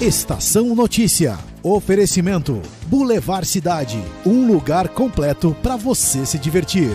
[0.00, 1.38] Estação Notícia.
[1.62, 4.02] Oferecimento: Boulevard Cidade.
[4.26, 6.90] Um lugar completo para você se divertir.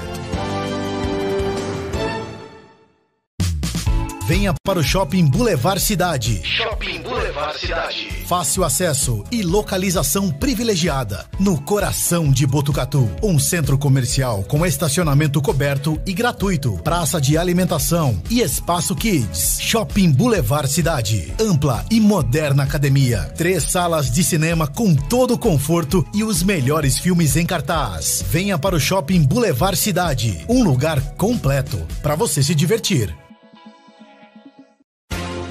[4.30, 6.40] Venha para o Shopping Boulevard Cidade.
[6.44, 8.12] Shopping Boulevard Cidade.
[8.28, 11.26] Fácil acesso e localização privilegiada.
[11.40, 13.10] No coração de Botucatu.
[13.24, 16.74] Um centro comercial com estacionamento coberto e gratuito.
[16.84, 19.58] Praça de alimentação e espaço kids.
[19.62, 21.34] Shopping Boulevard Cidade.
[21.42, 23.34] Ampla e moderna academia.
[23.36, 28.24] Três salas de cinema com todo o conforto e os melhores filmes em cartaz.
[28.30, 30.46] Venha para o Shopping Boulevard Cidade.
[30.48, 33.12] Um lugar completo para você se divertir.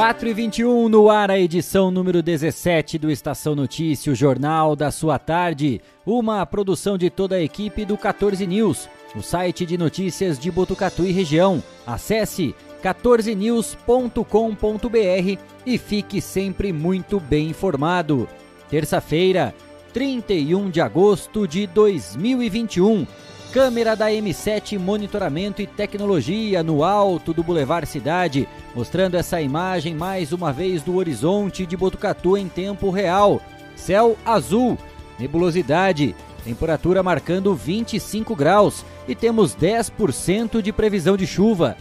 [0.00, 4.90] 4 e 21 no ar, a edição número 17 do Estação Notícia, o jornal da
[4.90, 5.78] sua tarde.
[6.06, 11.04] Uma produção de toda a equipe do 14 News, o site de notícias de Botucatu
[11.04, 11.62] e região.
[11.86, 18.26] Acesse 14news.com.br e fique sempre muito bem informado.
[18.70, 19.54] Terça-feira,
[19.92, 23.06] 31 de agosto de 2021.
[23.52, 30.32] Câmera da M7 Monitoramento e Tecnologia no alto do Boulevard Cidade, mostrando essa imagem mais
[30.32, 33.42] uma vez do horizonte de Botucatu em tempo real.
[33.74, 34.78] Céu azul,
[35.18, 41.76] nebulosidade, temperatura marcando 25 graus e temos 10% de previsão de chuva.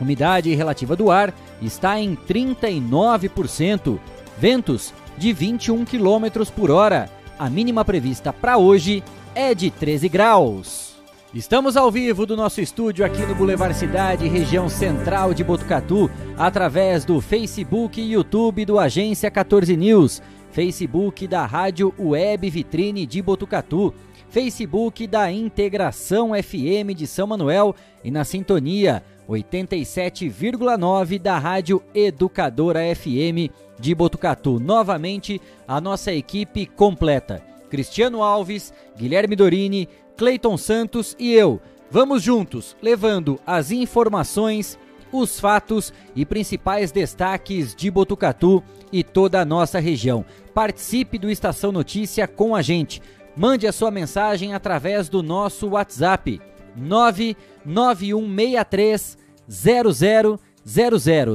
[0.00, 4.00] Umidade relativa do ar está em 39%.
[4.36, 7.08] Ventos de 21 km por hora.
[7.38, 10.87] A mínima prevista para hoje é de 13 graus.
[11.34, 17.04] Estamos ao vivo do nosso estúdio aqui no Boulevard Cidade, região central de Botucatu, através
[17.04, 23.92] do Facebook e YouTube do Agência 14 News, Facebook da Rádio Web Vitrine de Botucatu,
[24.30, 33.52] Facebook da Integração FM de São Manuel e na sintonia 87,9 da Rádio Educadora FM
[33.78, 34.58] de Botucatu.
[34.58, 37.42] Novamente, a nossa equipe completa.
[37.68, 39.86] Cristiano Alves, Guilherme Dorini,
[40.18, 41.62] Cleiton Santos e eu.
[41.92, 44.76] Vamos juntos, levando as informações,
[45.12, 48.60] os fatos e principais destaques de Botucatu
[48.92, 50.24] e toda a nossa região.
[50.52, 53.00] Participe do Estação Notícia com a gente.
[53.36, 56.40] Mande a sua mensagem através do nosso WhatsApp
[56.74, 59.16] 99163
[59.48, 60.40] 0000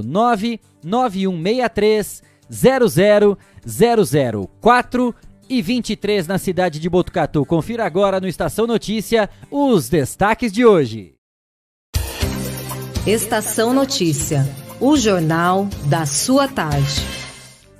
[0.03, 3.37] 99163 0000
[5.49, 7.45] e 23 na cidade de Botucatu.
[7.45, 11.13] Confira agora no Estação Notícia os destaques de hoje.
[13.05, 14.47] Estação Notícia,
[14.79, 17.01] o jornal da sua tarde.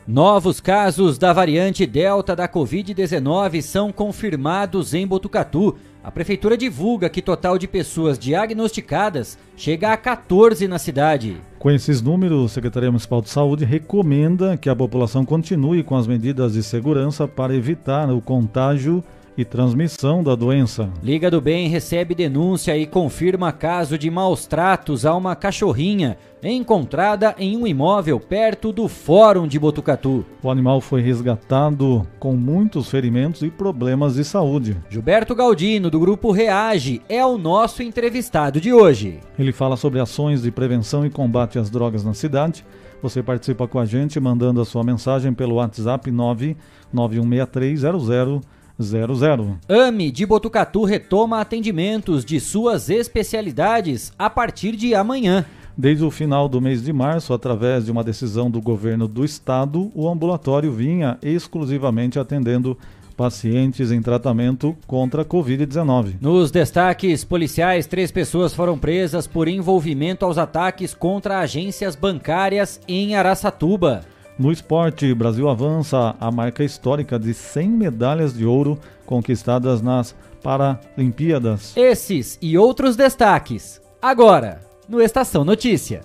[0.05, 5.77] Novos casos da variante Delta da Covid-19 são confirmados em Botucatu.
[6.03, 11.37] A prefeitura divulga que total de pessoas diagnosticadas chega a 14 na cidade.
[11.57, 16.05] Com esses números, a Secretaria Municipal de Saúde recomenda que a população continue com as
[16.05, 19.01] medidas de segurança para evitar o contágio
[19.37, 20.89] e transmissão da doença.
[21.03, 26.17] Liga do Bem recebe denúncia e confirma caso de maus tratos a uma cachorrinha
[26.51, 30.25] encontrada em um imóvel perto do Fórum de Botucatu.
[30.41, 34.75] O animal foi resgatado com muitos ferimentos e problemas de saúde.
[34.89, 39.19] Gilberto Galdino, do grupo Reage, é o nosso entrevistado de hoje.
[39.39, 42.65] Ele fala sobre ações de prevenção e combate às drogas na cidade.
[43.01, 48.41] Você participa com a gente mandando a sua mensagem pelo WhatsApp 9916300
[48.83, 49.57] 00.
[49.67, 55.45] AME de Botucatu retoma atendimentos de suas especialidades a partir de amanhã.
[55.75, 59.91] Desde o final do mês de março, através de uma decisão do governo do estado,
[59.95, 62.77] o ambulatório vinha exclusivamente atendendo
[63.13, 66.15] pacientes em tratamento contra a Covid-19.
[66.19, 73.15] Nos destaques policiais, três pessoas foram presas por envolvimento aos ataques contra agências bancárias em
[73.15, 74.03] Araçatuba.
[74.37, 81.77] No esporte, Brasil avança a marca histórica de 100 medalhas de ouro conquistadas nas Paralimpíadas.
[81.77, 84.59] Esses e outros destaques, agora,
[84.89, 86.01] no Estação Notícia.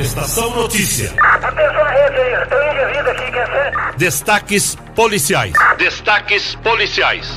[0.00, 1.12] Estação Notícia.
[1.20, 3.96] Atenção à rede aí, estou indivíduo aqui, quer ser?
[3.98, 5.52] Destaques policiais.
[5.76, 7.28] Destaques policiais.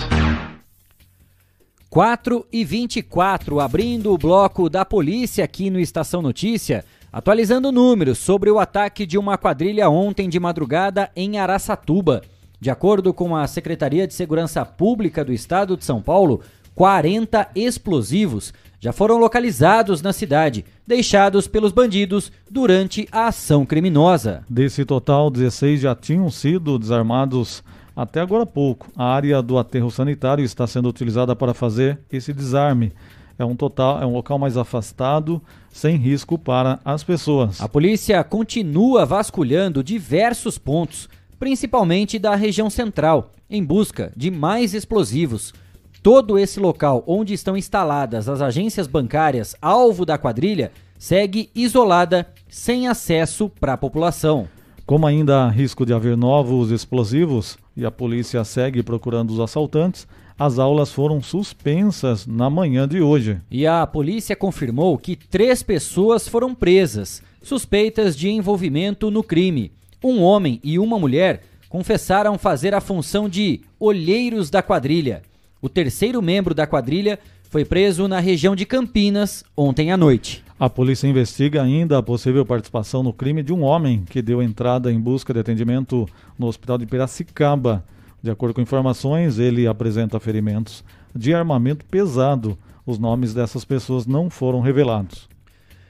[1.90, 6.86] 4 e 24, abrindo o bloco da polícia aqui no Estação Notícia.
[7.14, 12.22] Atualizando números sobre o ataque de uma quadrilha ontem de madrugada em Araçatuba.
[12.58, 16.40] De acordo com a Secretaria de Segurança Pública do Estado de São Paulo,
[16.74, 24.46] 40 explosivos já foram localizados na cidade, deixados pelos bandidos durante a ação criminosa.
[24.50, 27.62] Desse total, 16 já tinham sido desarmados
[27.94, 28.90] até agora há pouco.
[28.96, 32.94] A área do aterro sanitário está sendo utilizada para fazer esse desarme.
[33.42, 35.42] É um total, é um local mais afastado,
[35.74, 37.60] sem risco para as pessoas.
[37.60, 41.10] A polícia continua vasculhando diversos pontos,
[41.40, 45.56] principalmente da região central, em busca de mais explosivos.
[46.04, 52.88] Todo esse local onde estão instaladas as agências bancárias alvo da quadrilha segue isolada, sem
[52.88, 54.48] acesso para a população.
[54.86, 60.08] Como ainda há risco de haver novos explosivos e a polícia segue procurando os assaltantes,
[60.44, 63.38] as aulas foram suspensas na manhã de hoje.
[63.52, 69.72] E a polícia confirmou que três pessoas foram presas, suspeitas de envolvimento no crime.
[70.04, 75.22] Um homem e uma mulher confessaram fazer a função de olheiros da quadrilha.
[75.62, 80.44] O terceiro membro da quadrilha foi preso na região de Campinas ontem à noite.
[80.60, 84.92] A polícia investiga ainda a possível participação no crime de um homem que deu entrada
[84.92, 87.86] em busca de atendimento no hospital de Piracicaba.
[88.22, 90.84] De acordo com informações, ele apresenta ferimentos
[91.16, 92.58] de armamento pesado.
[92.86, 95.30] Os nomes dessas pessoas não foram revelados.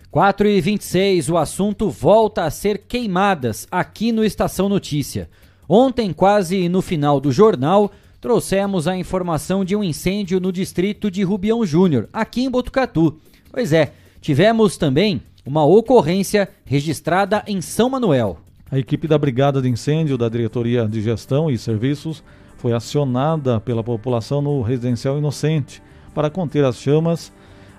[0.09, 5.29] 4 e 26, o assunto volta a ser queimadas aqui no Estação Notícia.
[5.67, 11.23] Ontem, quase no final do jornal, trouxemos a informação de um incêndio no distrito de
[11.23, 13.17] Rubião Júnior, aqui em Botucatu.
[13.51, 18.37] Pois é, tivemos também uma ocorrência registrada em São Manuel.
[18.71, 22.23] A equipe da Brigada de Incêndio da Diretoria de Gestão e Serviços
[22.55, 25.83] foi acionada pela população no Residencial Inocente
[26.15, 27.33] para conter as chamas.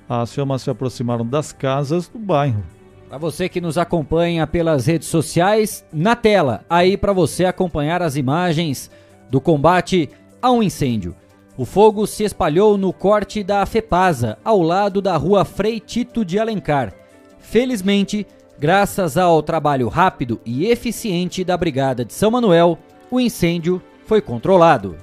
[0.07, 2.63] As chamas se aproximaram das casas do bairro.
[3.09, 8.15] Para você que nos acompanha pelas redes sociais, na tela, aí para você acompanhar as
[8.17, 8.91] imagens
[9.31, 10.11] do combate
[10.43, 11.17] a um incêndio.
[11.57, 16.39] O fogo se espalhou no corte da FEPASA, ao lado da rua Frei Tito de
[16.39, 16.93] Alencar.
[17.39, 18.27] Felizmente,
[18.63, 22.79] graças ao trabalho rápido e eficiente da Brigada de São Manuel,
[23.11, 24.95] o incêndio foi controlado.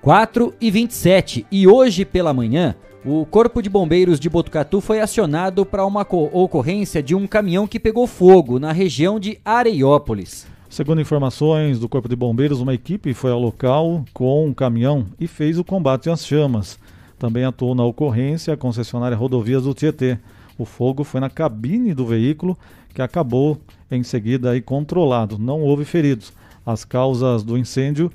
[0.00, 5.66] 4 e 27 e hoje pela manhã, o Corpo de Bombeiros de Botucatu foi acionado
[5.66, 10.46] para uma ocorrência de um caminhão que pegou fogo na região de Areiópolis.
[10.70, 15.26] Segundo informações do Corpo de Bombeiros, uma equipe foi ao local com um caminhão e
[15.26, 16.78] fez o combate às chamas.
[17.18, 20.20] Também atuou na ocorrência a concessionária Rodovias do Tietê.
[20.58, 22.56] O fogo foi na cabine do veículo
[22.92, 23.60] que acabou
[23.90, 25.38] em seguida aí controlado.
[25.38, 26.32] Não houve feridos.
[26.64, 28.10] As causas do incêndio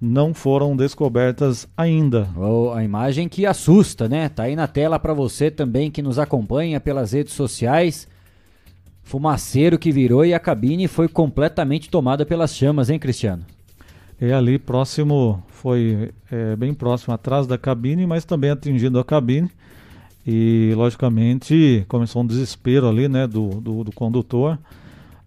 [0.00, 2.28] não foram descobertas ainda.
[2.36, 4.28] Oh, a imagem que assusta, né?
[4.28, 8.08] Tá aí na tela para você também que nos acompanha pelas redes sociais
[9.06, 13.44] fumaceiro que virou e a cabine foi completamente tomada pelas chamas, hein, Cristiano?
[14.20, 19.48] É ali próximo, foi é, bem próximo atrás da cabine, mas também atingindo a cabine.
[20.26, 24.58] E logicamente começou um desespero ali, né, do, do, do condutor.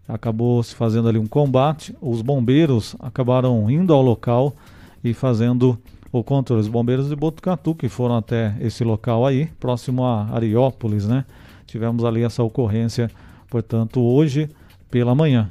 [0.08, 1.96] Acabou se fazendo ali um combate.
[2.02, 4.56] Os bombeiros acabaram indo ao local
[5.04, 5.78] e fazendo
[6.12, 6.62] o controle.
[6.62, 11.24] Os bombeiros de Botucatu que foram até esse local aí, próximo a Ariópolis, né?
[11.66, 13.10] Tivemos ali essa ocorrência
[13.50, 14.50] portanto, hoje
[14.90, 15.50] pela manhã.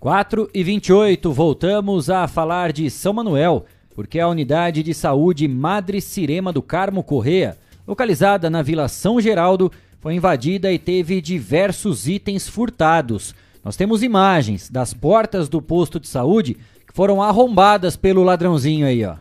[0.00, 6.00] 4 e 28, voltamos a falar de São Manuel, porque a unidade de saúde Madre
[6.00, 7.56] Cirema do Carmo Correia,
[7.88, 13.34] localizada na Vila São Geraldo, foi invadida e teve diversos itens furtados.
[13.64, 19.02] Nós temos imagens das portas do posto de saúde que foram arrombadas pelo ladrãozinho aí,
[19.06, 19.16] ó.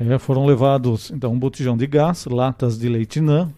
[0.00, 3.50] É, foram levados então um botijão de gás, latas de leite nã,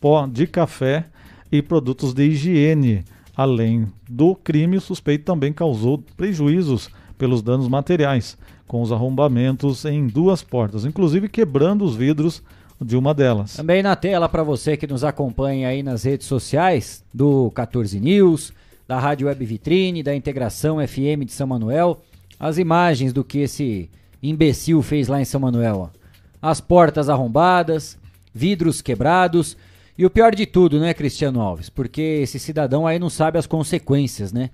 [0.00, 1.04] pó de café
[1.52, 3.04] e produtos de higiene.
[3.36, 10.06] Além do crime, o suspeito também causou prejuízos pelos danos materiais, com os arrombamentos em
[10.06, 12.42] duas portas, inclusive quebrando os vidros
[12.80, 13.56] de uma delas.
[13.56, 18.52] Também na tela para você que nos acompanha aí nas redes sociais do 14 News,
[18.86, 22.00] da Rádio Web Vitrine, da Integração FM de São Manuel,
[22.38, 23.90] as imagens do que esse
[24.22, 25.90] imbecil fez lá em São Manuel.
[25.90, 25.98] Ó.
[26.40, 27.98] As portas arrombadas,
[28.32, 29.56] vidros quebrados
[29.98, 31.70] e o pior de tudo, né, Cristiano Alves?
[31.70, 34.50] Porque esse cidadão aí não sabe as consequências, né?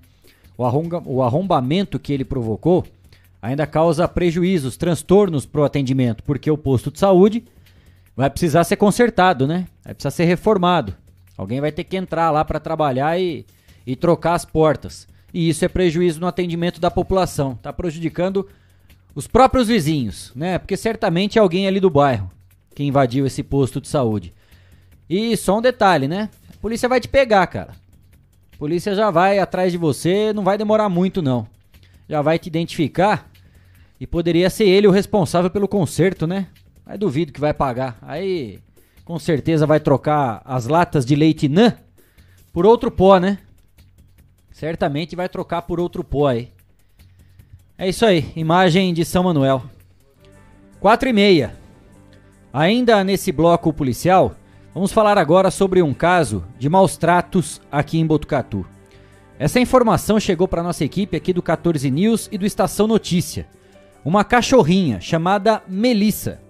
[0.57, 2.85] O, arromba, o arrombamento que ele provocou
[3.41, 7.43] ainda causa prejuízos, transtornos para o atendimento, porque o posto de saúde
[8.15, 9.67] vai precisar ser consertado, né?
[9.83, 10.95] Vai precisar ser reformado.
[11.37, 13.45] Alguém vai ter que entrar lá para trabalhar e,
[13.85, 15.07] e trocar as portas.
[15.33, 17.53] E isso é prejuízo no atendimento da população.
[17.53, 18.47] Está prejudicando
[19.15, 20.59] os próprios vizinhos, né?
[20.59, 22.31] Porque certamente é alguém ali do bairro
[22.75, 24.33] que invadiu esse posto de saúde.
[25.09, 26.29] E só um detalhe, né?
[26.53, 27.71] A polícia vai te pegar, cara.
[28.53, 31.47] A polícia já vai atrás de você, não vai demorar muito não.
[32.07, 33.29] Já vai te identificar
[33.99, 36.47] E poderia ser ele o responsável pelo conserto, né?
[36.85, 37.97] Mas duvido que vai pagar.
[38.01, 38.59] Aí,
[39.05, 41.73] com certeza vai trocar as latas de leite Nã
[42.51, 43.39] por outro pó, né?
[44.51, 46.51] Certamente vai trocar por outro pó aí.
[47.77, 49.63] É isso aí, imagem de São Manuel.
[50.79, 51.57] 4 e meia.
[52.51, 54.35] Ainda nesse bloco policial,
[54.73, 58.65] vamos falar agora sobre um caso de maus tratos aqui em Botucatu.
[59.39, 63.47] Essa informação chegou para nossa equipe aqui do 14 News e do Estação Notícia.
[64.05, 66.42] Uma cachorrinha chamada Melissa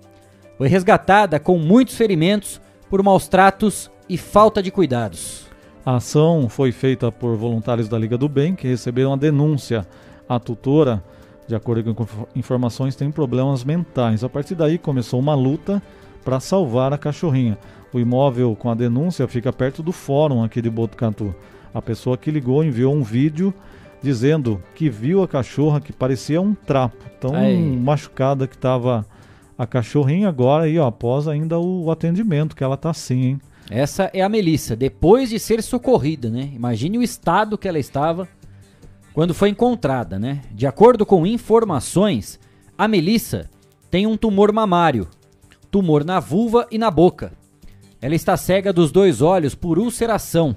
[0.58, 5.48] foi resgatada com muitos ferimentos por maus tratos e falta de cuidados.
[5.86, 9.86] A ação foi feita por voluntários da Liga do Bem que receberam a denúncia.
[10.30, 11.04] A tutora,
[11.48, 12.06] de acordo com
[12.36, 14.24] informações, tem problemas mentais.
[14.24, 15.82] A partir daí começou uma luta
[16.24, 17.58] para salvar a cachorrinha.
[17.92, 21.36] O imóvel com a denúncia fica perto do fórum aqui de Botucatu.
[21.74, 23.54] A pessoa que ligou enviou um vídeo
[24.02, 27.34] dizendo que viu a cachorra que parecia um trapo, tão
[27.80, 29.06] machucada que estava
[29.58, 33.42] a cachorrinha agora aí, ó, após ainda o atendimento que ela tá assim, hein?
[33.70, 36.52] Essa é a Melissa, depois de ser socorrida, né?
[36.54, 38.28] Imagine o estado que ela estava
[39.14, 40.42] quando foi encontrada, né?
[40.52, 42.40] De acordo com informações,
[42.78, 43.50] a Melissa
[43.90, 45.08] tem um tumor mamário,
[45.70, 47.32] tumor na vulva e na boca.
[48.02, 50.56] Ela está cega dos dois olhos por ulceração.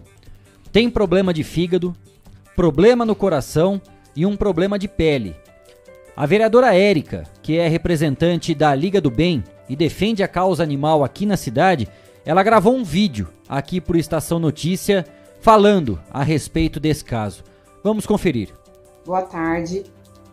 [0.73, 1.95] Tem problema de fígado,
[2.57, 3.81] problema no coração
[4.17, 5.37] e um problema de pele.
[6.17, 11.05] A vereadora Érica, que é representante da Liga do Bem e defende a causa animal
[11.05, 11.87] aqui na cidade,
[12.25, 15.05] ela gravou um vídeo aqui pro Estação Notícia
[15.43, 17.45] falando a respeito desse caso.
[17.85, 18.49] Vamos conferir.
[19.05, 19.85] Boa tarde.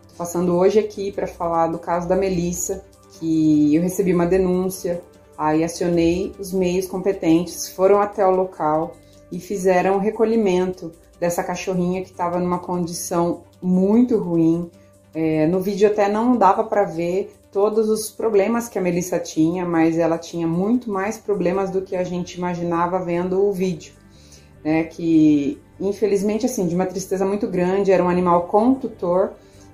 [0.08, 2.82] Tô passando hoje aqui para falar do caso da Melissa,
[3.20, 5.02] que eu recebi uma denúncia,
[5.36, 8.96] aí acionei os meios competentes, foram até o local
[9.30, 14.70] e fizeram o recolhimento dessa cachorrinha que estava numa condição muito ruim.
[15.14, 19.64] É, no vídeo até não dava para ver todos os problemas que a Melissa tinha,
[19.64, 23.94] mas ela tinha muito mais problemas do que a gente imaginava vendo o vídeo.
[24.64, 29.32] Né, que infelizmente assim, de uma tristeza muito grande, era um animal com tutor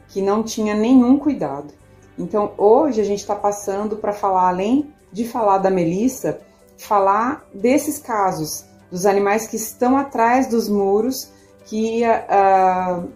[0.09, 1.73] que não tinha nenhum cuidado.
[2.19, 6.41] Então hoje a gente está passando para falar, além de falar da Melissa,
[6.77, 11.31] falar desses casos, dos animais que estão atrás dos muros,
[11.67, 13.09] que uh,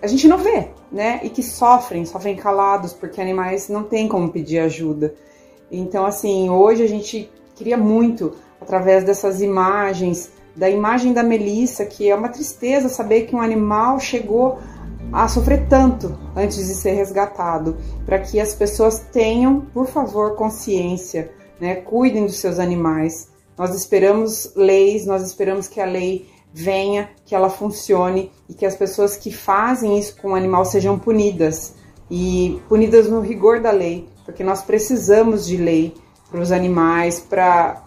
[0.00, 1.20] a gente não vê, né?
[1.22, 5.14] E que sofrem, sofrem calados, porque animais não têm como pedir ajuda.
[5.70, 12.10] Então, assim, hoje a gente queria muito, através dessas imagens, da imagem da Melissa, que
[12.10, 14.58] é uma tristeza saber que um animal chegou
[15.12, 21.30] a sofrer tanto antes de ser resgatado, para que as pessoas tenham, por favor, consciência,
[21.60, 21.76] né?
[21.76, 23.28] Cuidem dos seus animais.
[23.56, 28.74] Nós esperamos leis, nós esperamos que a lei venha, que ela funcione e que as
[28.74, 31.74] pessoas que fazem isso com o animal sejam punidas
[32.10, 35.94] e punidas no rigor da lei, porque nós precisamos de lei
[36.30, 37.82] para os animais, para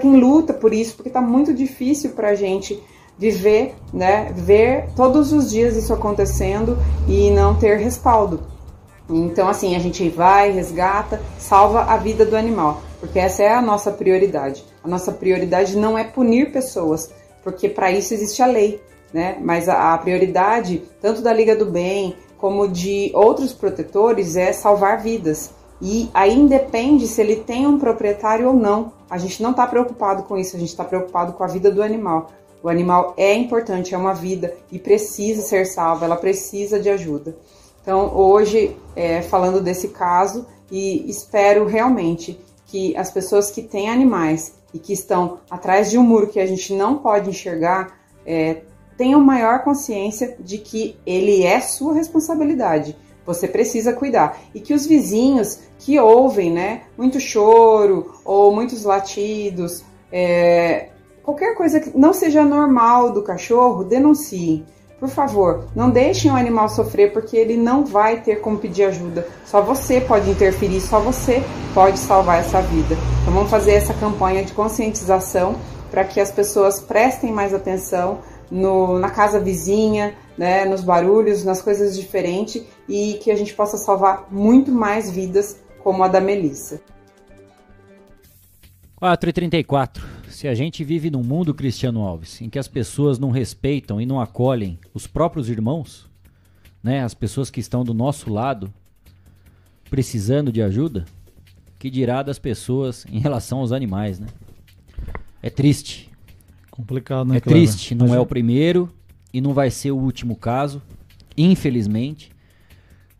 [0.00, 2.82] quem luta por isso, porque está muito difícil para a gente
[3.18, 8.40] viver, né, ver todos os dias isso acontecendo e não ter respaldo.
[9.08, 13.60] Então, assim, a gente vai, resgata, salva a vida do animal, porque essa é a
[13.60, 14.64] nossa prioridade.
[14.82, 17.10] A nossa prioridade não é punir pessoas,
[17.42, 18.80] porque para isso existe a lei,
[19.12, 19.38] né?
[19.40, 25.02] Mas a, a, prioridade, tanto da Liga do Bem como de outros protetores, é salvar
[25.02, 25.50] vidas.
[25.82, 28.92] E aí independe se ele tem um proprietário ou não.
[29.08, 31.82] A gente não está preocupado com isso, a gente está preocupado com a vida do
[31.82, 32.30] animal.
[32.62, 37.34] O animal é importante, é uma vida e precisa ser salva, ela precisa de ajuda.
[37.82, 44.54] Então, hoje, é, falando desse caso, e espero realmente que as pessoas que têm animais
[44.72, 48.62] e que estão atrás de um muro que a gente não pode enxergar é,
[48.96, 52.94] tenham maior consciência de que ele é sua responsabilidade.
[53.24, 54.38] Você precisa cuidar.
[54.54, 60.90] E que os vizinhos que ouvem né, muito choro ou muitos latidos, é,
[61.22, 64.66] qualquer coisa que não seja normal do cachorro, denunciem.
[65.00, 69.26] Por favor, não deixem o animal sofrer porque ele não vai ter como pedir ajuda.
[69.46, 71.42] Só você pode interferir, só você
[71.72, 72.94] pode salvar essa vida.
[73.22, 75.56] Então vamos fazer essa campanha de conscientização
[75.90, 78.18] para que as pessoas prestem mais atenção
[78.50, 83.78] no, na casa vizinha, né, nos barulhos, nas coisas diferentes e que a gente possa
[83.78, 86.78] salvar muito mais vidas como a da Melissa.
[89.00, 90.19] 4h34.
[90.40, 94.06] Se a gente vive num mundo, Cristiano Alves, em que as pessoas não respeitam e
[94.06, 96.08] não acolhem os próprios irmãos,
[96.82, 98.72] né, as pessoas que estão do nosso lado,
[99.90, 101.04] precisando de ajuda,
[101.78, 104.28] que dirá das pessoas em relação aos animais, né?
[105.42, 106.10] É triste.
[106.70, 107.36] Complicado, né?
[107.36, 108.90] É triste, não é o primeiro
[109.34, 110.80] e não vai ser o último caso,
[111.36, 112.32] infelizmente.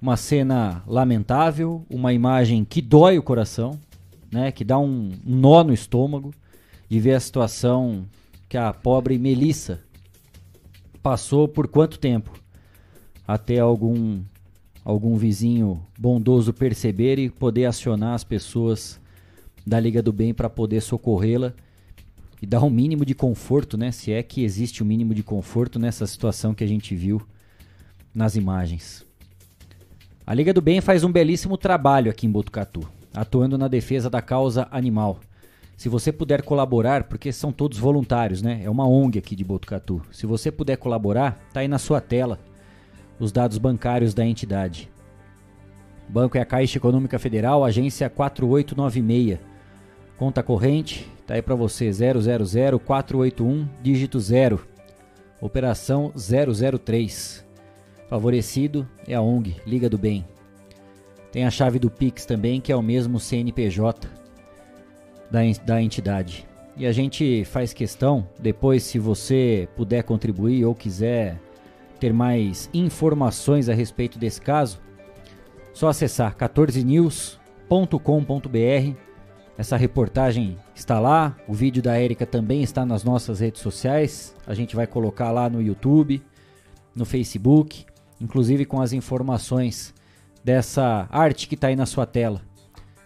[0.00, 3.78] Uma cena lamentável, uma imagem que dói o coração,
[4.32, 4.50] né?
[4.50, 6.32] Que dá um nó no estômago
[6.90, 8.04] de ver a situação
[8.48, 9.80] que a pobre Melissa
[11.00, 12.32] passou por quanto tempo
[13.26, 14.20] até algum
[14.84, 18.98] algum vizinho bondoso perceber e poder acionar as pessoas
[19.64, 21.54] da Liga do Bem para poder socorrê-la
[22.42, 23.92] e dar um mínimo de conforto, né?
[23.92, 27.22] Se é que existe um mínimo de conforto nessa situação que a gente viu
[28.12, 29.06] nas imagens.
[30.26, 34.22] A Liga do Bem faz um belíssimo trabalho aqui em Botucatu, atuando na defesa da
[34.22, 35.20] causa animal.
[35.80, 38.60] Se você puder colaborar, porque são todos voluntários, né?
[38.62, 40.02] É uma ONG aqui de Botucatu.
[40.12, 42.38] Se você puder colaborar, tá aí na sua tela
[43.18, 44.90] os dados bancários da entidade.
[46.06, 49.38] O banco é a Caixa Econômica Federal, agência 4896.
[50.18, 54.60] Conta corrente, tá aí para você 000481 dígito 0.
[55.40, 57.42] Operação 003.
[58.06, 60.26] Favorecido é a ONG Liga do Bem.
[61.32, 64.19] Tem a chave do Pix também, que é o mesmo CNPJ
[65.30, 66.46] da, da entidade.
[66.76, 71.38] E a gente faz questão, depois, se você puder contribuir ou quiser
[71.98, 74.80] ter mais informações a respeito desse caso,
[75.74, 78.96] só acessar 14news.com.br.
[79.58, 84.34] Essa reportagem está lá, o vídeo da Érica também está nas nossas redes sociais.
[84.46, 86.22] A gente vai colocar lá no YouTube,
[86.94, 87.84] no Facebook,
[88.18, 89.92] inclusive com as informações
[90.42, 92.40] dessa arte que está aí na sua tela,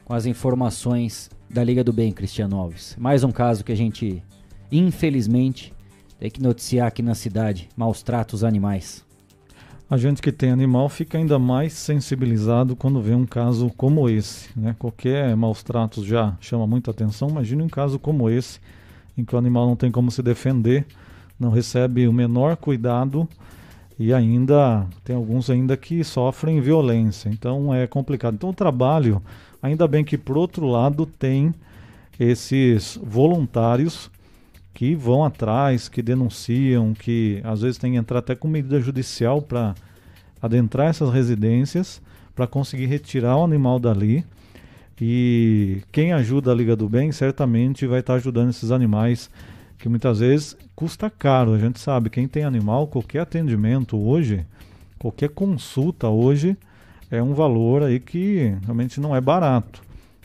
[0.04, 2.96] com as informações da Liga do Bem, Cristiano Alves.
[2.98, 4.20] Mais um caso que a gente,
[4.72, 5.72] infelizmente,
[6.18, 9.04] tem que noticiar aqui na cidade maus tratos animais.
[9.88, 14.48] A gente que tem animal fica ainda mais sensibilizado quando vê um caso como esse.
[14.58, 14.74] Né?
[14.76, 17.28] Qualquer maus tratos já chama muita atenção.
[17.28, 18.58] Imagine um caso como esse,
[19.16, 20.84] em que o animal não tem como se defender,
[21.38, 23.28] não recebe o menor cuidado
[23.96, 27.28] e ainda tem alguns ainda que sofrem violência.
[27.28, 28.34] Então é complicado.
[28.34, 29.22] Então o trabalho,
[29.64, 31.54] ainda bem que por outro lado tem
[32.20, 34.10] esses voluntários
[34.74, 39.40] que vão atrás, que denunciam, que às vezes tem que entrar até com medida judicial
[39.40, 39.74] para
[40.42, 42.02] adentrar essas residências
[42.34, 44.22] para conseguir retirar o animal dali.
[45.00, 49.30] E quem ajuda a Liga do Bem certamente vai estar tá ajudando esses animais
[49.78, 51.54] que muitas vezes custa caro.
[51.54, 54.44] A gente sabe, quem tem animal, qualquer atendimento hoje,
[54.98, 56.54] qualquer consulta hoje
[57.16, 59.82] é um valor aí que realmente não é barato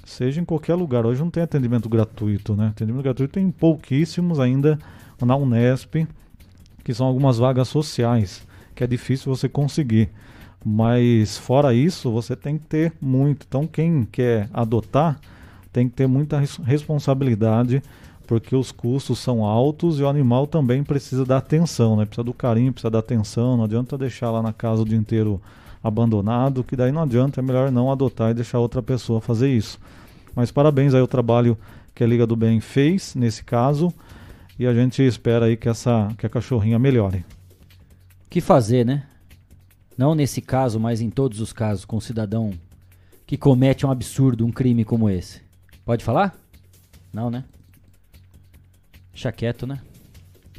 [0.10, 1.06] seja em qualquer lugar.
[1.06, 2.68] Hoje não tem atendimento gratuito, né?
[2.68, 4.80] Atendimento gratuito tem pouquíssimos ainda
[5.22, 6.08] na Unesp,
[6.84, 10.10] que são algumas vagas sociais, que é difícil você conseguir.
[10.66, 13.46] Mas fora isso, você tem que ter muito.
[13.48, 15.20] Então quem quer adotar
[15.72, 17.82] tem que ter muita responsabilidade,
[18.26, 22.06] porque os custos são altos e o animal também precisa da atenção, né?
[22.06, 25.40] Precisa do carinho, precisa da atenção, não adianta deixar lá na casa o dia inteiro
[25.84, 29.80] abandonado, que daí não adianta, é melhor não adotar e deixar outra pessoa fazer isso.
[30.36, 31.58] Mas parabéns aí ao trabalho
[31.96, 33.94] que a Liga do Bem fez nesse caso
[34.58, 37.26] e a gente espera aí que essa que a cachorrinha melhore.
[38.26, 39.04] O que fazer, né?
[39.98, 42.54] Não nesse caso, mas em todos os casos com um cidadão
[43.26, 45.42] que comete um absurdo, um crime como esse.
[45.86, 46.36] Pode falar?
[47.12, 47.44] Não, né?
[49.12, 49.80] Deixa quieto, né?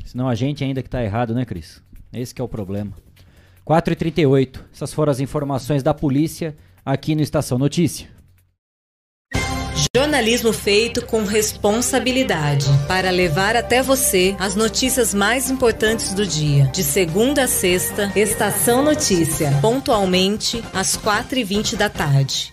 [0.04, 1.82] Senão a gente ainda que tá errado, né, Cris?
[2.12, 2.92] Esse é o problema.
[3.70, 4.64] 4h38.
[4.74, 8.08] Essas foram as informações da polícia aqui no Estação Notícia.
[9.96, 16.64] Jornalismo feito com responsabilidade para levar até você as notícias mais importantes do dia.
[16.66, 22.52] De segunda a sexta, Estação Notícia, pontualmente às 4h20 da tarde.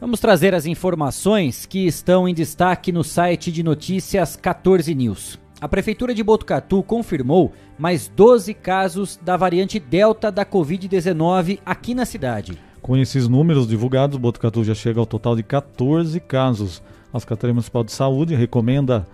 [0.00, 5.41] Vamos trazer as informações que estão em destaque no site de notícias 14 News.
[5.62, 12.04] A Prefeitura de Botucatu confirmou mais 12 casos da variante Delta da Covid-19 aqui na
[12.04, 12.58] cidade.
[12.82, 16.82] Com esses números divulgados, Botucatu já chega ao total de 14 casos.
[17.12, 19.06] A Secretaria Municipal de Saúde recomenda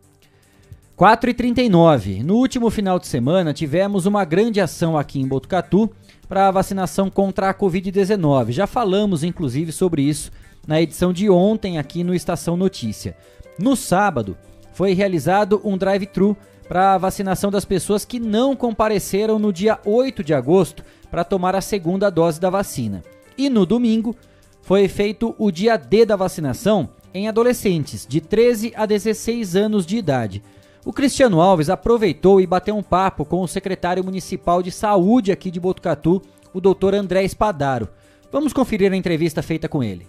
[1.02, 5.90] 4 e 39 No último final de semana tivemos uma grande ação aqui em Botucatu
[6.30, 8.52] para a vacinação contra a Covid-19.
[8.52, 10.32] Já falamos, inclusive, sobre isso
[10.68, 13.18] na edição de ontem aqui no Estação Notícia.
[13.58, 14.38] No sábado,
[14.74, 16.38] foi realizado um drive-thru
[16.68, 21.56] para a vacinação das pessoas que não compareceram no dia 8 de agosto para tomar
[21.56, 23.02] a segunda dose da vacina.
[23.36, 24.16] E no domingo,
[24.62, 29.98] foi feito o dia D da vacinação em adolescentes de 13 a 16 anos de
[29.98, 30.44] idade.
[30.84, 35.52] O Cristiano Alves aproveitou e bateu um papo com o secretário municipal de saúde aqui
[35.52, 37.88] de Botucatu, o doutor André Espadaro.
[38.32, 40.08] Vamos conferir a entrevista feita com ele.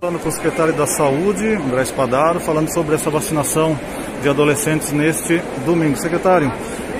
[0.00, 3.78] Falando com o secretário da Saúde, André Espadaro, falando sobre essa vacinação
[4.22, 5.98] de adolescentes neste domingo.
[5.98, 6.50] Secretário,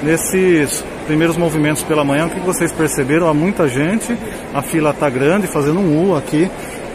[0.02, 3.28] nesses primeiros movimentos pela manhã, o que vocês perceberam?
[3.28, 4.14] Há muita gente,
[4.52, 6.50] a fila está grande, fazendo um U aqui,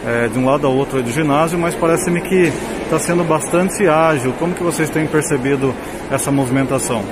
[0.06, 2.52] é, de um lado ao outro do ginásio, mas parece-me que
[2.84, 4.32] está sendo bastante ágil.
[4.38, 5.74] Como que vocês têm percebido
[6.10, 7.04] essa movimentação?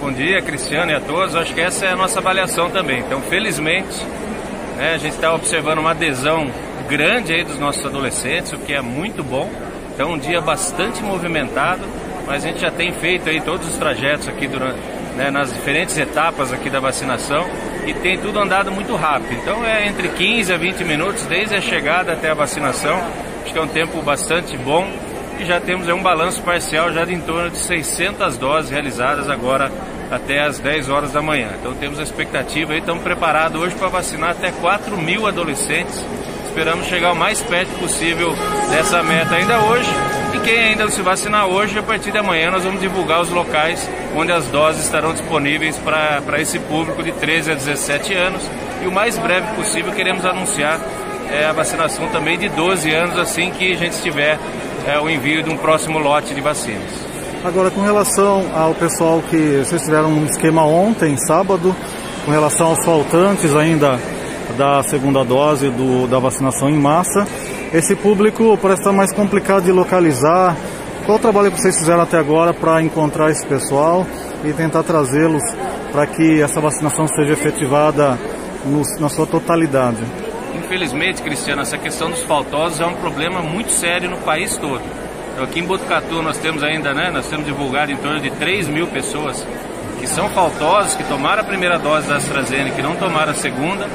[0.00, 1.36] Bom dia, Cristiano e a todos.
[1.36, 2.98] Acho que essa é a nossa avaliação também.
[2.98, 4.04] Então, felizmente,
[4.76, 6.50] né, a gente está observando uma adesão
[6.88, 9.48] grande aí dos nossos adolescentes, o que é muito bom.
[9.94, 11.82] Então, um dia bastante movimentado
[12.26, 14.78] mas a gente já tem feito aí todos os trajetos aqui durante,
[15.16, 17.44] né, nas diferentes etapas aqui da vacinação
[17.86, 19.32] e tem tudo andado muito rápido.
[19.34, 23.00] Então é entre 15 a 20 minutos desde a chegada até a vacinação.
[23.42, 24.90] Acho que é um tempo bastante bom
[25.38, 29.70] e já temos um balanço parcial já de em torno de 600 doses realizadas agora
[30.10, 31.48] até as 10 horas da manhã.
[31.58, 36.04] Então temos a expectativa aí, estamos preparados hoje para vacinar até 4 mil adolescentes.
[36.46, 38.34] Esperamos chegar o mais perto possível
[38.70, 39.90] dessa meta ainda hoje
[40.34, 43.30] e quem ainda não se vacinar hoje, a partir de amanhã nós vamos divulgar os
[43.30, 48.42] locais onde as doses estarão disponíveis para esse público de 13 a 17 anos.
[48.82, 50.80] E o mais breve possível queremos anunciar
[51.30, 54.38] é, a vacinação também de 12 anos, assim que a gente tiver
[54.86, 56.90] é, o envio de um próximo lote de vacinas.
[57.44, 61.74] Agora, com relação ao pessoal que vocês tiveram um esquema ontem, sábado,
[62.24, 63.98] com relação aos faltantes ainda
[64.56, 67.26] da segunda dose do, da vacinação em massa,
[67.72, 70.54] esse público parece estar mais complicado de localizar.
[71.06, 74.06] Qual o trabalho que vocês fizeram até agora para encontrar esse pessoal
[74.44, 75.42] e tentar trazê-los
[75.90, 78.18] para que essa vacinação seja efetivada
[78.64, 79.98] no, na sua totalidade?
[80.54, 84.82] Infelizmente, Cristiano, essa questão dos faltosos é um problema muito sério no país todo.
[85.32, 88.68] Então, aqui em Botucatu nós temos ainda, né, nós temos divulgado em torno de 3
[88.68, 89.44] mil pessoas
[89.98, 93.88] que são faltosos, que tomaram a primeira dose da AstraZeneca e não tomaram a segunda,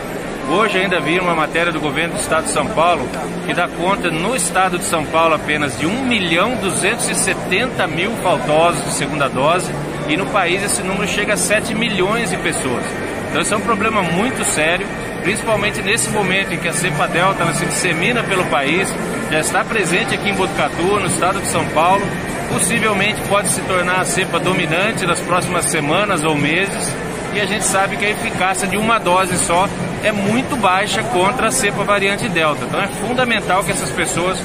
[0.50, 3.06] Hoje ainda vi uma matéria do governo do estado de São Paulo
[3.46, 8.82] que dá conta no estado de São Paulo apenas de 1 milhão 270 mil faltosos
[8.86, 9.70] de segunda dose
[10.08, 12.86] e no país esse número chega a 7 milhões de pessoas.
[13.30, 14.88] Então esse é um problema muito sério,
[15.22, 18.88] principalmente nesse momento em que a cepa delta se dissemina pelo país,
[19.30, 22.06] já está presente aqui em Botucatu, no estado de São Paulo,
[22.54, 26.96] possivelmente pode se tornar a cepa dominante nas próximas semanas ou meses
[27.34, 29.68] e a gente sabe que a eficácia de uma dose só
[30.04, 32.66] é muito baixa contra a cepa variante Delta.
[32.66, 34.38] Então é fundamental que essas pessoas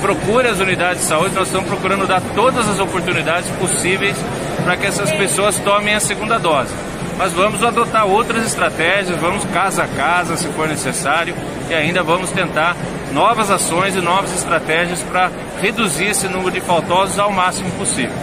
[0.00, 1.34] procurem as unidades de saúde.
[1.34, 4.16] Nós estamos procurando dar todas as oportunidades possíveis
[4.64, 6.72] para que essas pessoas tomem a segunda dose.
[7.16, 11.34] Mas vamos adotar outras estratégias, vamos casa a casa se for necessário
[11.68, 12.76] e ainda vamos tentar
[13.12, 18.14] novas ações e novas estratégias para reduzir esse número de faltosos ao máximo possível.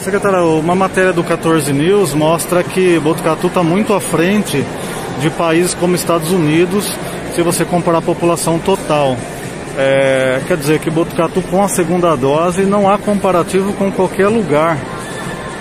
[0.00, 4.64] Secretário, uma matéria do 14 News mostra que Botucatu está muito à frente
[5.20, 6.92] de países como Estados Unidos,
[7.34, 9.16] se você comparar a população total.
[9.78, 14.76] É, quer dizer que Botucatu com a segunda dose não há comparativo com qualquer lugar.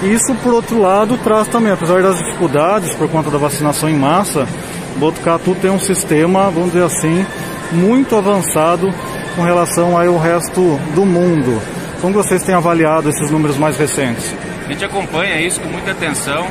[0.02, 4.48] Isso, por outro lado, traz também, apesar das dificuldades por conta da vacinação em massa,
[4.96, 7.26] Botucatu tem um sistema, vamos dizer assim,
[7.72, 8.94] muito avançado
[9.36, 11.62] com relação ao resto do mundo.
[12.02, 14.34] Como vocês têm avaliado esses números mais recentes?
[14.66, 16.48] A gente acompanha isso com muita atenção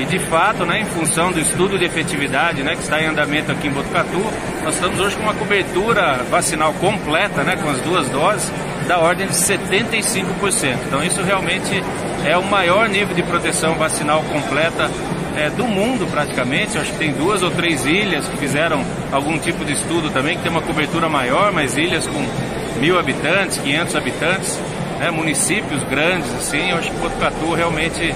[0.00, 3.52] e de fato, né, em função do estudo de efetividade né, que está em andamento
[3.52, 4.24] aqui em Botucatu,
[4.64, 8.50] nós estamos hoje com uma cobertura vacinal completa, né, com as duas doses,
[8.88, 10.78] da ordem de 75%.
[10.86, 11.82] Então isso realmente
[12.24, 14.90] é o maior nível de proteção vacinal completa
[15.36, 16.76] é, do mundo praticamente.
[16.76, 18.82] Eu acho que tem duas ou três ilhas que fizeram
[19.12, 23.58] algum tipo de estudo também, que tem uma cobertura maior, mas ilhas com mil habitantes,
[23.58, 24.58] 500 habitantes
[24.98, 28.14] né, municípios grandes, assim, eu acho que Botucatu realmente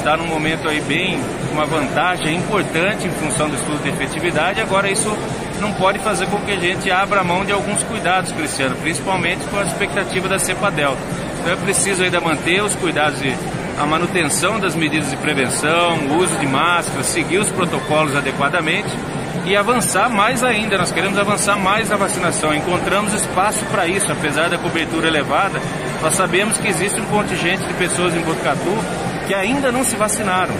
[0.00, 1.20] está num momento aí bem,
[1.52, 4.60] uma vantagem importante em função do estudo de efetividade.
[4.60, 5.14] Agora isso
[5.60, 9.58] não pode fazer com que a gente abra mão de alguns cuidados, Cristiano, principalmente com
[9.58, 11.00] a expectativa da cepa delta.
[11.40, 13.34] Então é preciso ainda manter os cuidados de
[13.78, 18.90] a manutenção das medidas de prevenção, o uso de máscaras, seguir os protocolos adequadamente
[19.44, 20.78] e avançar mais ainda.
[20.78, 22.54] Nós queremos avançar mais na vacinação.
[22.54, 25.60] Encontramos espaço para isso, apesar da cobertura elevada.
[26.02, 30.52] Nós sabemos que existe um contingente de pessoas em Botucatu que ainda não se vacinaram.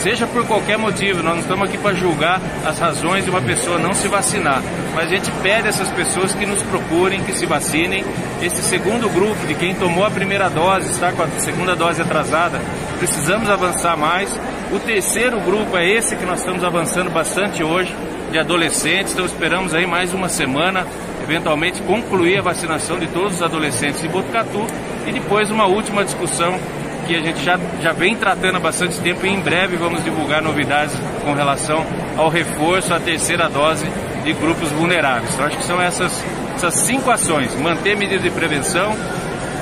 [0.00, 1.22] seja por qualquer motivo.
[1.22, 4.60] Nós não estamos aqui para julgar as razões de uma pessoa não se vacinar,
[4.96, 8.04] mas a gente pede essas pessoas que nos procurem, que se vacinem.
[8.42, 12.60] Esse segundo grupo de quem tomou a primeira dose, está com a segunda dose atrasada,
[12.98, 14.28] precisamos avançar mais.
[14.72, 17.94] O terceiro grupo é esse que nós estamos avançando bastante hoje,
[18.32, 19.12] de adolescentes.
[19.12, 20.84] Então esperamos aí mais uma semana,
[21.22, 24.66] eventualmente concluir a vacinação de todos os adolescentes de Botucatu
[25.06, 26.58] e depois uma última discussão
[27.06, 30.42] que a gente já, já vem tratando há bastante tempo e em breve vamos divulgar
[30.42, 33.86] novidades com relação ao reforço, à terceira dose
[34.24, 35.32] de grupos vulneráveis.
[35.32, 36.24] Então acho que são essas,
[36.56, 38.96] essas cinco ações, manter medidas de prevenção,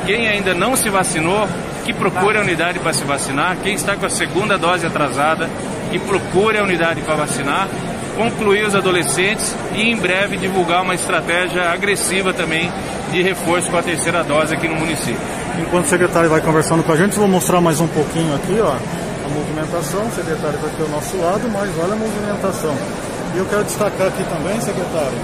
[0.06, 1.46] quem ainda não se vacinou,
[1.84, 5.48] que procure a unidade para se vacinar, quem está com a segunda dose atrasada,
[5.90, 7.68] que procure a unidade para vacinar,
[8.16, 12.72] concluir os adolescentes e em breve divulgar uma estratégia agressiva também
[13.12, 15.43] de reforço com a terceira dose aqui no município.
[15.60, 18.72] Enquanto o secretário vai conversando com a gente, vou mostrar mais um pouquinho aqui, ó,
[18.72, 20.06] a movimentação.
[20.06, 22.74] O secretário está aqui ao nosso lado, mas olha a movimentação.
[23.34, 25.18] E eu quero destacar aqui também, secretário,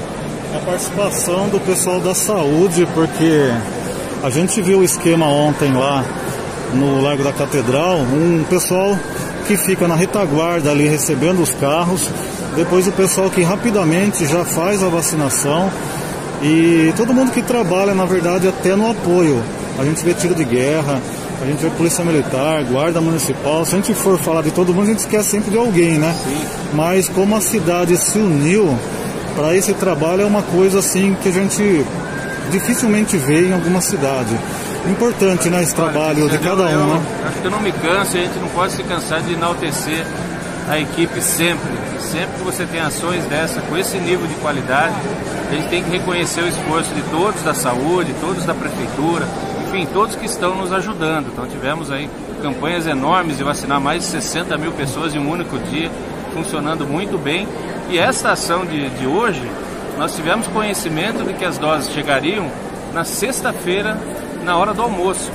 [0.56, 3.52] a participação do pessoal da saúde, porque
[4.22, 6.04] a gente viu o esquema ontem lá
[6.74, 8.96] no Largo da Catedral, um pessoal
[9.46, 12.08] que fica na retaguarda ali recebendo os carros,
[12.54, 15.70] depois o pessoal que rapidamente já faz a vacinação
[16.42, 19.42] e todo mundo que trabalha, na verdade, até no apoio.
[19.78, 21.00] A gente vê tiro de guerra,
[21.40, 23.64] a gente vê polícia militar, guarda municipal.
[23.64, 26.14] Se a gente for falar de todo mundo, a gente esquece sempre de alguém, né?
[26.22, 26.44] Sim.
[26.74, 28.78] Mas como a cidade se uniu
[29.34, 31.84] para esse trabalho é uma coisa assim que a gente
[32.50, 34.36] dificilmente vê em alguma cidade.
[34.86, 37.02] Importante, né, esse trabalho de cada um, né?
[37.26, 40.06] Acho que eu não me canso, a gente não pode se cansar de enaltecer
[40.68, 41.70] a equipe sempre.
[42.00, 44.94] Sempre que você tem ações dessa, com esse nível de qualidade,
[45.50, 49.28] a gente tem que reconhecer o esforço de todos da saúde, todos da prefeitura,
[49.70, 51.28] enfim, todos que estão nos ajudando.
[51.32, 52.10] Então tivemos aí
[52.42, 55.88] campanhas enormes de vacinar mais de 60 mil pessoas em um único dia,
[56.34, 57.46] funcionando muito bem.
[57.88, 59.48] E esta ação de, de hoje,
[59.96, 62.50] nós tivemos conhecimento de que as doses chegariam
[62.92, 63.96] na sexta-feira,
[64.44, 65.30] na hora do almoço.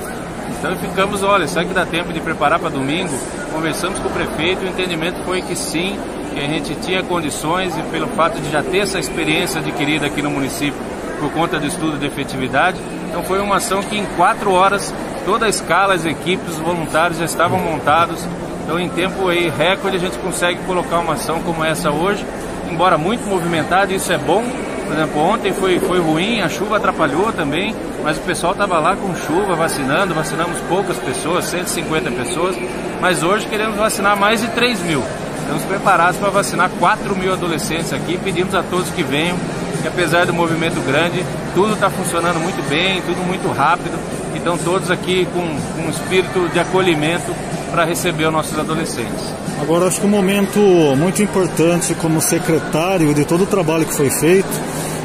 [0.50, 3.14] Então ficamos, olha, será que dá tempo de preparar para domingo?
[3.50, 5.98] Conversamos com o prefeito, o entendimento foi que sim,
[6.34, 10.20] que a gente tinha condições e pelo fato de já ter essa experiência adquirida aqui
[10.20, 10.78] no município
[11.18, 12.78] por conta do estudo de efetividade.
[13.16, 14.92] Então foi uma ação que em quatro horas
[15.24, 18.22] toda a escala, as equipes, os voluntários já estavam montados.
[18.62, 22.22] Então em tempo aí recorde a gente consegue colocar uma ação como essa hoje,
[22.70, 24.44] embora muito movimentada, isso é bom.
[24.84, 27.74] Por exemplo, ontem foi, foi ruim, a chuva atrapalhou também,
[28.04, 32.54] mas o pessoal estava lá com chuva vacinando, vacinamos poucas pessoas, 150 pessoas,
[33.00, 35.02] mas hoje queremos vacinar mais de 3 mil.
[35.40, 38.18] Estamos preparados para vacinar 4 mil adolescentes aqui.
[38.22, 39.38] Pedimos a todos que venham,
[39.86, 43.96] que apesar do movimento grande, tudo está funcionando muito bem, tudo muito rápido.
[44.34, 47.32] Então todos aqui com, com um espírito de acolhimento
[47.70, 49.32] para receber os nossos adolescentes.
[49.60, 50.58] Agora acho que um momento
[50.96, 54.48] muito importante como secretário de todo o trabalho que foi feito,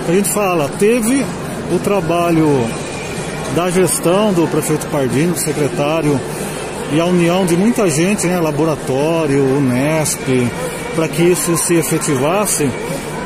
[0.07, 1.23] a gente fala, teve
[1.71, 2.67] o trabalho
[3.55, 6.19] da gestão do prefeito Pardini, do secretário
[6.91, 10.19] e a união de muita gente, né, laboratório, Unesp,
[10.95, 12.69] para que isso se efetivasse.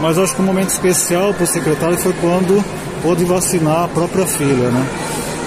[0.01, 2.63] Mas acho que um momento especial para o secretário foi quando
[3.01, 4.88] pôde vacinar a própria filha, né?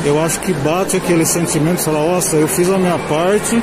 [0.05, 3.63] Eu acho que bate aquele sentimento, falar, nossa, eu fiz a minha parte,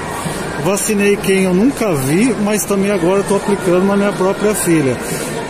[0.63, 4.97] vacinei quem eu nunca vi, mas também agora estou aplicando na minha própria filha.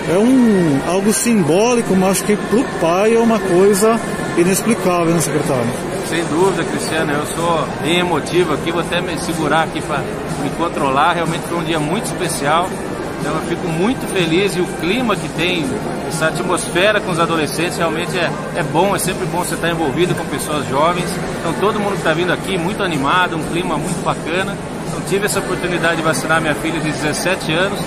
[0.07, 3.99] É um algo simbólico, mas acho que para o pai é uma coisa
[4.37, 5.69] inexplicável, né, secretário?
[6.07, 10.03] Sem dúvida, Cristiano, eu sou bem emotivo aqui, vou até me segurar aqui para
[10.43, 11.13] me controlar.
[11.13, 12.69] Realmente foi um dia muito especial.
[13.25, 15.65] Então eu fico muito feliz e o clima que tem,
[16.07, 20.13] essa atmosfera com os adolescentes realmente é, é bom, é sempre bom você estar envolvido
[20.13, 21.09] com pessoas jovens.
[21.39, 24.55] Então todo mundo que está vindo aqui muito animado, um clima muito bacana.
[24.87, 27.79] Então tive essa oportunidade de vacinar minha filha de 17 anos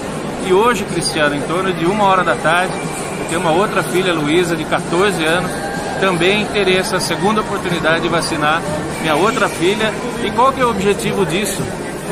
[0.45, 2.73] e hoje, Cristiano, em torno de uma hora da tarde,
[3.21, 5.53] eu tenho uma outra filha, Luísa, de 14 anos,
[6.01, 8.61] também terei essa segunda oportunidade de vacinar
[9.01, 9.95] minha outra filha.
[10.25, 11.63] E qual que é o objetivo disso?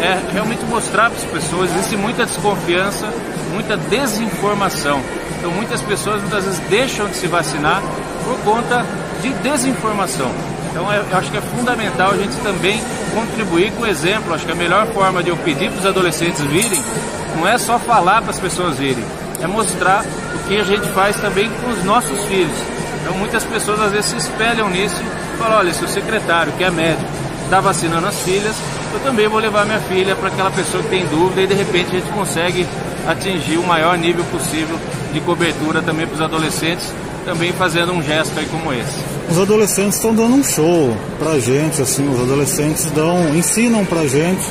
[0.00, 3.08] É realmente mostrar para as pessoas, existe muita desconfiança,
[3.52, 5.00] muita desinformação.
[5.38, 7.82] Então muitas pessoas muitas vezes deixam de se vacinar
[8.24, 8.84] por conta
[9.22, 10.30] de desinformação.
[10.70, 12.78] Então é, eu acho que é fundamental a gente também
[13.14, 14.34] contribuir com o exemplo.
[14.34, 16.82] Acho que a melhor forma de eu pedir para os adolescentes virem
[17.36, 19.04] não é só falar para as pessoas virem,
[19.42, 20.04] é mostrar
[20.34, 22.58] o que a gente faz também com os nossos filhos.
[23.02, 26.64] Então muitas pessoas às vezes se espelham nisso e falam, olha, se o secretário, que
[26.64, 27.08] é médico,
[27.46, 28.54] está vacinando as filhas,
[28.92, 31.88] eu também vou levar minha filha para aquela pessoa que tem dúvida e de repente
[31.90, 32.66] a gente consegue
[33.06, 34.76] atingir o maior nível possível
[35.12, 36.92] de cobertura também para os adolescentes,
[37.24, 38.98] também fazendo um gesto aí como esse.
[39.30, 44.44] Os adolescentes estão dando um show pra gente, assim, os adolescentes dão, ensinam pra gente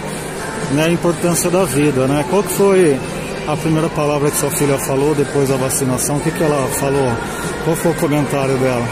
[0.71, 2.23] né, a importância da vida, né?
[2.29, 2.99] Qual que foi
[3.47, 6.17] a primeira palavra que sua filha falou depois da vacinação?
[6.17, 7.11] O que, que ela falou?
[7.65, 8.87] Qual foi o comentário dela?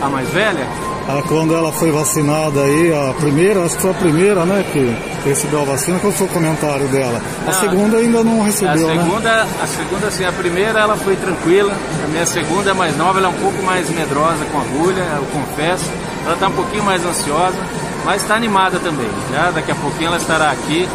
[0.00, 0.85] A mais velha?
[1.28, 4.96] Quando ela foi vacinada aí, a primeira, acho que foi a primeira, né, que
[5.28, 7.20] recebeu a vacina, qual foi o comentário dela?
[7.46, 9.02] A segunda ainda não recebeu, a né?
[9.02, 11.72] segunda, A segunda, sim, a primeira ela foi tranquila,
[12.04, 15.24] a minha segunda é mais nova, ela é um pouco mais medrosa com agulha, eu
[15.32, 15.84] confesso.
[16.24, 17.56] Ela está um pouquinho mais ansiosa,
[18.04, 19.08] mas está animada também.
[19.32, 20.88] Já daqui a pouquinho ela estará aqui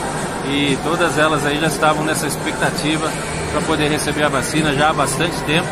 [0.48, 3.10] e todas elas aí já estavam nessa expectativa
[3.52, 5.68] para poder receber a vacina já há bastante tempo.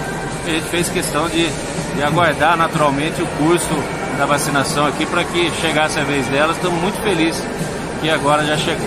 [0.45, 1.49] E a gente fez questão de,
[1.95, 3.73] de aguardar naturalmente o curso
[4.19, 6.57] da vacinação aqui para que chegasse a vez delas.
[6.57, 7.41] Estamos muito felizes
[8.01, 8.85] que agora já chegou.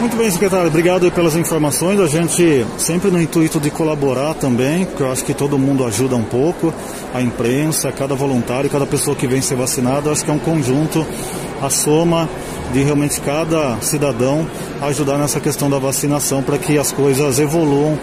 [0.00, 0.66] Muito bem, secretário.
[0.66, 2.00] Obrigado pelas informações.
[2.00, 6.16] A gente sempre no intuito de colaborar também, porque eu acho que todo mundo ajuda
[6.16, 6.72] um pouco,
[7.12, 10.08] a imprensa, cada voluntário, cada pessoa que vem ser vacinada.
[10.08, 11.06] Eu acho que é um conjunto,
[11.60, 12.26] a soma
[12.72, 14.48] de realmente cada cidadão
[14.80, 17.98] ajudar nessa questão da vacinação para que as coisas evoluam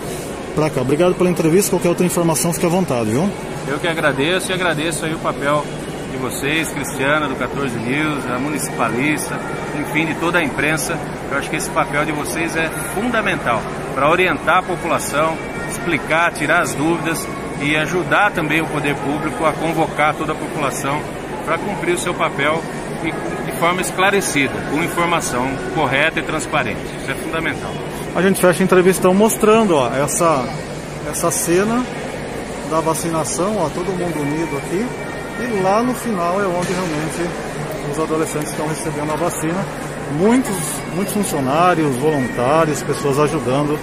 [0.53, 0.81] para cá.
[0.81, 1.71] Obrigado pela entrevista.
[1.71, 3.27] Qualquer outra informação, fique à vontade, viu?
[3.67, 5.65] Eu que agradeço e agradeço aí o papel
[6.17, 9.39] de vocês, Cristiana, do 14 News, a municipalista,
[9.79, 10.97] enfim, de toda a imprensa.
[11.31, 13.61] Eu acho que esse papel de vocês é fundamental
[13.93, 15.37] para orientar a população,
[15.69, 17.25] explicar, tirar as dúvidas
[17.61, 21.01] e ajudar também o poder público a convocar toda a população
[21.45, 22.61] para cumprir o seu papel
[23.45, 26.81] de forma esclarecida, com informação correta e transparente.
[26.99, 27.71] Isso é fundamental.
[28.15, 30.43] A gente fecha a entrevista mostrando ó, essa,
[31.09, 31.83] essa cena
[32.71, 35.06] da vacinação, ó, todo mundo unido aqui.
[35.39, 39.65] E lá no final é onde realmente os adolescentes estão recebendo a vacina.
[40.17, 40.55] Muitos,
[40.95, 43.77] muitos funcionários, voluntários, pessoas ajudando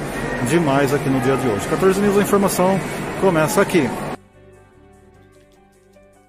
[0.49, 1.69] demais aqui no dia de hoje.
[1.69, 2.79] 14 News, a informação
[3.21, 3.89] começa aqui.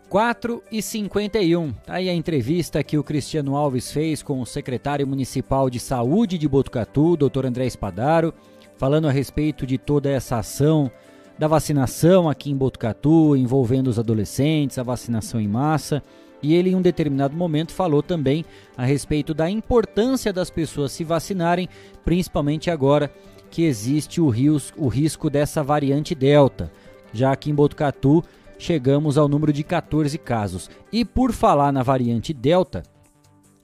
[0.10, 1.74] 4 e 51.
[1.74, 6.38] Tá aí a entrevista que o Cristiano Alves fez com o secretário municipal de saúde
[6.38, 7.48] de Botucatu, Dr.
[7.48, 8.34] André Espadaro,
[8.78, 10.92] falando a respeito de toda essa ação
[11.38, 16.02] da vacinação aqui em Botucatu, envolvendo os adolescentes, a vacinação em massa.
[16.42, 18.46] E ele, em um determinado momento, falou também
[18.78, 21.68] a respeito da importância das pessoas se vacinarem,
[22.04, 23.12] principalmente agora
[23.50, 24.32] que existe o,
[24.78, 26.72] o risco dessa variante Delta.
[27.14, 28.24] Já aqui em Botucatu,
[28.58, 30.70] chegamos ao número de 14 casos.
[30.92, 32.84] E por falar na variante Delta,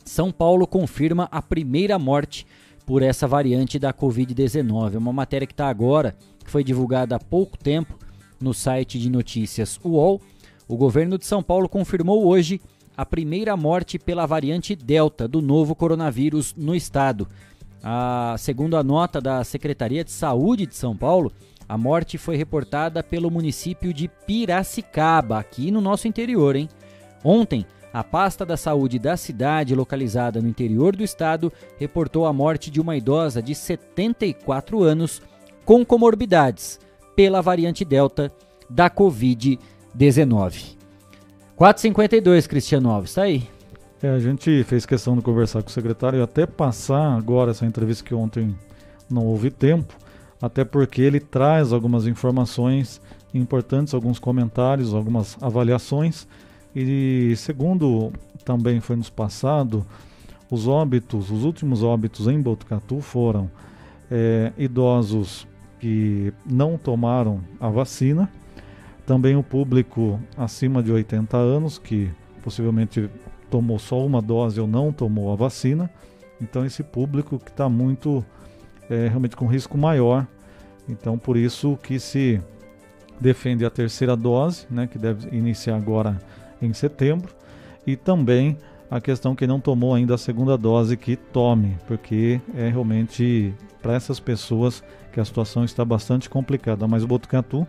[0.03, 2.47] São Paulo confirma a primeira morte
[2.85, 4.95] por essa variante da Covid-19.
[4.95, 7.97] É uma matéria que está agora, que foi divulgada há pouco tempo
[8.39, 10.21] no site de notícias UOL.
[10.67, 12.61] O governo de São Paulo confirmou hoje
[12.95, 17.27] a primeira morte pela variante Delta do novo coronavírus no estado.
[17.83, 21.31] A, segundo a nota da Secretaria de Saúde de São Paulo,
[21.67, 26.69] a morte foi reportada pelo município de Piracicaba, aqui no nosso interior, hein?
[27.23, 32.69] Ontem, a pasta da saúde da cidade, localizada no interior do estado, reportou a morte
[32.69, 35.21] de uma idosa de 74 anos
[35.65, 36.79] com comorbidades
[37.15, 38.31] pela variante Delta
[38.69, 40.77] da Covid-19.
[41.55, 43.47] 452, Cristiano Alves, tá aí.
[44.01, 47.65] É, a gente fez questão de conversar com o secretário e até passar agora essa
[47.65, 48.55] entrevista que ontem
[49.09, 49.93] não houve tempo
[50.41, 52.99] até porque ele traz algumas informações
[53.33, 56.27] importantes, alguns comentários, algumas avaliações.
[56.75, 58.11] E segundo
[58.43, 59.85] também foi nos passado,
[60.49, 63.51] os óbitos, os últimos óbitos em Botucatu foram
[64.09, 65.47] é, idosos
[65.81, 68.29] que não tomaram a vacina,
[69.05, 72.09] também o público acima de 80 anos que
[72.43, 73.09] possivelmente
[73.49, 75.89] tomou só uma dose ou não tomou a vacina.
[76.39, 78.23] Então esse público que está muito
[78.91, 80.27] é, realmente com risco maior.
[80.87, 82.41] Então, por isso que se
[83.19, 86.19] defende a terceira dose, né, que deve iniciar agora
[86.61, 87.33] em setembro,
[87.87, 88.57] e também
[88.91, 93.93] a questão que não tomou ainda a segunda dose que tome, porque é realmente para
[93.93, 96.85] essas pessoas que a situação está bastante complicada.
[96.89, 97.65] Mas o Botucatu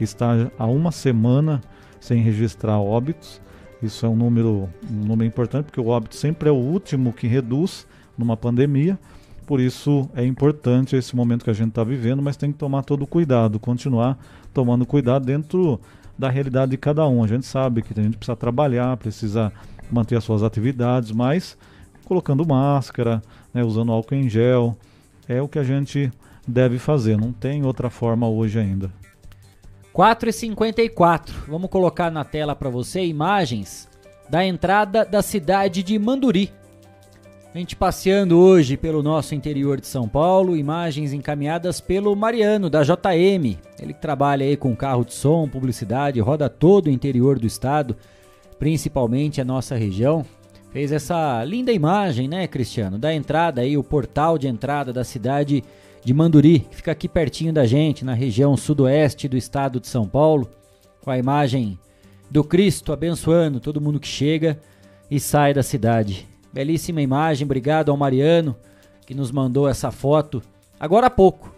[0.00, 1.60] está há uma semana
[2.00, 3.40] sem registrar óbitos.
[3.80, 7.28] Isso é um número, um número importante, porque o óbito sempre é o último que
[7.28, 7.86] reduz
[8.18, 8.98] numa pandemia.
[9.46, 12.82] Por isso é importante esse momento que a gente está vivendo, mas tem que tomar
[12.82, 14.18] todo o cuidado, continuar
[14.52, 15.80] tomando cuidado dentro
[16.18, 17.22] da realidade de cada um.
[17.22, 19.52] A gente sabe que a gente precisa trabalhar, precisa
[19.90, 21.56] manter as suas atividades, mas
[22.04, 23.22] colocando máscara,
[23.52, 24.76] né, usando álcool em gel,
[25.28, 26.12] é o que a gente
[26.46, 27.16] deve fazer.
[27.16, 28.90] Não tem outra forma hoje ainda.
[29.94, 31.30] 4h54.
[31.48, 33.88] Vamos colocar na tela para você imagens
[34.28, 36.50] da entrada da cidade de Manduri,
[37.54, 42.82] a gente passeando hoje pelo nosso interior de São Paulo, imagens encaminhadas pelo Mariano, da
[42.82, 43.56] JM.
[43.80, 47.96] Ele trabalha aí com carro de som, publicidade, roda todo o interior do estado,
[48.58, 50.24] principalmente a nossa região.
[50.70, 55.62] fez essa linda imagem, né, Cristiano, da entrada aí, o portal de entrada da cidade
[56.04, 60.06] de Manduri, que fica aqui pertinho da gente, na região sudoeste do estado de São
[60.06, 60.50] Paulo,
[61.00, 61.78] com a imagem
[62.30, 64.58] do Cristo abençoando todo mundo que chega
[65.10, 66.26] e sai da cidade.
[66.52, 68.56] Belíssima imagem, obrigado ao Mariano
[69.06, 70.42] que nos mandou essa foto
[70.78, 71.54] agora há pouco.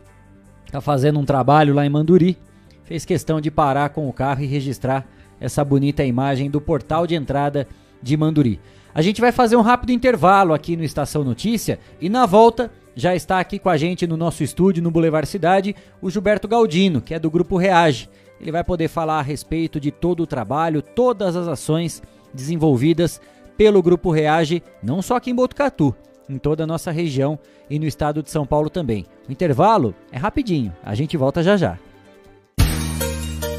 [0.70, 2.36] Tá fazendo um trabalho lá em Manduri,
[2.84, 5.07] fez questão de parar com o carro e registrar
[5.41, 7.66] essa bonita imagem do portal de entrada
[8.03, 8.61] de Manduri.
[8.95, 13.14] A gente vai fazer um rápido intervalo aqui no Estação Notícia e na volta já
[13.14, 17.12] está aqui com a gente no nosso estúdio no Boulevard Cidade o Gilberto Galdino, que
[17.12, 18.09] é do grupo Reage.
[18.41, 23.20] Ele vai poder falar a respeito de todo o trabalho, todas as ações desenvolvidas
[23.57, 25.95] pelo grupo Reage, não só aqui em Botucatu,
[26.28, 29.05] em toda a nossa região e no estado de São Paulo também.
[29.28, 31.78] O intervalo é rapidinho, a gente volta já já.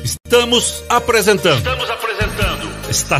[0.08, 1.58] Estamos apresentando.
[1.58, 2.90] Estamos apresentando.
[2.90, 3.20] Está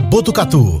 [0.00, 0.80] Botucatu.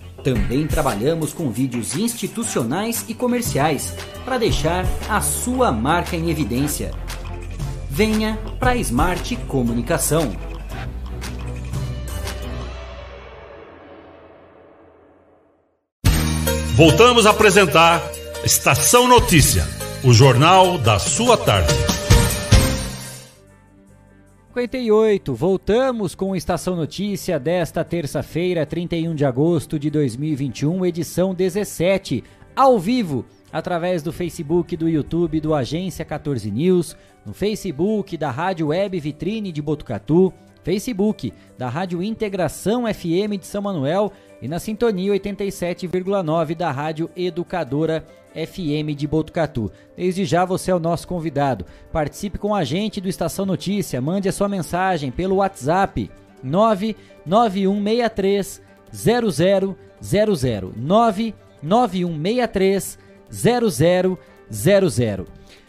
[0.23, 3.93] Também trabalhamos com vídeos institucionais e comerciais
[4.23, 6.91] para deixar a sua marca em evidência.
[7.89, 10.31] Venha para a Smart Comunicação.
[16.75, 18.01] Voltamos a apresentar
[18.43, 19.67] Estação Notícia,
[20.03, 22.00] o jornal da sua tarde.
[24.53, 32.21] 58, voltamos com Estação Notícia desta terça-feira, 31 de agosto de 2021, edição 17,
[32.53, 38.67] ao vivo, através do Facebook, do YouTube do Agência 14 News, no Facebook da Rádio
[38.67, 40.33] Web Vitrine de Botucatu,
[40.65, 44.11] Facebook da Rádio Integração FM de São Manuel
[44.41, 49.71] e na sintonia 87,9 da Rádio Educadora FM de Botucatu.
[49.95, 51.63] Desde já você é o nosso convidado.
[51.91, 56.09] Participe com a gente do Estação Notícia, mande a sua mensagem pelo WhatsApp
[56.43, 58.59] 99163
[58.91, 59.77] 0000
[60.75, 62.97] 99163
[63.29, 64.17] 0000.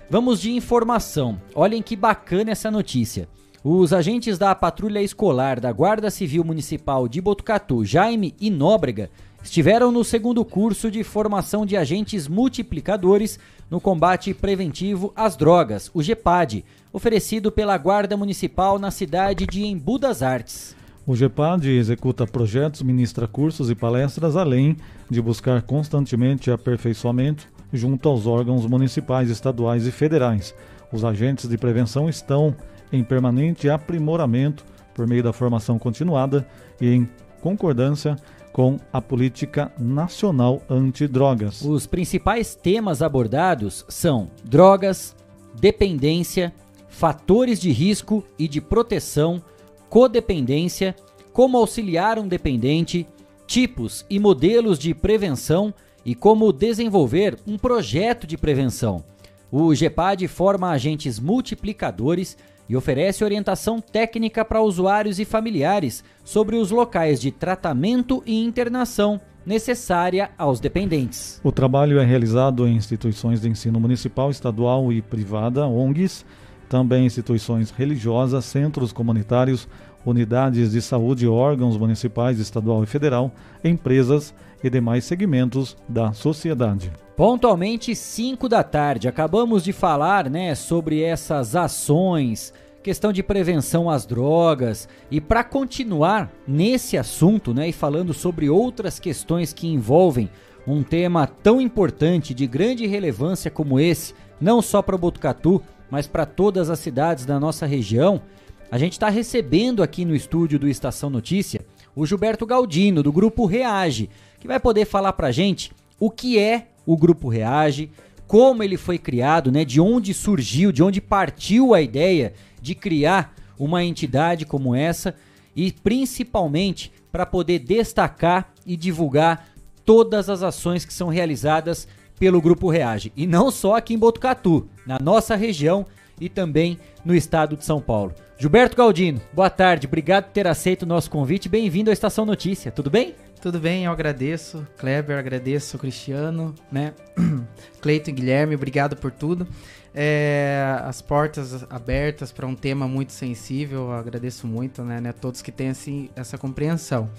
[0.09, 1.39] Vamos de informação.
[1.55, 3.29] Olhem que bacana essa notícia.
[3.65, 9.09] Os agentes da Patrulha Escolar da Guarda Civil Municipal de Botucatu, Jaime e Nóbrega,
[9.41, 13.39] estiveram no segundo curso de formação de agentes multiplicadores
[13.71, 19.97] no combate preventivo às drogas, o GEPAD, oferecido pela Guarda Municipal na cidade de Embu
[19.97, 20.75] das Artes.
[21.07, 24.77] O GEPAD executa projetos, ministra cursos e palestras, além
[25.09, 30.53] de buscar constantemente aperfeiçoamento junto aos órgãos municipais, estaduais e federais.
[30.93, 32.57] Os agentes de prevenção estão
[32.93, 34.65] em permanente aprimoramento
[34.95, 36.47] por meio da formação continuada
[36.81, 37.09] e em
[37.41, 38.17] concordância
[38.53, 41.63] com a política nacional antidrogas.
[41.63, 45.17] Os principais temas abordados são drogas,
[45.59, 46.53] dependência,
[46.89, 49.43] fatores de risco e de proteção,
[49.89, 50.95] codependência,
[51.33, 53.07] como auxiliar um dependente,
[53.47, 55.73] tipos e modelos de prevenção
[56.05, 59.03] e como desenvolver um projeto de prevenção.
[59.51, 62.37] O GEPAD forma agentes multiplicadores
[62.69, 69.21] e oferece orientação técnica para usuários e familiares sobre os locais de tratamento e internação
[69.45, 71.41] necessária aos dependentes.
[71.43, 76.25] O trabalho é realizado em instituições de ensino municipal, estadual e privada, ONGs,
[76.69, 79.69] também instituições religiosas, centros comunitários,
[80.07, 83.33] unidades de saúde, órgãos municipais, estadual e federal,
[83.63, 86.93] empresas e demais segmentos da sociedade.
[87.17, 92.53] Pontualmente 5 da tarde, acabamos de falar, né, sobre essas ações,
[92.83, 94.89] questão de prevenção às drogas.
[95.11, 100.29] E para continuar nesse assunto, né, e falando sobre outras questões que envolvem
[100.67, 106.25] um tema tão importante de grande relevância como esse, não só para Botucatu, mas para
[106.25, 108.23] todas as cidades da nossa região,
[108.71, 111.61] a gente está recebendo aqui no estúdio do Estação Notícia
[111.95, 114.09] o Gilberto Galdino, do Grupo Reage,
[114.43, 115.71] que vai poder falar para a gente
[116.01, 117.93] o que é o Grupo Reage,
[118.27, 123.37] como ele foi criado, né, de onde surgiu, de onde partiu a ideia de criar
[123.57, 125.15] uma entidade como essa
[125.55, 129.47] e principalmente para poder destacar e divulgar
[129.85, 131.87] todas as ações que são realizadas
[132.19, 133.13] pelo Grupo Reage.
[133.17, 135.87] E não só aqui em Botucatu, na nossa região
[136.21, 138.13] e também no estado de São Paulo.
[138.37, 141.49] Gilberto Galdino, boa tarde, obrigado por ter aceito o nosso convite.
[141.49, 143.15] Bem-vindo à Estação Notícia, tudo bem?
[143.43, 144.65] Tudo bem, eu agradeço.
[144.79, 146.95] Kleber, agradeço Cristiano, né?
[147.83, 149.49] Cleito e Guilherme, obrigado por tudo.
[149.93, 155.01] É, as portas abertas para um tema muito sensível, agradeço muito, né?
[155.01, 157.11] né todos que têm assim, essa compreensão.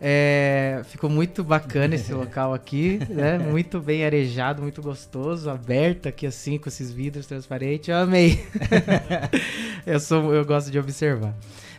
[0.00, 3.36] É, ficou muito bacana esse local aqui, né?
[3.36, 7.90] Muito bem arejado, muito gostoso, aberto aqui assim com esses vidros transparentes.
[7.90, 8.42] Eu amei.
[9.84, 11.34] eu sou, eu gosto de observar.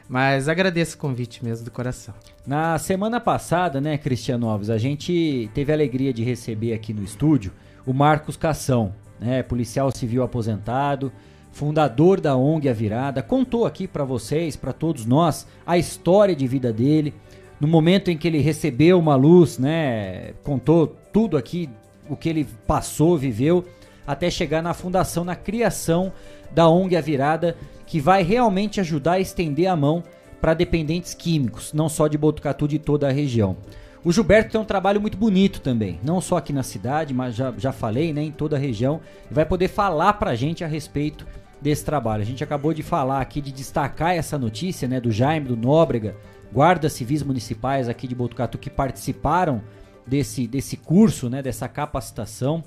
[0.10, 2.16] Mas agradeço o convite mesmo do coração.
[2.46, 7.04] Na semana passada, né, Cristiano Alves, a gente teve a alegria de receber aqui no
[7.04, 7.52] estúdio
[7.86, 11.12] o Marcos Cação, né, policial civil aposentado,
[11.52, 16.48] fundador da ONG A Virada, contou aqui para vocês, para todos nós, a história de
[16.48, 17.14] vida dele
[17.60, 21.70] no momento em que ele recebeu uma luz, né, contou tudo aqui,
[22.10, 23.64] o que ele passou, viveu,
[24.10, 26.12] até chegar na fundação, na criação
[26.50, 27.56] da ONG A Virada,
[27.86, 30.04] que vai realmente ajudar a estender a mão
[30.42, 33.58] para dependentes químicos, não só de Botucatu, de toda a região.
[34.04, 37.54] O Gilberto tem um trabalho muito bonito também, não só aqui na cidade, mas já,
[37.56, 39.00] já falei, né, em toda a região,
[39.30, 41.28] e vai poder falar para a gente a respeito
[41.62, 42.24] desse trabalho.
[42.24, 46.16] A gente acabou de falar aqui, de destacar essa notícia, né, do Jaime, do Nóbrega,
[46.52, 49.62] guardas civis municipais aqui de Botucatu que participaram
[50.08, 52.64] desse, desse curso, né, dessa capacitação.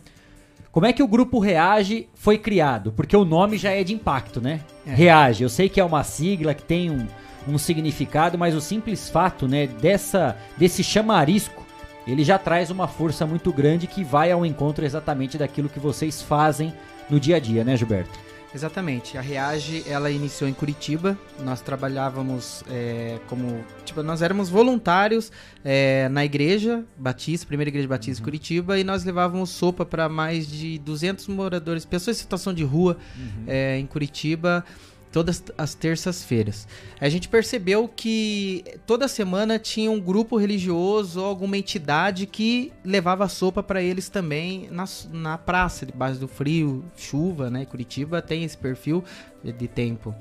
[0.72, 2.92] Como é que o grupo Reage foi criado?
[2.92, 4.62] Porque o nome já é de impacto, né?
[4.86, 4.94] É.
[4.94, 5.42] Reage.
[5.42, 7.06] Eu sei que é uma sigla que tem um,
[7.46, 11.62] um significado, mas o simples fato, né, dessa desse chamarisco,
[12.06, 16.22] ele já traz uma força muito grande que vai ao encontro exatamente daquilo que vocês
[16.22, 16.72] fazem
[17.10, 18.18] no dia a dia, né, Gilberto?
[18.54, 19.16] Exatamente.
[19.16, 21.18] A Reage, ela iniciou em Curitiba.
[21.40, 23.64] Nós trabalhávamos é, como...
[23.84, 25.32] Tipo, nós éramos voluntários
[25.64, 28.24] é, na igreja Batista, primeira igreja Batista uhum.
[28.24, 32.96] Curitiba, e nós levávamos sopa para mais de 200 moradores, pessoas em situação de rua
[33.16, 33.44] uhum.
[33.46, 34.64] é, em Curitiba
[35.12, 36.66] todas as terças-feiras.
[37.00, 43.28] A gente percebeu que toda semana tinha um grupo religioso ou alguma entidade que levava
[43.28, 47.66] sopa para eles também na, na praça, debaixo do frio, chuva, né?
[47.66, 49.04] Curitiba tem esse perfil
[49.44, 50.14] de tempo.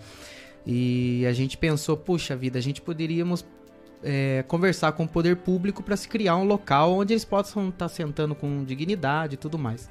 [0.67, 3.43] E a gente pensou, puxa vida, a gente poderíamos
[4.03, 7.87] é, conversar com o poder público para se criar um local onde eles possam estar
[7.87, 9.89] tá sentando com dignidade e tudo mais.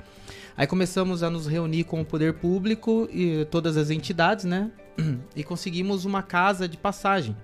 [0.56, 4.70] Aí começamos a nos reunir com o poder público e todas as entidades, né?
[5.36, 7.36] E conseguimos uma casa de passagem,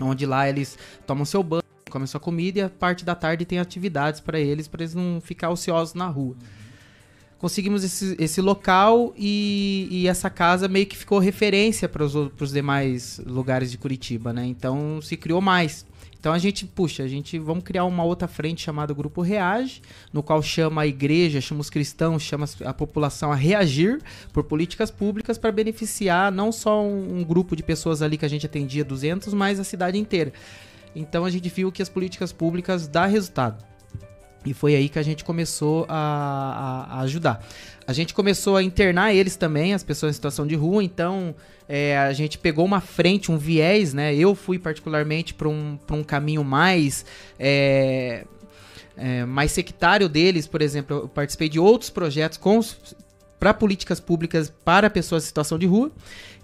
[0.00, 3.58] onde lá eles tomam seu banho, comem sua comida e a parte da tarde tem
[3.58, 6.36] atividades para eles, para eles não ficar ociosos na rua.
[7.38, 13.20] Conseguimos esse, esse local e, e, essa casa meio que ficou referência para os demais
[13.26, 14.46] lugares de Curitiba, né?
[14.46, 15.84] Então se criou mais.
[16.24, 20.22] Então a gente, puxa, a gente vamos criar uma outra frente chamada Grupo Reage, no
[20.22, 24.00] qual chama a igreja, chama os cristãos, chama a população a reagir
[24.32, 28.28] por políticas públicas para beneficiar não só um, um, grupo de pessoas ali que a
[28.28, 30.32] gente atendia 200, mas a cidade inteira.
[30.96, 33.62] Então a gente viu que as políticas públicas dá resultado.
[34.46, 37.46] E foi aí que a gente começou a, a, a ajudar.
[37.86, 41.34] A gente começou a internar eles também, as pessoas em situação de rua, então
[41.68, 44.14] é, a gente pegou uma frente, um viés, né?
[44.14, 47.04] Eu fui particularmente para um, um caminho mais.
[47.38, 48.24] É,
[48.96, 52.60] é, mais sectário deles, por exemplo, eu participei de outros projetos com
[53.44, 55.92] para políticas públicas para pessoas em situação de rua.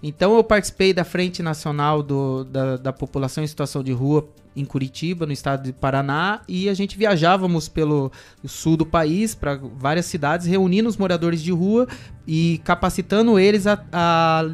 [0.03, 4.63] Então eu participei da Frente Nacional do, da, da População em Situação de Rua em
[4.63, 8.11] Curitiba, no estado de Paraná, e a gente viajávamos pelo
[8.45, 11.87] sul do país, para várias cidades, reunindo os moradores de rua
[12.27, 14.51] e capacitando eles a, a,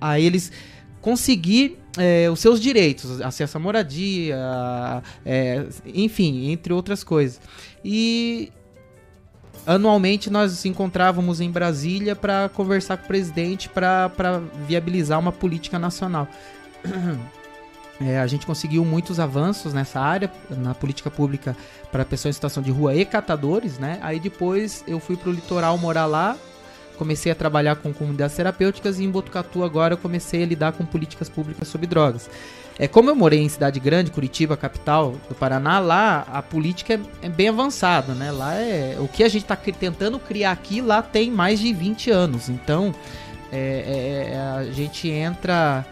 [0.00, 0.52] a eles
[1.00, 4.38] conseguir é, os seus direitos, acesso à moradia,
[5.26, 7.40] é, enfim, entre outras coisas.
[7.84, 8.52] E
[9.68, 14.10] anualmente nós nos encontrávamos em Brasília para conversar com o presidente para
[14.66, 16.26] viabilizar uma política nacional.
[18.00, 21.56] É, a gente conseguiu muitos avanços nessa área, na política pública
[21.90, 23.98] para pessoas em situação de rua e catadores, né?
[24.00, 26.36] Aí depois eu fui para o litoral morar lá,
[26.96, 30.86] comecei a trabalhar com comunidades terapêuticas e em Botucatu agora eu comecei a lidar com
[30.86, 32.30] políticas públicas sobre drogas.
[32.78, 37.26] É, como eu morei em cidade grande, Curitiba, capital do Paraná, lá a política é,
[37.26, 38.30] é bem avançada, né?
[38.30, 42.10] Lá é o que a gente está tentando criar aqui, lá tem mais de 20
[42.10, 42.48] anos.
[42.48, 42.94] Então
[43.50, 45.84] é, é, é, a gente entra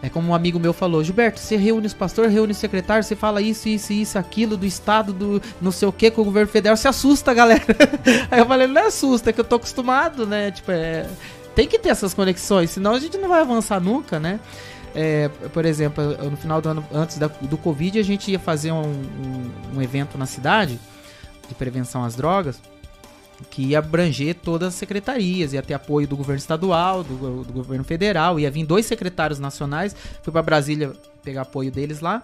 [0.00, 3.16] é como um amigo meu falou, Gilberto, você reúne os pastores, reúne os secretários, você
[3.16, 6.48] fala isso, isso, isso, aquilo, do Estado, do não sei o que, com o governo
[6.48, 7.64] federal, você assusta, galera.
[8.30, 10.52] Aí eu falei, não assusta, é que eu tô acostumado, né?
[10.52, 11.04] Tipo, é,
[11.52, 14.38] tem que ter essas conexões, senão a gente não vai avançar nunca, né?
[15.00, 18.72] É, por exemplo, no final do ano, antes da, do Covid, a gente ia fazer
[18.72, 20.76] um, um, um evento na cidade
[21.48, 22.60] de prevenção às drogas
[23.48, 27.84] que ia abranger todas as secretarias, ia ter apoio do governo estadual, do, do governo
[27.84, 30.92] federal, ia vir dois secretários nacionais, fui para Brasília
[31.22, 32.20] pegar apoio deles lá,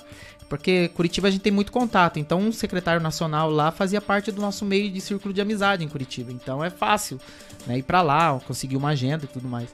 [0.49, 4.41] porque Curitiba a gente tem muito contato, então um secretário nacional lá fazia parte do
[4.41, 7.21] nosso meio de círculo de amizade em Curitiba, então é fácil
[7.69, 9.73] né, ir para lá, conseguir uma agenda e tudo mais.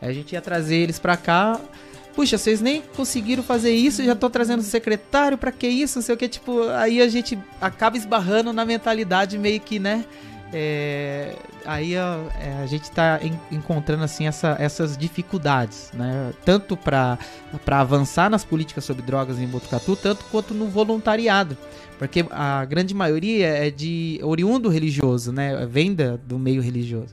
[0.00, 1.60] A gente ia trazer eles para cá,
[2.14, 6.14] puxa, vocês nem conseguiram fazer isso, já tô trazendo secretário, para que isso, não sei
[6.14, 10.04] o que, tipo, aí a gente acaba esbarrando na mentalidade meio que, né,
[10.52, 11.34] é,
[11.64, 13.20] aí a, é, a gente está
[13.52, 16.32] encontrando assim essa, essas dificuldades, né?
[16.44, 17.18] Tanto para
[17.66, 21.56] avançar nas políticas sobre drogas em Botucatu, tanto quanto no voluntariado.
[21.98, 25.66] Porque a grande maioria é de oriundo religioso, né?
[25.66, 27.12] Venda do meio religioso.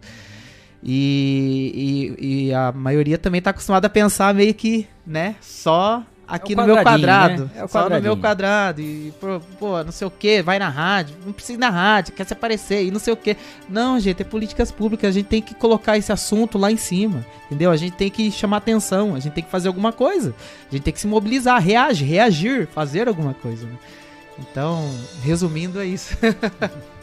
[0.88, 6.54] E, e, e a maioria também está acostumada a pensar meio que, né, só aqui
[6.54, 7.46] é no meu quadrado.
[7.46, 7.64] Né?
[7.64, 8.82] É só no meu quadrado.
[8.82, 11.16] E, pô, pô, não sei o que, vai na rádio.
[11.26, 13.36] Não precisa ir na rádio, quer se aparecer e não sei o que.
[13.70, 15.10] Não, gente, é políticas públicas.
[15.10, 17.26] A gente tem que colocar esse assunto lá em cima.
[17.46, 17.72] Entendeu?
[17.72, 19.16] A gente tem que chamar atenção.
[19.16, 20.34] A gente tem que fazer alguma coisa.
[20.70, 23.66] A gente tem que se mobilizar, reagir, reagir, fazer alguma coisa.
[23.66, 23.76] Né?
[24.40, 24.88] Então,
[25.24, 26.16] resumindo, é isso.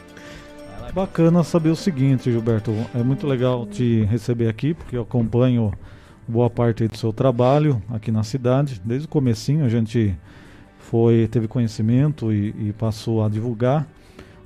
[0.94, 2.70] Bacana saber o seguinte, Gilberto.
[2.94, 5.72] É muito legal te receber aqui, porque eu acompanho
[6.28, 8.78] boa parte do seu trabalho aqui na cidade.
[8.84, 10.14] Desde o comecinho a gente
[10.76, 13.86] foi teve conhecimento e, e passou a divulgar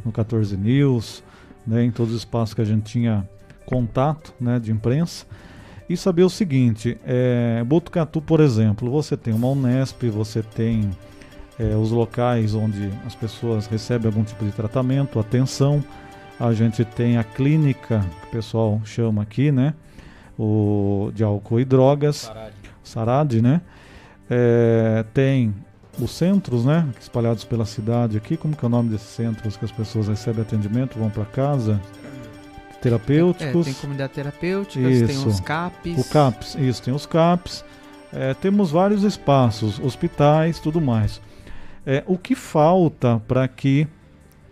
[0.05, 1.25] no 14 News,
[1.67, 3.29] né, em todos os espaços que a gente tinha
[3.65, 5.27] contato né, de imprensa.
[5.89, 10.91] E saber o seguinte, é, Botucatu, por exemplo, você tem uma Unesp, você tem
[11.59, 15.83] é, os locais onde as pessoas recebem algum tipo de tratamento, atenção.
[16.39, 19.75] A gente tem a clínica, que o pessoal chama aqui, né?
[20.39, 23.61] o, de álcool e drogas, Sarad, Sarad né?
[24.29, 25.55] É, tem
[25.99, 29.65] os centros, né, espalhados pela cidade aqui, como que é o nome desses centros que
[29.65, 31.81] as pessoas recebem atendimento, vão para casa?
[32.83, 33.67] Terapêuticos.
[33.67, 35.07] É, tem comunidade terapêutica, isso.
[35.07, 35.99] tem os CAPs.
[35.99, 37.65] O CAPs, isso, tem os CAPs.
[38.13, 41.21] É, temos vários espaços, hospitais, tudo mais.
[41.87, 43.89] É, o que falta para que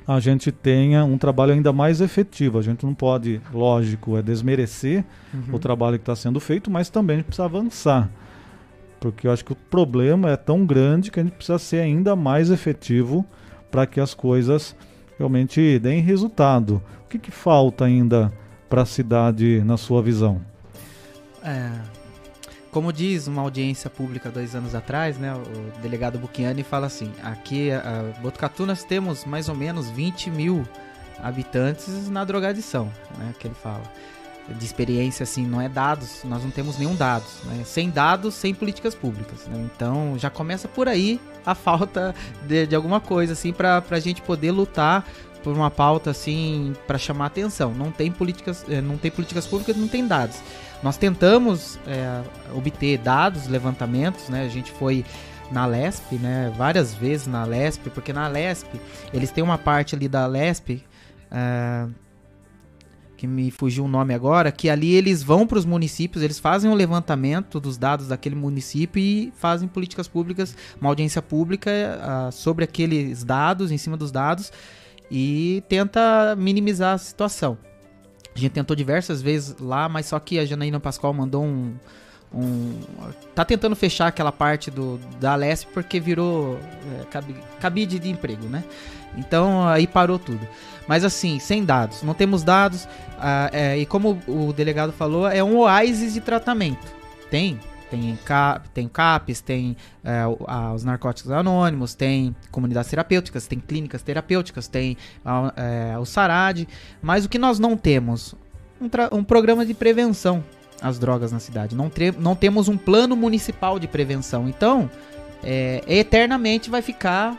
[0.06, 2.58] a gente tenha um trabalho ainda mais efetivo.
[2.58, 5.54] A gente não pode, lógico, é desmerecer uhum.
[5.54, 8.10] o trabalho que está sendo feito, mas também a gente precisa avançar.
[9.00, 12.14] Porque eu acho que o problema é tão grande que a gente precisa ser ainda
[12.14, 13.24] mais efetivo
[13.70, 14.76] para que as coisas
[15.18, 16.82] realmente deem resultado.
[17.04, 18.32] O que, que falta ainda
[18.68, 20.40] para a cidade, na sua visão?
[21.42, 21.70] É,
[22.74, 27.70] como diz uma audiência pública dois anos atrás, né, o delegado Buchiani fala assim: aqui,
[27.70, 30.66] a Botucatu, nós temos mais ou menos 20 mil
[31.22, 33.84] habitantes na drogadição, né, que ele fala.
[34.46, 37.38] De experiência, assim, não é dados, nós não temos nenhum dados.
[37.44, 37.62] Né?
[37.64, 39.46] Sem dados, sem políticas públicas.
[39.46, 39.70] Né?
[39.74, 42.14] Então já começa por aí a falta
[42.46, 45.02] de, de alguma coisa, assim, para a gente poder lutar
[45.42, 47.72] por uma pauta assim para chamar atenção.
[47.72, 50.36] Não tem políticas, eh, não tem políticas públicas, não tem dados.
[50.84, 52.22] Nós tentamos é,
[52.54, 54.44] obter dados, levantamentos, né?
[54.44, 55.02] A gente foi
[55.50, 56.52] na LESP, né?
[56.58, 58.78] Várias vezes na LESP, porque na LESP
[59.10, 60.84] eles têm uma parte ali da LESP
[61.30, 61.86] é,
[63.16, 66.70] que me fugiu o nome agora, que ali eles vão para os municípios, eles fazem
[66.70, 72.62] um levantamento dos dados daquele município e fazem políticas públicas, uma audiência pública uh, sobre
[72.62, 74.52] aqueles dados, em cima dos dados,
[75.10, 77.56] e tenta minimizar a situação.
[78.34, 81.74] A gente tentou diversas vezes lá, mas só que a Janaína Pascoal mandou um,
[82.34, 82.80] um,
[83.34, 86.58] tá tentando fechar aquela parte do da Alesp porque virou
[87.00, 88.64] é, cabi, cabide de emprego, né?
[89.16, 90.46] Então aí parou tudo.
[90.88, 92.88] Mas assim, sem dados, não temos dados.
[93.18, 96.92] Ah, é, e como o delegado falou, é um oásis de tratamento.
[97.30, 97.58] Tem,
[97.90, 98.18] tem,
[98.72, 100.22] tem CAPES, tem é,
[100.74, 104.96] os narcóticos anônimos, tem comunidades terapêuticas, tem clínicas terapêuticas, tem
[105.56, 106.68] é, o SARAD,
[107.00, 108.34] mas o que nós não temos?
[108.80, 110.42] Um, um programa de prevenção
[110.80, 111.74] às drogas na cidade.
[111.74, 114.48] Não, não temos um plano municipal de prevenção.
[114.48, 114.90] Então,
[115.42, 117.38] é, eternamente vai ficar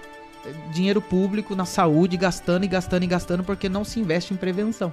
[0.72, 4.92] dinheiro público na saúde, gastando e gastando e gastando, porque não se investe em prevenção.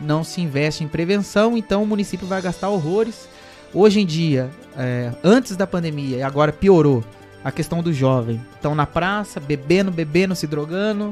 [0.00, 3.28] Não se investe em prevenção, então o município vai gastar horrores.
[3.74, 7.02] Hoje em dia, é, antes da pandemia, e agora piorou,
[7.42, 8.40] a questão do jovem.
[8.54, 11.10] Estão na praça, bebendo, bebendo, se drogando,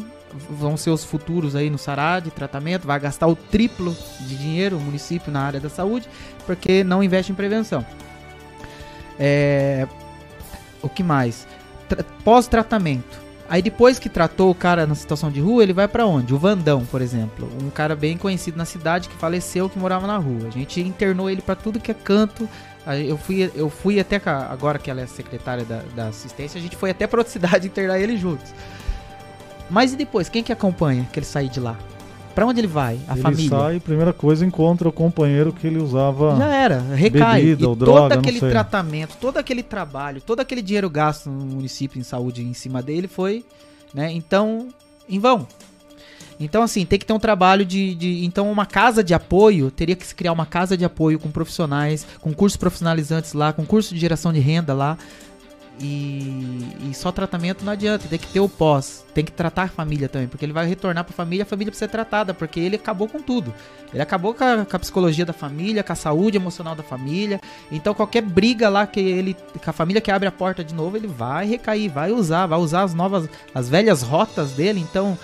[0.49, 4.79] vão ser os futuros aí no Sará de tratamento, vai gastar o triplo de dinheiro
[4.79, 6.09] o município na área da saúde,
[6.47, 7.85] porque não investe em prevenção.
[9.19, 9.87] É,
[10.81, 11.47] o que mais?
[12.25, 13.21] Pós-tratamento.
[13.53, 16.33] Aí depois que tratou o cara na situação de rua, ele vai para onde?
[16.33, 20.17] O Vandão, por exemplo, um cara bem conhecido na cidade que faleceu, que morava na
[20.17, 20.49] rua.
[20.49, 22.49] A gente internou ele para tudo que é canto.
[23.07, 26.77] Eu fui, eu fui até agora que ela é secretária da, da assistência, a gente
[26.77, 28.55] foi até para outra cidade internar ele juntos.
[29.69, 31.77] Mas e depois, quem que acompanha que ele sair de lá?
[32.35, 32.99] Para onde ele vai?
[33.09, 33.51] A ele família.
[33.51, 36.37] sai, primeira coisa, encontra o companheiro que ele usava.
[36.37, 37.43] Já era, recai.
[37.43, 41.99] Bebida, ou droga, todo aquele tratamento, todo aquele trabalho, todo aquele dinheiro gasto no município
[41.99, 43.45] em saúde em cima dele foi,
[43.95, 44.11] né?
[44.13, 44.69] Então,
[45.09, 45.47] em vão.
[46.41, 49.95] Então, assim, tem que ter um trabalho de, de, Então, uma casa de apoio, teria
[49.95, 53.95] que se criar uma casa de apoio com profissionais, com cursos profissionalizantes lá, com curso
[53.95, 54.99] de geração de renda lá,
[55.81, 59.69] e, e, só tratamento não adianta, tem que ter o pós, tem que tratar a
[59.69, 62.61] família também, porque ele vai retornar para a família, a família precisa ser tratada, porque
[62.61, 63.53] ele acabou com tudo.
[63.93, 67.41] Ele acabou com a, com a, psicologia da família, com a saúde emocional da família.
[67.71, 70.97] Então qualquer briga lá que ele, com a família que abre a porta de novo,
[70.97, 74.81] ele vai recair, vai usar, vai usar as novas, as velhas rotas dele.
[74.81, 75.19] Então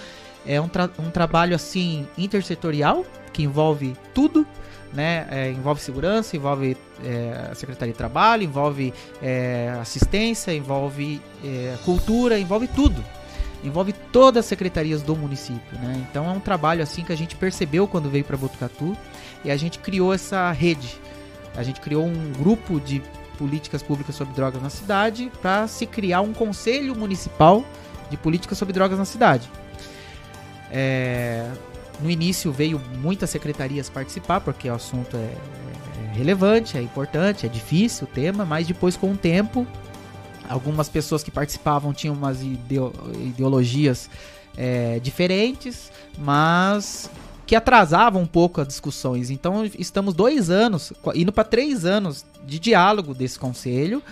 [0.47, 4.47] é um, tra um trabalho assim intersetorial que envolve tudo
[4.93, 5.27] né?
[5.31, 12.67] É, envolve segurança, envolve é, Secretaria de Trabalho, envolve é, assistência, envolve é, cultura, envolve
[12.69, 13.05] tudo.
[13.63, 16.07] Envolve todas as secretarias do município, né?
[16.09, 18.97] Então é um trabalho assim que a gente percebeu quando veio para Botucatu
[19.45, 20.97] e a gente criou essa rede.
[21.57, 23.03] A gente criou um grupo de
[23.37, 27.65] políticas públicas sobre drogas na cidade para se criar um conselho municipal
[28.11, 29.51] de políticas sobre drogas na cidade.
[30.71, 31.51] É,
[32.01, 37.49] no início veio muitas secretarias participar, porque o assunto é, é relevante, é importante, é
[37.49, 39.67] difícil o tema, mas depois com o tempo,
[40.49, 44.09] algumas pessoas que participavam tinham umas ideologias
[44.57, 47.11] é, diferentes, mas
[47.47, 49.31] que atrasavam um pouco as discussões.
[49.31, 54.03] Então estamos dois anos, indo para três anos de diálogo desse conselho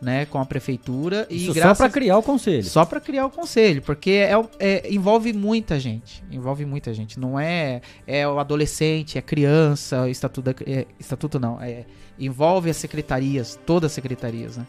[0.00, 1.78] né, com a prefeitura e graças...
[1.78, 2.64] só para criar o conselho.
[2.64, 7.18] Só para criar o conselho, porque é, é, envolve muita gente, envolve muita gente.
[7.18, 11.84] Não é é o adolescente, é criança, estatuto, é, estatuto não, é
[12.18, 14.66] envolve as secretarias, todas as secretarias, né?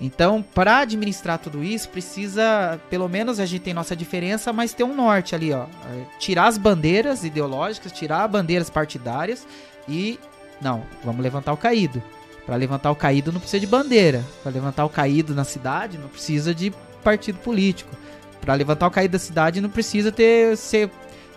[0.00, 4.82] Então, para administrar tudo isso, precisa, pelo menos a gente tem nossa diferença, mas ter
[4.82, 5.64] um norte ali, ó.
[5.64, 9.46] É, tirar as bandeiras ideológicas, tirar as bandeiras partidárias
[9.86, 10.18] e
[10.60, 12.02] não, vamos levantar o caído.
[12.50, 14.24] Para levantar o caído não precisa de bandeira.
[14.42, 17.94] Para levantar o caído na cidade não precisa de partido político.
[18.40, 20.90] Para levantar o caído da cidade não precisa ter ser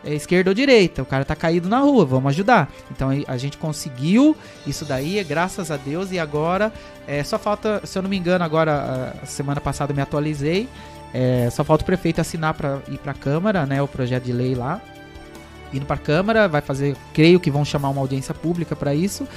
[0.03, 1.03] é, esquerda ou direita.
[1.03, 2.67] O cara tá caído na rua, vamos ajudar.
[2.89, 4.35] Então a gente conseguiu
[4.65, 6.11] isso daí, é graças a Deus.
[6.11, 6.73] E agora
[7.05, 10.67] é, só falta, se eu não me engano, agora semana passada eu me atualizei.
[11.13, 14.33] É, só falta o prefeito assinar para ir para a Câmara, né, o projeto de
[14.33, 14.81] lei lá
[15.73, 19.27] indo para a Câmara, vai fazer, creio que vão chamar uma audiência pública para isso.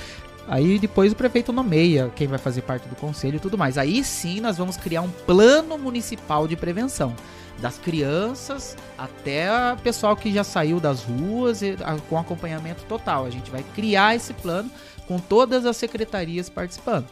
[0.49, 3.77] Aí depois o prefeito nomeia quem vai fazer parte do conselho e tudo mais.
[3.77, 7.15] Aí sim nós vamos criar um plano municipal de prevenção.
[7.59, 13.25] Das crianças até o pessoal que já saiu das ruas e, a, com acompanhamento total.
[13.25, 14.71] A gente vai criar esse plano
[15.09, 17.07] com todas as secretarias participando.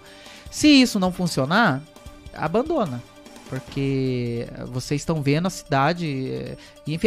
[0.50, 1.82] Se isso não funcionar,
[2.34, 3.02] abandona
[3.48, 6.30] porque vocês estão vendo a cidade.
[6.30, 6.56] Eh,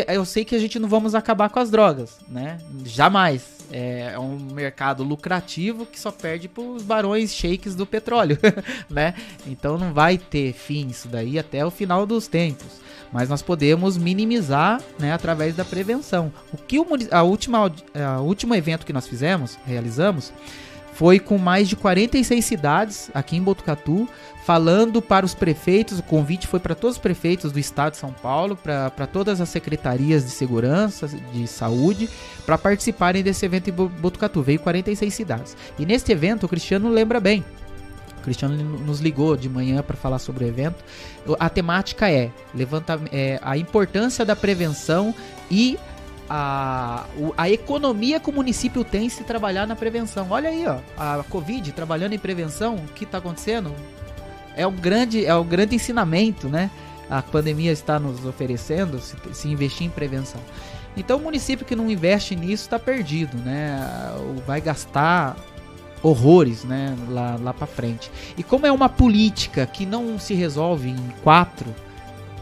[0.07, 2.57] eu sei que a gente não vamos acabar com as drogas, né?
[2.85, 3.57] Jamais.
[3.69, 8.37] É, é um mercado lucrativo que só perde para os barões shakes do petróleo,
[8.89, 9.13] né?
[9.45, 12.87] Então não vai ter fim isso daí até o final dos tempos.
[13.11, 16.31] Mas nós podemos minimizar, né, através da prevenção.
[16.51, 20.33] O que o a última a último evento que nós fizemos, realizamos,
[20.97, 24.09] foi com mais de 46 cidades aqui em Botucatu,
[24.43, 25.99] falando para os prefeitos.
[25.99, 29.47] O convite foi para todos os prefeitos do estado de São Paulo, para todas as
[29.47, 32.09] secretarias de segurança, de saúde,
[32.47, 34.41] para participarem desse evento em Botucatu.
[34.41, 35.55] Veio 46 cidades.
[35.77, 37.45] E neste evento, o Cristiano lembra bem.
[38.17, 40.83] O Cristiano nos ligou de manhã para falar sobre o evento.
[41.39, 45.13] A temática é, levanta, é a importância da prevenção
[45.51, 45.77] e
[46.29, 47.05] a,
[47.37, 50.27] a economia que o município tem se trabalhar na prevenção.
[50.29, 53.73] Olha aí, ó, a Covid trabalhando em prevenção, o que está acontecendo?
[54.55, 56.69] É um grande, é um grande ensinamento, né?
[57.09, 60.41] A pandemia está nos oferecendo se, se investir em prevenção.
[60.97, 63.79] Então, o município que não investe nisso está perdido, né?
[64.45, 65.37] Vai gastar
[66.01, 66.97] horrores, né?
[67.09, 68.11] Lá, lá para frente.
[68.35, 71.73] E como é uma política que não se resolve em quatro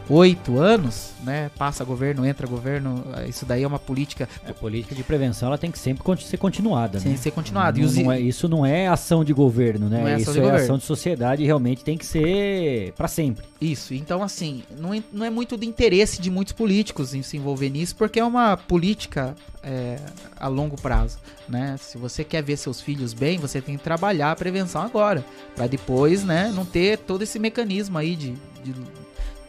[0.08, 1.50] oito anos, né?
[1.56, 4.28] Passa governo, entra governo, isso daí é uma política.
[4.48, 7.18] A política de prevenção ela tem que sempre ser continuada, tem né?
[7.18, 7.78] ser continuada.
[7.78, 10.14] Não, não é, isso não é ação de governo, né?
[10.14, 10.58] É isso é governo.
[10.58, 13.44] ação de sociedade e realmente tem que ser para sempre.
[13.60, 13.94] Isso.
[13.94, 17.70] Então, assim, não é, não é muito do interesse de muitos políticos em se envolver
[17.70, 19.98] nisso, porque é uma política é,
[20.38, 21.76] a longo prazo, né?
[21.78, 25.66] Se você quer ver seus filhos bem, você tem que trabalhar a prevenção agora, para
[25.66, 28.74] depois, né, não ter todo esse mecanismo aí de, de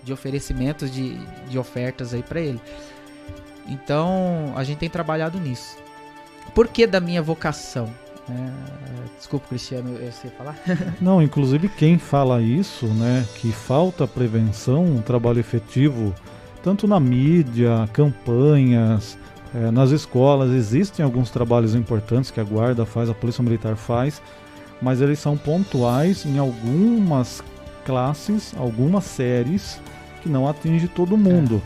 [0.07, 1.17] de oferecimentos de,
[1.49, 2.61] de ofertas aí para ele.
[3.67, 5.77] Então a gente tem trabalhado nisso.
[6.55, 7.93] Por que da minha vocação?
[8.29, 8.49] É,
[9.17, 10.57] desculpa, Cristiano, eu sei falar.
[10.99, 16.15] Não, inclusive quem fala isso, né, que falta prevenção, um trabalho efetivo,
[16.63, 19.17] tanto na mídia, campanhas,
[19.53, 24.21] é, nas escolas, existem alguns trabalhos importantes que a Guarda faz, a Polícia Militar faz,
[24.81, 27.43] mas eles são pontuais em algumas
[27.85, 29.79] classes, algumas séries
[30.17, 31.61] que não atinge todo mundo.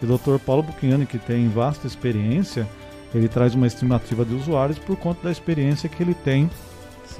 [0.00, 0.04] É.
[0.04, 0.38] E o Dr.
[0.44, 2.66] Paulo Buchiani, que tem vasta experiência,
[3.14, 6.50] ele traz uma estimativa de usuários por conta da experiência que ele tem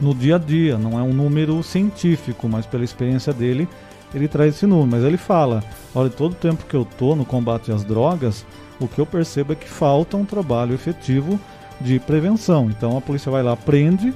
[0.00, 0.78] no dia a dia.
[0.78, 3.68] Não é um número científico, mas pela experiência dele,
[4.14, 4.88] ele traz esse número.
[4.90, 5.62] Mas ele fala:
[5.94, 8.44] olha, todo o tempo que eu estou no combate às drogas,
[8.80, 11.38] o que eu percebo é que falta um trabalho efetivo
[11.80, 12.70] de prevenção.
[12.70, 14.12] Então a polícia vai lá, prende,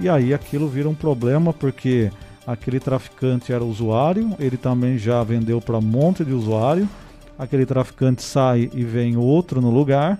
[0.00, 2.10] e aí aquilo vira um problema porque
[2.46, 6.88] aquele traficante era usuário, ele também já vendeu para um monte de usuário,
[7.38, 10.18] aquele traficante sai e vem outro no lugar,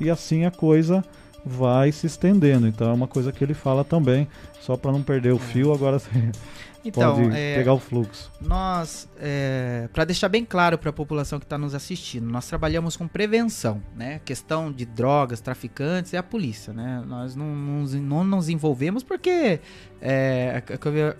[0.00, 1.04] e assim a coisa
[1.44, 2.66] vai se estendendo.
[2.66, 4.26] Então é uma coisa que ele fala também,
[4.60, 6.00] só para não perder o fio, agora
[6.84, 8.30] então, pode é, pegar o fluxo.
[8.40, 12.96] Nós, é, para deixar bem claro para a população que está nos assistindo, nós trabalhamos
[12.96, 14.20] com prevenção, né?
[14.24, 17.02] Questão de drogas, traficantes é a polícia, né?
[17.06, 19.60] Nós não, não, não nos envolvemos porque
[20.00, 20.62] é,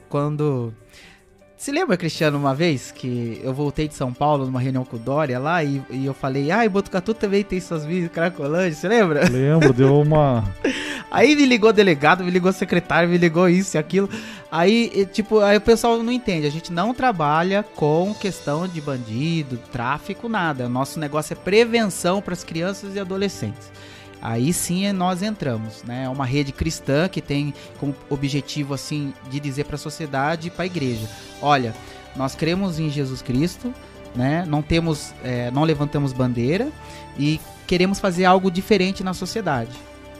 [0.08, 0.74] quando
[1.64, 4.98] se lembra, Cristiano, uma vez que eu voltei de São Paulo numa reunião com o
[4.98, 9.26] Dória lá e, e eu falei, ah, Botucatu também tem suas vídeos Cracolândia, você lembra?
[9.30, 10.44] Lembro, deu uma.
[11.10, 14.10] aí me ligou delegado, me ligou secretário, me ligou isso e aquilo.
[14.52, 16.46] Aí, tipo, aí o pessoal não entende.
[16.46, 20.66] A gente não trabalha com questão de bandido, tráfico, nada.
[20.66, 23.72] O nosso negócio é prevenção para as crianças e adolescentes
[24.24, 26.04] aí sim nós entramos, né?
[26.04, 30.50] É uma rede cristã que tem como objetivo assim de dizer para a sociedade e
[30.50, 31.06] para a igreja,
[31.42, 31.74] olha,
[32.16, 33.72] nós cremos em Jesus Cristo,
[34.16, 34.46] né?
[34.48, 36.72] Não temos, é, não levantamos bandeira
[37.18, 39.76] e queremos fazer algo diferente na sociedade.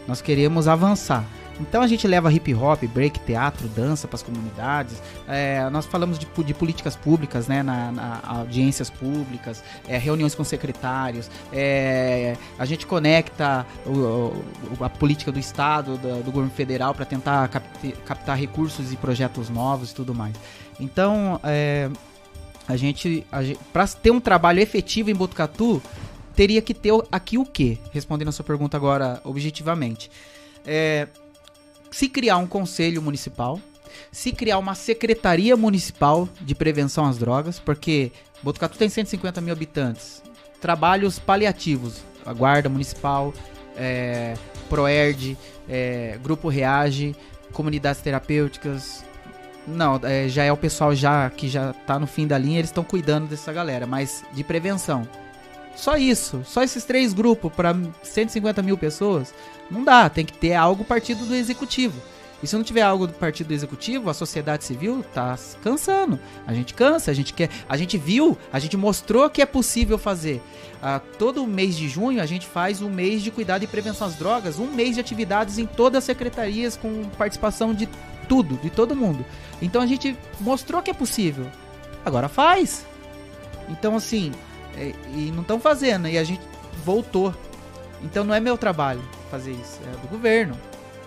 [0.07, 1.25] Nós queremos avançar.
[1.61, 5.01] Então a gente leva hip hop, break, teatro, dança para as comunidades.
[5.29, 10.43] É, nós falamos de, de, políticas públicas, né, na, na audiências públicas, é, reuniões com
[10.43, 11.31] secretários.
[11.53, 17.05] É, a gente conecta o, o, a política do estado, do, do governo federal para
[17.05, 20.35] tentar cap, captar recursos e projetos novos e tudo mais.
[20.81, 21.89] Então, é,
[22.67, 25.81] a gente, gente para ter um trabalho efetivo em Botucatu,
[26.35, 27.79] teria que ter aqui o quê?
[27.93, 30.11] Respondendo a sua pergunta agora objetivamente.
[30.67, 31.09] É,
[31.95, 33.61] se criar um conselho municipal,
[34.11, 38.11] se criar uma secretaria municipal de prevenção às drogas, porque
[38.43, 40.21] Botucatu tem 150 mil habitantes,
[40.61, 43.33] trabalhos paliativos, a guarda municipal,
[43.77, 44.35] é,
[44.69, 45.39] Proerd,
[45.69, 47.15] é, Grupo Reage,
[47.53, 49.05] comunidades terapêuticas.
[49.65, 52.71] Não, é, já é o pessoal já que já tá no fim da linha, eles
[52.71, 55.07] estão cuidando dessa galera, mas de prevenção.
[55.77, 59.35] Só isso, só esses três grupos para 150 mil pessoas,
[59.71, 60.09] não dá.
[60.09, 62.01] Tem que ter algo partido do executivo.
[62.43, 66.21] E se não tiver algo do partido do executivo, a sociedade civil tá cansando.
[66.47, 69.97] A gente cansa, a gente quer, a gente viu, a gente mostrou que é possível
[69.97, 70.43] fazer.
[70.83, 74.17] Ah, todo mês de junho a gente faz um mês de cuidado e prevenção às
[74.17, 77.89] drogas, um mês de atividades em todas as secretarias com participação de
[78.29, 79.25] tudo, de todo mundo.
[79.63, 81.47] Então a gente mostrou que é possível.
[82.05, 82.85] Agora faz.
[83.71, 84.33] Então assim,
[84.77, 86.43] é, e não estão fazendo, e a gente
[86.85, 87.35] voltou.
[88.03, 90.57] Então não é meu trabalho fazer isso, é do governo.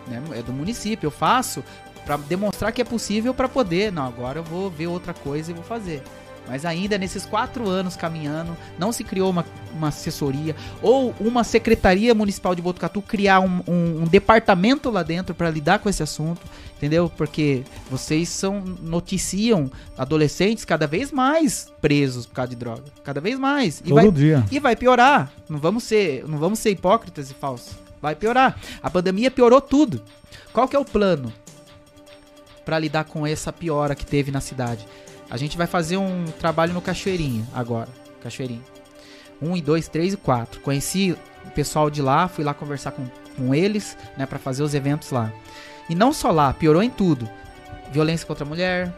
[0.07, 0.21] né?
[0.33, 1.07] É do município.
[1.07, 1.63] Eu faço
[2.05, 3.91] para demonstrar que é possível para poder.
[3.91, 6.01] Não, agora eu vou ver outra coisa e vou fazer.
[6.47, 9.45] Mas ainda nesses quatro anos caminhando, não se criou uma,
[9.75, 15.35] uma assessoria ou uma secretaria municipal de Botucatu criar um, um, um departamento lá dentro
[15.35, 16.41] para lidar com esse assunto,
[16.77, 17.11] entendeu?
[17.15, 23.37] Porque vocês são noticiam adolescentes cada vez mais presos por causa de droga, cada vez
[23.37, 23.79] mais.
[23.81, 24.45] E Todo vai, dia.
[24.51, 25.31] E vai piorar.
[25.49, 27.75] Não vamos ser, não vamos ser hipócritas e falsos.
[28.01, 28.59] Vai piorar.
[28.81, 30.01] A pandemia piorou tudo.
[30.53, 31.31] Qual que é o plano
[32.63, 34.87] para lidar com essa piora que teve na cidade?
[35.29, 37.89] A gente vai fazer um trabalho no Cachoeirinha agora.
[38.21, 38.61] Cachoeirinha.
[39.41, 40.61] Um e dois, três e quatro.
[40.61, 41.15] Conheci
[41.45, 43.05] o pessoal de lá, fui lá conversar com,
[43.35, 45.31] com eles, né, para fazer os eventos lá.
[45.89, 47.29] E não só lá, piorou em tudo.
[47.91, 48.93] Violência contra a mulher,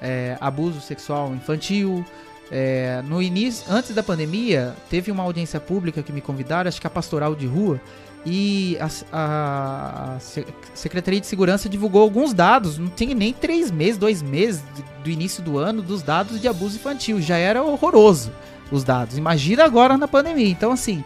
[0.00, 2.04] é, abuso sexual infantil.
[2.50, 6.86] É, no início, antes da pandemia, teve uma audiência pública que me convidaram, acho que
[6.86, 7.80] a pastoral de rua,
[8.26, 13.70] e a, a, a Se- Secretaria de Segurança divulgou alguns dados, não tinha nem três
[13.70, 14.62] meses, dois meses
[15.02, 17.20] do, início do ano, dos dados de abuso infantil.
[17.20, 18.32] Já era horroroso
[18.70, 19.16] os dados.
[19.16, 20.48] Imagina agora na pandemia.
[20.48, 21.02] Então, assim,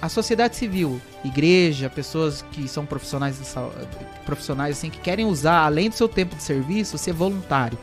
[0.00, 3.36] a sociedade civil, igreja, pessoas que são profissionais,
[4.24, 7.78] profissionais assim, que querem usar, além do seu tempo de serviço, ser voluntário.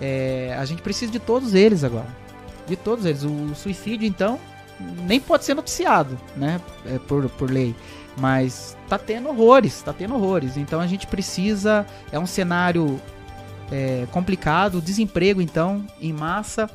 [0.00, 2.08] É, a gente precisa de todos eles agora.
[2.66, 3.22] De todos eles.
[3.22, 4.40] O suicídio, então,
[5.06, 6.60] nem pode ser noticiado, né?
[6.86, 7.74] É, por, por lei.
[8.16, 10.56] Mas tá tendo horrores, tá tendo horrores.
[10.56, 11.86] Então a gente precisa.
[12.10, 13.00] É um cenário
[13.70, 16.68] é, complicado, desemprego, então, em massa.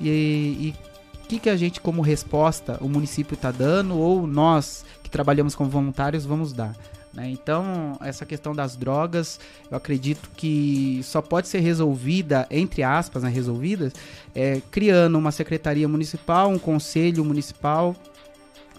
[0.00, 0.74] E
[1.14, 5.54] o que, que a gente, como resposta, o município está dando, ou nós que trabalhamos
[5.54, 6.74] como voluntários, vamos dar?
[7.16, 7.30] Né?
[7.30, 9.40] Então, essa questão das drogas,
[9.70, 13.94] eu acredito que só pode ser resolvida, entre aspas, né, resolvidas,
[14.34, 17.96] é, criando uma secretaria municipal, um conselho municipal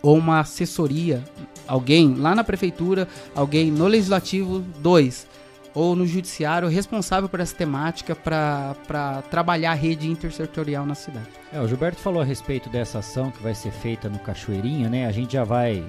[0.04, 1.24] ou uma assessoria,
[1.68, 5.26] alguém lá na prefeitura, alguém no legislativo, dois,
[5.74, 11.28] ou no judiciário responsável por essa temática para trabalhar a rede intersetorial na cidade.
[11.52, 15.08] É, o Gilberto falou a respeito dessa ação que vai ser feita no Cachoeirinha, né?
[15.08, 15.84] A gente já vai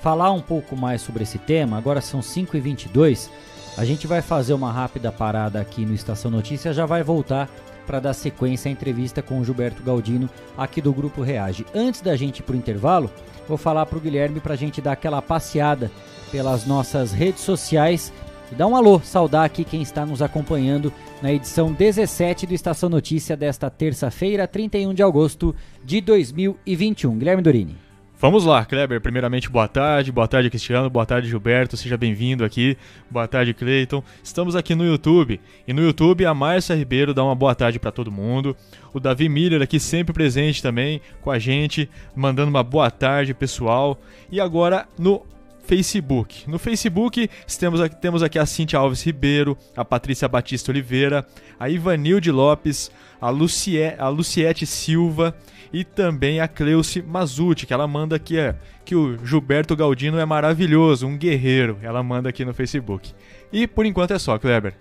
[0.00, 1.76] falar um pouco mais sobre esse tema.
[1.76, 3.28] Agora são 5h22.
[3.76, 7.48] A gente vai fazer uma rápida parada aqui no Estação Notícia, já vai voltar
[7.86, 11.66] para dar sequência à entrevista com o Gilberto Galdino aqui do Grupo Reage.
[11.74, 13.10] Antes da gente ir pro intervalo,
[13.48, 15.90] vou falar pro Guilherme para a gente dar aquela passeada
[16.30, 18.12] pelas nossas redes sociais
[18.52, 20.92] e dar um alô, saudar aqui quem está nos acompanhando
[21.22, 27.18] na edição 17 do Estação Notícia desta terça-feira, 31 de agosto de 2021.
[27.18, 27.89] Guilherme Dorini.
[28.20, 29.00] Vamos lá, Kleber.
[29.00, 30.12] Primeiramente, boa tarde.
[30.12, 30.90] Boa tarde, Cristiano.
[30.90, 31.74] Boa tarde, Gilberto.
[31.74, 32.76] Seja bem-vindo aqui.
[33.10, 34.04] Boa tarde, Cleiton.
[34.22, 35.40] Estamos aqui no YouTube.
[35.66, 38.54] E no YouTube, a Márcia Ribeiro dá uma boa tarde para todo mundo.
[38.92, 43.98] O Davi Miller aqui sempre presente também com a gente, mandando uma boa tarde, pessoal.
[44.30, 45.22] E agora no
[45.64, 46.44] Facebook.
[46.46, 51.26] No Facebook temos aqui, temos aqui a Cintia Alves Ribeiro, a Patrícia Batista Oliveira,
[51.58, 55.34] a Ivanilde Lopes, a, Lucie, a Luciete Silva
[55.72, 60.24] e também a Cleuce Mazuti, que ela manda aqui é, que o Gilberto Galdino é
[60.24, 61.78] maravilhoso, um guerreiro.
[61.82, 63.12] Ela manda aqui no Facebook.
[63.52, 64.74] E por enquanto é só, Kleber.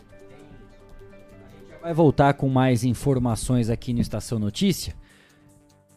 [1.82, 4.96] Vai voltar com mais informações aqui no Estação Notícia.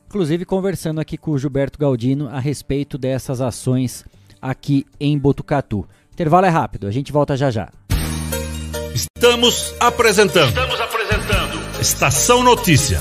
[0.07, 4.05] Inclusive conversando aqui com o Gilberto Galdino a respeito dessas ações
[4.41, 5.89] aqui em Botucatu.
[6.13, 7.71] Intervalo é rápido, a gente volta já já.
[8.95, 10.49] Estamos apresentando.
[10.49, 11.81] Estamos apresentando.
[11.81, 13.01] Estação Notícia,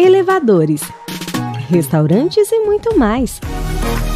[0.00, 0.82] elevadores,
[1.68, 3.38] restaurantes e muito mais.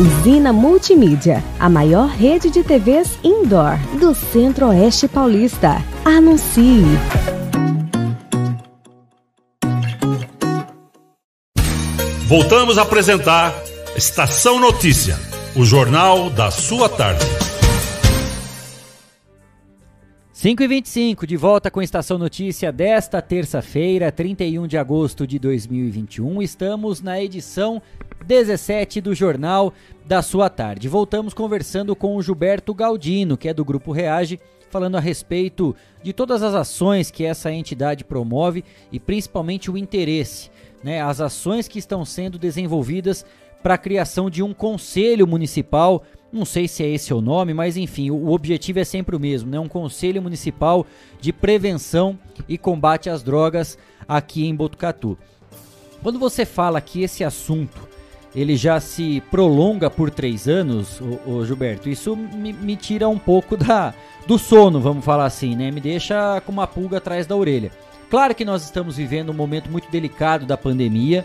[0.00, 5.82] Usina Multimídia, a maior rede de TVs indoor do Centro-Oeste Paulista.
[6.04, 6.84] Anuncie!
[12.26, 13.54] Voltamos a apresentar
[13.94, 15.16] Estação Notícia,
[15.54, 17.24] o jornal da sua tarde.
[20.44, 26.42] 5 e 25 de volta com Estação Notícia desta terça-feira, 31 de agosto de 2021.
[26.42, 27.80] Estamos na edição
[28.26, 29.72] 17 do Jornal
[30.04, 30.86] da Sua Tarde.
[30.86, 34.38] Voltamos conversando com o Gilberto Galdino, que é do Grupo Reage,
[34.68, 40.50] falando a respeito de todas as ações que essa entidade promove e principalmente o interesse,
[40.82, 43.24] né, as ações que estão sendo desenvolvidas
[43.62, 46.02] para a criação de um conselho municipal
[46.34, 49.48] não sei se é esse o nome, mas enfim, o objetivo é sempre o mesmo,
[49.48, 49.60] né?
[49.60, 50.84] Um Conselho Municipal
[51.20, 52.18] de Prevenção
[52.48, 55.16] e Combate às Drogas aqui em Botucatu.
[56.02, 57.88] Quando você fala que esse assunto
[58.34, 63.18] ele já se prolonga por três anos, o, o Gilberto, isso me, me, tira um
[63.18, 63.94] pouco da,
[64.26, 65.70] do sono, vamos falar assim, né?
[65.70, 67.70] Me deixa com uma pulga atrás da orelha.
[68.10, 71.24] Claro que nós estamos vivendo um momento muito delicado da pandemia,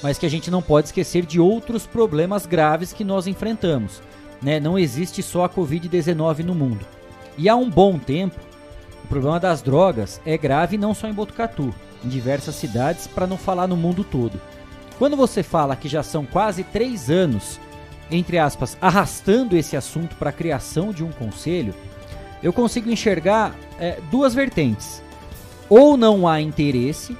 [0.00, 4.00] mas que a gente não pode esquecer de outros problemas graves que nós enfrentamos
[4.44, 6.84] né, não existe só a Covid-19 no mundo.
[7.38, 8.38] E há um bom tempo,
[9.02, 11.74] o problema das drogas é grave não só em Botucatu,
[12.04, 14.38] em diversas cidades, para não falar no mundo todo.
[14.98, 17.58] Quando você fala que já são quase três anos,
[18.10, 21.74] entre aspas, arrastando esse assunto para a criação de um conselho,
[22.42, 25.02] eu consigo enxergar é, duas vertentes.
[25.70, 27.16] Ou não há interesse,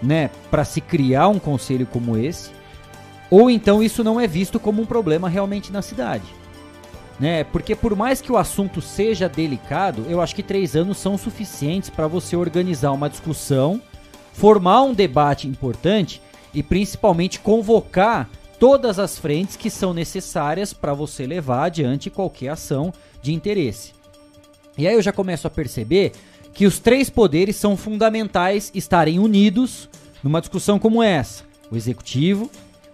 [0.00, 2.50] né, para se criar um conselho como esse,
[3.30, 6.24] ou então isso não é visto como um problema realmente na cidade.
[7.18, 7.44] Né?
[7.44, 11.88] Porque por mais que o assunto seja delicado, eu acho que três anos são suficientes
[11.88, 13.80] para você organizar uma discussão,
[14.32, 16.20] formar um debate importante
[16.52, 22.92] e principalmente convocar todas as frentes que são necessárias para você levar adiante qualquer ação
[23.22, 23.92] de interesse.
[24.78, 26.12] E aí eu já começo a perceber
[26.52, 29.88] que os três poderes são fundamentais estarem unidos
[30.22, 32.50] numa discussão como essa: o executivo,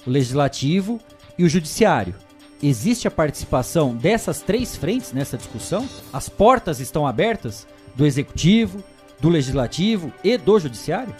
[0.06, 1.00] o legislativo
[1.38, 2.14] e o judiciário.
[2.62, 5.88] Existe a participação dessas três frentes nessa discussão?
[6.12, 8.82] As portas estão abertas do executivo,
[9.18, 11.14] do legislativo e do judiciário?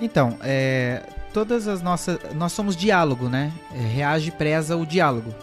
[0.00, 2.18] Então, é, todas as nossas.
[2.34, 3.52] Nós somos diálogo, né?
[3.74, 5.34] É, reage preza o diálogo.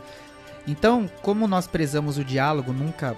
[0.66, 3.16] Então, como nós prezamos o diálogo, nunca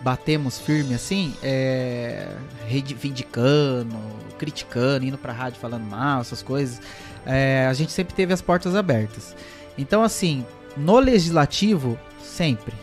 [0.00, 2.28] batemos firme assim, é,
[2.68, 3.96] reivindicando,
[4.38, 6.78] criticando, indo pra rádio falando mal, essas coisas
[7.26, 9.34] é, a gente sempre teve as portas abertas.
[9.76, 10.44] Então, assim,
[10.76, 12.74] no legislativo, sempre.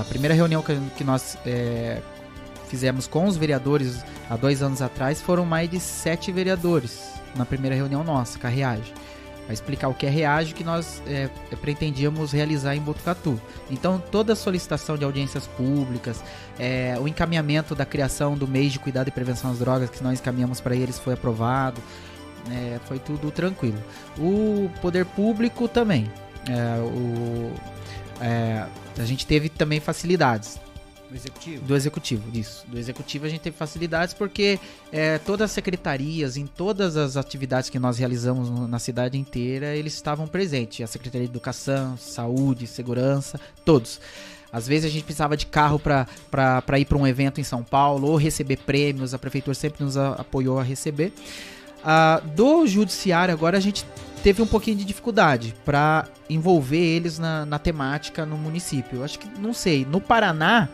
[0.00, 2.00] A primeira reunião que, que nós é,
[2.68, 7.74] fizemos com os vereadores há dois anos atrás foram mais de sete vereadores na primeira
[7.74, 8.92] reunião nossa, com a Reage.
[9.44, 11.28] Para explicar o que é Reage que nós é,
[11.60, 13.40] pretendíamos realizar em Botucatu.
[13.68, 16.22] Então, toda a solicitação de audiências públicas,
[16.58, 20.20] é, o encaminhamento da criação do mês de cuidado e prevenção às drogas que nós
[20.20, 21.82] encaminhamos para eles foi aprovado.
[22.50, 23.78] É, foi tudo tranquilo.
[24.18, 26.10] O poder público também.
[26.48, 27.52] É, o,
[28.20, 28.66] é,
[28.98, 30.58] a gente teve também facilidades.
[31.10, 31.64] Do executivo?
[31.64, 32.64] Do executivo, isso.
[32.68, 34.60] Do executivo a gente teve facilidades porque
[34.92, 39.94] é, todas as secretarias, em todas as atividades que nós realizamos na cidade inteira, eles
[39.94, 40.82] estavam presentes.
[40.82, 44.00] A Secretaria de Educação, Saúde, Segurança, todos.
[44.52, 48.08] Às vezes a gente precisava de carro para ir para um evento em São Paulo
[48.08, 51.12] ou receber prêmios, a prefeitura sempre nos apoiou a receber.
[51.80, 53.86] Uh, do judiciário agora a gente
[54.22, 59.02] teve um pouquinho de dificuldade para envolver eles na, na, temática no município.
[59.02, 60.68] Acho que, não sei, no Paraná,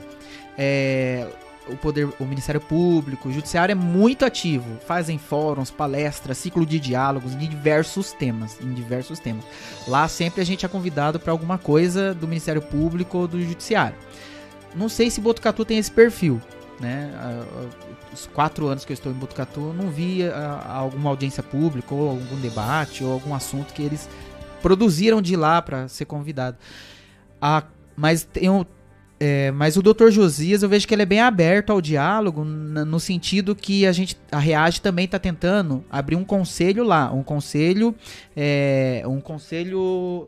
[0.58, 1.28] é,
[1.68, 4.78] o poder, o Ministério Público, o Judiciário é muito ativo.
[4.86, 9.44] Fazem fóruns, palestras, ciclo de diálogos em diversos temas, em diversos temas.
[9.86, 13.96] Lá sempre a gente é convidado para alguma coisa do Ministério Público ou do Judiciário.
[14.74, 16.40] Não sei se Botucatu tem esse perfil.
[16.80, 17.12] né?
[18.16, 20.20] Os quatro anos que eu estou em Botucatu, não vi
[20.66, 24.08] alguma audiência pública ou algum debate ou algum assunto que eles
[24.62, 26.56] produziram de lá para ser convidado.
[27.40, 27.62] Ah,
[27.94, 28.64] mas tem um,
[29.18, 30.08] é, mas o Dr.
[30.10, 34.16] Josias, eu vejo que ele é bem aberto ao diálogo, no sentido que a gente,
[34.30, 37.94] a Reage também está tentando abrir um conselho lá, um conselho,
[38.34, 40.26] é, um conselho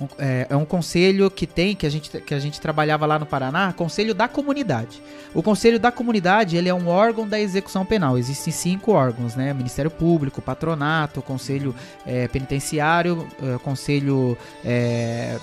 [0.00, 3.18] um, é, é, um conselho que tem, que a, gente, que a gente trabalhava lá
[3.18, 5.02] no Paraná, Conselho da Comunidade.
[5.34, 8.16] O Conselho da Comunidade, ele é um órgão da execução penal.
[8.16, 9.52] Existem cinco órgãos, né?
[9.52, 11.74] Ministério Público, Patronato, Conselho
[12.06, 14.36] é, Penitenciário, é, Conselho...
[14.64, 15.38] É,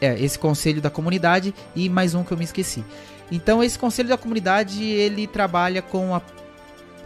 [0.00, 2.84] é, esse Conselho da Comunidade e mais um que eu me esqueci.
[3.30, 6.20] Então, esse Conselho da Comunidade, ele trabalha com a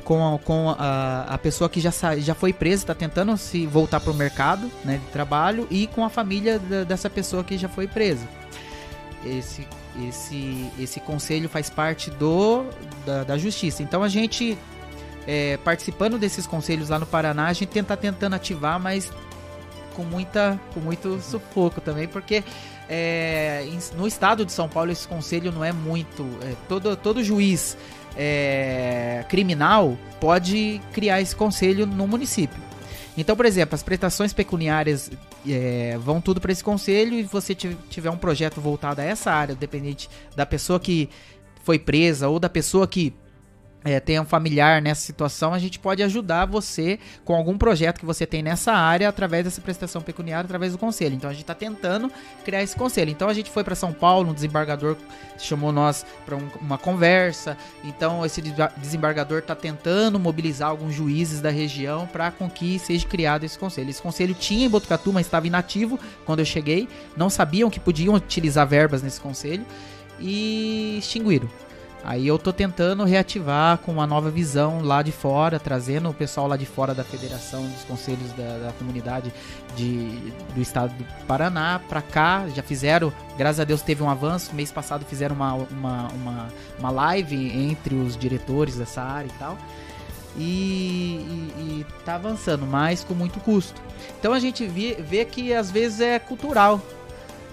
[0.00, 4.00] com, a, com a, a pessoa que já, já foi presa, está tentando se voltar
[4.00, 7.68] para o mercado né, de trabalho e com a família da, dessa pessoa que já
[7.68, 8.26] foi presa.
[9.24, 9.66] Esse,
[10.08, 12.64] esse, esse conselho faz parte do
[13.04, 13.82] da, da justiça.
[13.82, 14.56] Então a gente,
[15.26, 19.10] é, participando desses conselhos lá no Paraná, a gente tenta tentando ativar, mas
[19.94, 22.44] com muita com muito sufoco também, porque
[22.88, 26.26] é, no estado de São Paulo esse conselho não é muito.
[26.42, 27.76] É, todo, todo juiz
[28.16, 32.60] é, criminal pode criar esse conselho no município.
[33.16, 35.10] Então, por exemplo, as prestações pecuniárias
[35.46, 39.54] é, vão tudo para esse conselho e você tiver um projeto voltado a essa área,
[39.54, 41.08] dependente da pessoa que
[41.64, 43.12] foi presa ou da pessoa que
[43.82, 48.04] é, tem um familiar nessa situação, a gente pode ajudar você com algum projeto que
[48.04, 51.14] você tem nessa área através dessa prestação pecuniária, através do conselho.
[51.14, 52.12] Então a gente está tentando
[52.44, 53.10] criar esse conselho.
[53.10, 54.96] Então a gente foi para São Paulo, um desembargador
[55.38, 57.56] chamou nós para um, uma conversa.
[57.82, 58.42] Então esse
[58.76, 63.88] desembargador está tentando mobilizar alguns juízes da região para com que seja criado esse conselho.
[63.88, 66.86] Esse conselho tinha em Botucatu, mas estava inativo quando eu cheguei.
[67.16, 69.64] Não sabiam que podiam utilizar verbas nesse conselho
[70.18, 71.48] e extinguiram.
[72.02, 76.46] Aí eu tô tentando reativar com uma nova visão lá de fora, trazendo o pessoal
[76.48, 79.32] lá de fora da federação, dos conselhos da, da comunidade
[79.76, 82.46] de, do estado do Paraná para cá.
[82.54, 84.54] Já fizeram, graças a Deus teve um avanço.
[84.54, 86.48] Mês passado fizeram uma, uma, uma,
[86.78, 89.58] uma live entre os diretores dessa área e tal.
[90.36, 93.80] E, e, e tá avançando, mas com muito custo.
[94.18, 96.80] Então a gente vê, vê que às vezes é cultural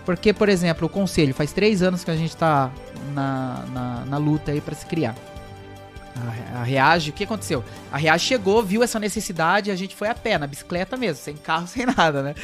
[0.08, 2.72] porque, por exemplo, o conselho, faz três anos que a gente está
[3.14, 5.16] na, na, na, luta aí para se criar.
[6.56, 7.64] A, Reage, o que aconteceu?
[7.92, 11.36] A Reage chegou, viu essa necessidade a gente foi a pé, na bicicleta mesmo, sem
[11.36, 12.36] carro, sem nada, né?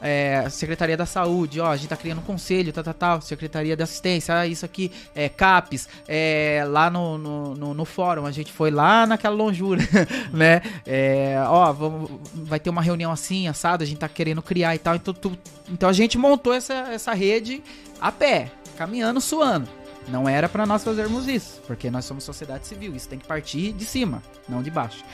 [0.00, 3.76] é, Secretaria da Saúde, ó, a gente tá criando um conselho, tal, tal, tal, Secretaria
[3.76, 8.30] de Assistência, ah, isso aqui, é, CAPES, é, lá no, no, no, no, fórum, a
[8.30, 9.82] gente foi lá naquela longura,
[10.32, 14.74] né, é, ó, vamos, vai ter uma reunião assim, assado, a gente tá querendo criar
[14.74, 15.36] e tal, então, tu,
[15.68, 17.62] então a gente montou essa, essa rede
[18.00, 19.68] a pé, caminhando, suando.
[20.08, 23.72] Não era para nós fazermos isso, porque nós somos sociedade civil, isso tem que partir
[23.72, 25.04] de cima, não de baixo.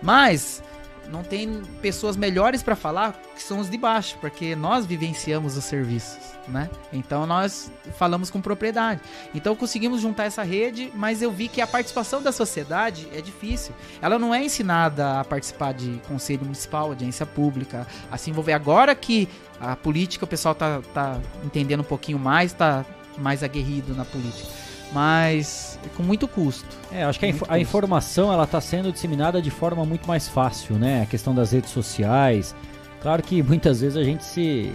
[0.00, 0.62] Mas
[1.08, 5.64] não tem pessoas melhores para falar que são os de baixo, porque nós vivenciamos os
[5.64, 6.18] serviços,
[6.48, 6.70] né?
[6.92, 9.00] Então nós falamos com propriedade.
[9.34, 13.74] Então conseguimos juntar essa rede, mas eu vi que a participação da sociedade é difícil.
[14.00, 18.52] Ela não é ensinada a participar de conselho municipal, audiência pública, a se envolver.
[18.52, 19.28] Agora que
[19.60, 22.84] a política, o pessoal tá, tá entendendo um pouquinho mais, tá
[23.18, 24.48] mais aguerrido na política
[24.92, 26.68] mas com muito custo.
[26.92, 30.28] É, acho que a, inf a, informação ela está sendo disseminada de forma muito mais
[30.28, 31.02] fácil, né?
[31.02, 32.54] A questão das redes sociais.
[33.00, 34.72] Claro que muitas vezes a gente se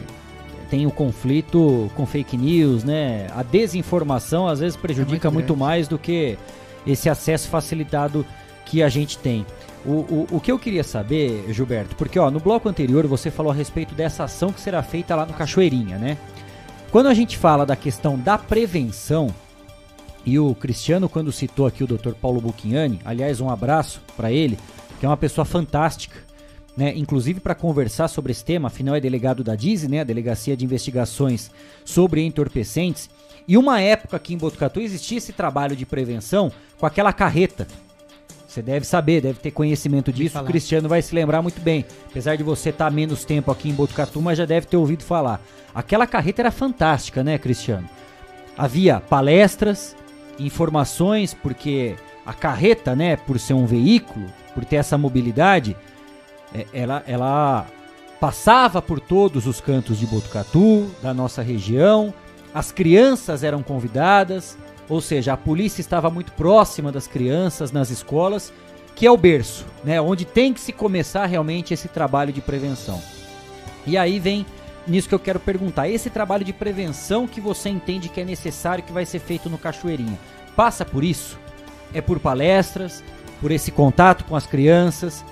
[0.69, 3.27] tem o conflito com fake news, né?
[3.35, 6.37] A desinformação às vezes prejudica é muito, muito mais do que
[6.85, 8.25] esse acesso facilitado
[8.65, 9.45] que a gente tem.
[9.83, 13.51] O, o, o, que eu queria saber, Gilberto, porque ó, no bloco anterior você falou
[13.51, 16.17] a respeito dessa ação que será feita lá no Cachoeirinha, né?
[16.91, 19.33] Quando a gente fala da questão da prevenção,
[20.25, 22.11] e o Cristiano, quando citou aqui o Dr.
[22.21, 24.59] Paulo Bucchiani, aliás, um abraço para ele,
[24.99, 26.17] que é uma pessoa fantástica,
[26.75, 26.93] né?
[26.93, 30.01] Inclusive para conversar sobre esse tema, afinal é delegado da DISE, né?
[30.01, 31.49] A Delegacia de Investigações
[31.85, 33.09] sobre Entorpecentes.
[33.47, 37.67] E uma época aqui em Botucatu existia esse trabalho de prevenção com aquela carreta.
[38.51, 40.37] Você deve saber, deve ter conhecimento disso.
[40.37, 41.85] O Cristiano vai se lembrar muito bem.
[42.09, 45.03] Apesar de você estar tá menos tempo aqui em Botucatu, mas já deve ter ouvido
[45.03, 45.39] falar.
[45.73, 47.87] Aquela carreta era fantástica, né, Cristiano?
[48.57, 49.95] Havia palestras,
[50.37, 51.95] informações, porque
[52.25, 55.73] a carreta, né, por ser um veículo, por ter essa mobilidade,
[56.53, 57.65] é, ela, ela
[58.19, 62.13] passava por todos os cantos de Botucatu, da nossa região,
[62.53, 64.57] as crianças eram convidadas,
[64.91, 68.51] ou seja, a polícia estava muito próxima das crianças nas escolas,
[68.93, 73.01] que é o berço, né, onde tem que se começar realmente esse trabalho de prevenção.
[73.87, 74.45] E aí vem
[74.85, 75.87] nisso que eu quero perguntar.
[75.87, 79.57] Esse trabalho de prevenção que você entende que é necessário, que vai ser feito no
[79.57, 80.19] Cachoeirinha,
[80.57, 81.39] passa por isso.
[81.93, 83.01] É por palestras,
[83.39, 85.23] por esse contato com as crianças,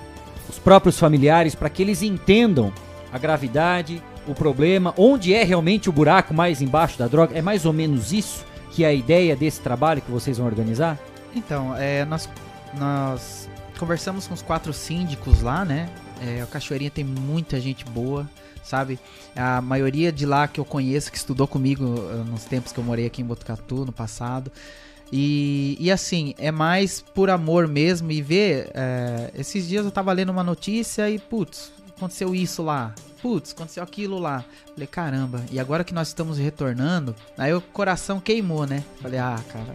[0.48, 2.72] os próprios familiares, para que eles entendam
[3.12, 7.36] a gravidade, o problema, onde é realmente o buraco mais embaixo da droga.
[7.36, 10.98] É mais ou menos isso que é a ideia desse trabalho que vocês vão organizar?
[11.34, 12.28] Então, é, nós,
[12.74, 13.48] nós
[13.78, 15.88] conversamos com os quatro síndicos lá, né?
[16.22, 18.28] É, a Cachoeirinha tem muita gente boa,
[18.62, 18.98] sabe?
[19.34, 22.84] A maioria de lá que eu conheço, que estudou comigo uh, nos tempos que eu
[22.84, 24.52] morei aqui em Botucatu no passado.
[25.12, 28.70] E, e assim, é mais por amor mesmo e ver.
[28.74, 32.94] É, esses dias eu tava lendo uma notícia e, putz, aconteceu isso lá.
[33.22, 34.44] Putz, aconteceu aquilo lá.
[34.72, 38.82] Falei, caramba, e agora que nós estamos retornando, aí o coração queimou, né?
[39.00, 39.74] Falei, ah, cara,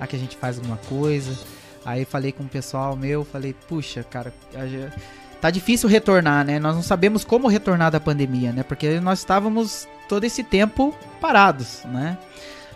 [0.00, 1.36] aqui a gente faz alguma coisa.
[1.84, 4.34] Aí falei com o pessoal meu, falei, puxa, cara,
[5.40, 6.58] tá difícil retornar, né?
[6.58, 8.64] Nós não sabemos como retornar da pandemia, né?
[8.64, 12.18] Porque nós estávamos todo esse tempo parados, né?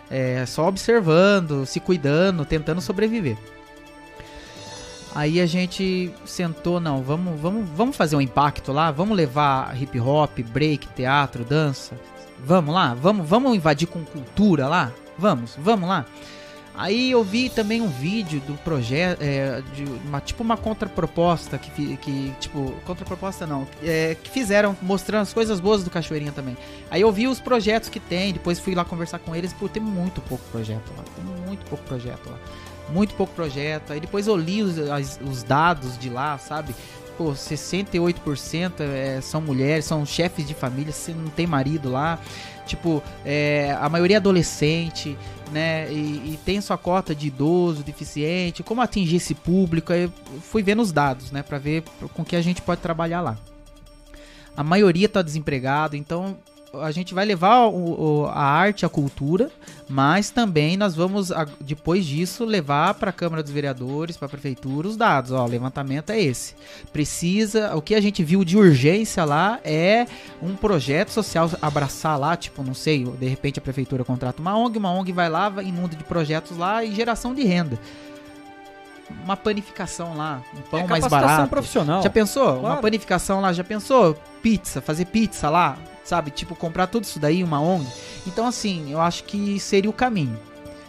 [0.09, 3.37] É, só observando, se cuidando, tentando sobreviver.
[5.13, 9.99] Aí a gente sentou, não, vamos, vamos, vamos fazer um impacto lá, vamos levar hip
[9.99, 11.99] hop, break, teatro, dança.
[12.43, 14.91] Vamos lá, vamos, vamos invadir com cultura lá?
[15.17, 16.05] Vamos, vamos lá.
[16.73, 21.97] Aí eu vi também um vídeo do projeto, é, de uma, tipo uma contraproposta que,
[21.97, 26.57] que tipo, contraproposta não, é, que fizeram mostrando as coisas boas do Cachoeirinha também.
[26.89, 29.83] Aí eu vi os projetos que tem, depois fui lá conversar com eles, pô, tem
[29.83, 32.39] muito pouco projeto lá, tem muito pouco projeto lá,
[32.93, 33.93] muito pouco projeto.
[33.93, 36.75] Aí depois eu li os, as, os dados de lá, sabe?
[37.17, 42.19] Pô, 68% é, são mulheres, são chefes de família, você não tem marido lá.
[42.65, 45.17] Tipo, é, a maioria é adolescente,
[45.51, 45.91] né?
[45.91, 48.63] E, e, tem sua cota de idoso, deficiente.
[48.63, 49.91] Como atingir esse público?
[49.91, 50.09] Aí
[50.41, 51.43] fui vendo os dados, né?
[51.43, 53.37] Pra ver com que a gente pode trabalhar lá.
[54.55, 56.37] A maioria tá desempregado, então
[56.73, 59.51] a gente vai levar o, o, a arte, a cultura,
[59.89, 64.87] mas também nós vamos, depois disso, levar para a Câmara dos Vereadores, para a Prefeitura,
[64.87, 65.31] os dados.
[65.31, 66.55] Ó, o levantamento é esse.
[66.93, 67.75] Precisa.
[67.75, 70.07] O que a gente viu de urgência lá é
[70.41, 74.77] um projeto social abraçar lá, tipo, não sei, de repente a Prefeitura contrata uma ONG,
[74.77, 77.79] uma ONG vai lá, inunda de projetos lá e geração de renda
[79.25, 81.49] uma panificação lá, um pão é mais barato.
[81.49, 82.01] profissional.
[82.01, 82.45] Já pensou?
[82.45, 82.59] Claro.
[82.61, 84.15] Uma panificação lá, já pensou?
[84.41, 85.77] Pizza, fazer pizza lá,
[86.11, 86.29] sabe?
[86.29, 87.87] Tipo, comprar tudo isso daí, uma ONG.
[88.27, 90.37] Então, assim, eu acho que seria o caminho.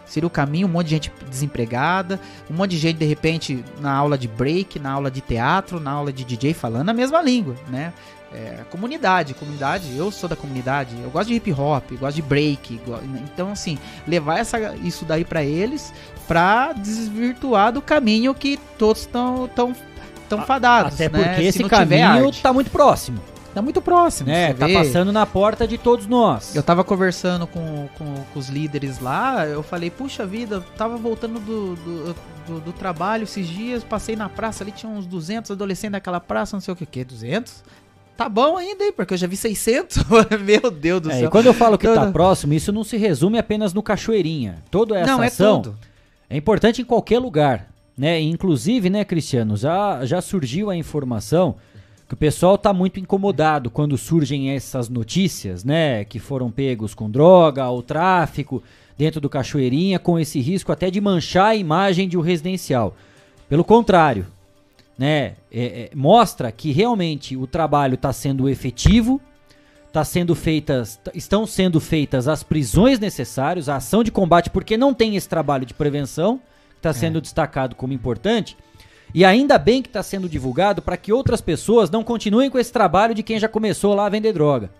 [0.04, 2.20] Seria o caminho, um monte de gente desempregada,
[2.50, 5.92] um monte de gente, de repente, na aula de break, na aula de teatro, na
[5.92, 7.92] aula de DJ falando a mesma língua, né?
[8.34, 12.80] É, comunidade, comunidade, eu sou da comunidade, eu gosto de hip hop, gosto de break,
[13.24, 13.78] então assim,
[14.08, 15.92] levar essa, isso daí para eles
[16.26, 19.76] pra desvirtuar do caminho que todos estão tão,
[20.30, 20.94] tão fadados.
[20.94, 21.24] Até né?
[21.24, 23.20] porque esse caminho tá muito próximo.
[23.54, 24.30] Tá muito próximo.
[24.30, 24.72] É, tá vê.
[24.72, 26.56] passando na porta de todos nós.
[26.56, 30.96] Eu tava conversando com, com, com, os líderes lá, eu falei, puxa vida, eu tava
[30.96, 32.14] voltando do, do,
[32.46, 36.56] do, do, trabalho esses dias, passei na praça ali, tinha uns 200 adolescentes naquela praça,
[36.56, 37.62] não sei o que, que 200?
[38.16, 38.92] Tá bom ainda, hein?
[38.94, 39.98] Porque eu já vi 600.
[40.44, 41.28] Meu Deus do é, céu.
[41.28, 44.62] E quando eu falo que tá próximo, isso não se resume apenas no Cachoeirinha.
[44.70, 45.78] Toda essa não, é ação tudo.
[46.28, 47.68] é importante em qualquer lugar.
[47.96, 48.20] Né?
[48.20, 51.56] Inclusive, né, Cristiano, já, já surgiu a informação
[52.12, 57.10] que o pessoal tá muito incomodado quando surgem essas notícias, né, que foram pegos com
[57.10, 58.62] droga ou tráfico
[58.98, 62.94] dentro do Cachoeirinha, com esse risco até de manchar a imagem de um residencial.
[63.48, 64.26] Pelo contrário,
[64.98, 69.18] né, é, é, mostra que realmente o trabalho está sendo efetivo,
[69.90, 74.92] tá sendo feitas, estão sendo feitas as prisões necessárias, a ação de combate, porque não
[74.92, 76.38] tem esse trabalho de prevenção,
[76.72, 77.20] que está sendo é.
[77.22, 78.54] destacado como importante.
[79.14, 82.72] E ainda bem que está sendo divulgado para que outras pessoas não continuem com esse
[82.72, 84.70] trabalho de quem já começou lá a vender droga.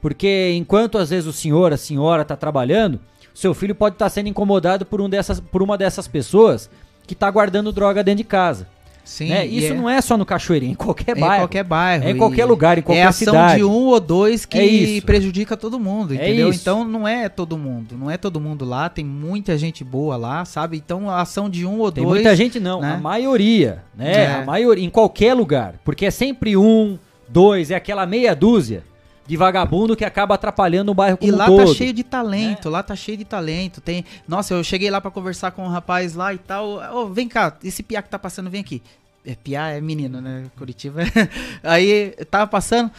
[0.00, 3.00] Porque enquanto às vezes o senhor, a senhora está trabalhando,
[3.34, 6.70] seu filho pode estar tá sendo incomodado por, um dessas, por uma dessas pessoas
[7.06, 8.68] que está guardando droga dentro de casa.
[9.04, 9.46] Sim, né?
[9.46, 9.76] Isso é...
[9.76, 11.32] não é só no Cachoeirinho, em qualquer bairro.
[11.32, 12.04] É em qualquer bairro.
[12.04, 13.56] É em qualquer lugar, em qualquer é ação cidade.
[13.56, 16.50] de um ou dois que é prejudica todo mundo, é entendeu?
[16.50, 20.16] É então não é todo mundo, não é todo mundo lá, tem muita gente boa
[20.16, 20.76] lá, sabe?
[20.76, 22.14] Então a ação de um ou tem dois...
[22.14, 22.94] Tem muita gente não, né?
[22.94, 24.12] a maioria, né?
[24.12, 24.34] É.
[24.34, 26.98] A maioria, em qualquer lugar, porque é sempre um,
[27.28, 28.84] dois, é aquela meia dúzia
[29.26, 31.68] de vagabundo que acaba atrapalhando o bairro como E lá tá todo.
[31.68, 32.70] tá cheio de talento, é.
[32.70, 33.80] lá tá cheio de talento.
[33.80, 36.80] Tem, nossa, eu cheguei lá para conversar com um rapaz lá e tal.
[36.94, 38.82] Oh, vem cá, esse piá que tá passando, vem aqui.
[39.24, 40.46] É piá, é menino, né?
[40.58, 41.02] Curitiba.
[41.62, 42.90] Aí tava passando.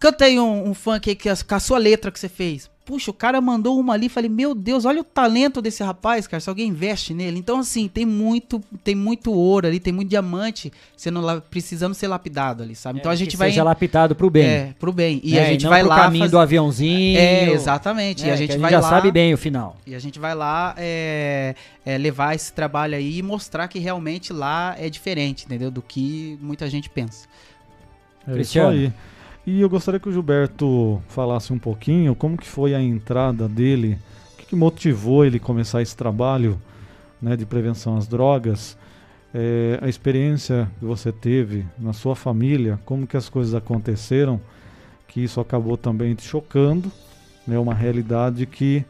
[0.00, 2.70] Cantei um, um funk aí que, com a sua letra que você fez.
[2.88, 6.40] Puxa, o cara mandou uma ali, falei, meu Deus, olha o talento desse rapaz, cara,
[6.40, 7.38] se alguém investe nele.
[7.38, 11.20] Então, assim, tem muito, tem muito ouro ali, tem muito diamante sendo
[11.50, 12.98] precisando ser lapidado ali, sabe?
[12.98, 13.50] Então a gente É, que vai.
[13.50, 14.46] seja lapidado pro bem.
[14.46, 15.20] É, pro bem.
[15.22, 15.96] E É, a gente não vai pro lá.
[15.96, 17.18] caminho faz- do aviãozinho.
[17.18, 18.24] É, exatamente.
[18.24, 18.88] e É, a que gente a gente vai já lá.
[18.88, 19.76] sabe bem o final.
[19.86, 21.54] E a gente vai lá é,
[21.84, 25.70] é, levar esse trabalho aí e mostrar que realmente lá é diferente, entendeu?
[25.70, 27.28] Do que muita gente pensa.
[28.26, 28.74] É Cristiano.
[28.74, 28.92] isso aí.
[29.50, 33.98] E eu gostaria que o Gilberto falasse um pouquinho como que foi a entrada dele,
[34.34, 36.60] o que, que motivou ele começar esse trabalho
[37.18, 38.76] né, de prevenção às drogas,
[39.32, 44.38] é, a experiência que você teve na sua família, como que as coisas aconteceram,
[45.06, 46.92] que isso acabou também te chocando,
[47.46, 48.84] né, uma realidade que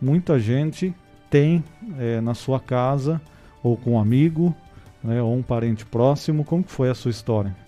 [0.00, 0.94] muita gente
[1.28, 1.64] tem
[1.98, 3.20] é, na sua casa
[3.64, 4.54] ou com um amigo,
[5.02, 6.44] né, ou um parente próximo.
[6.44, 7.63] Como que foi a sua história?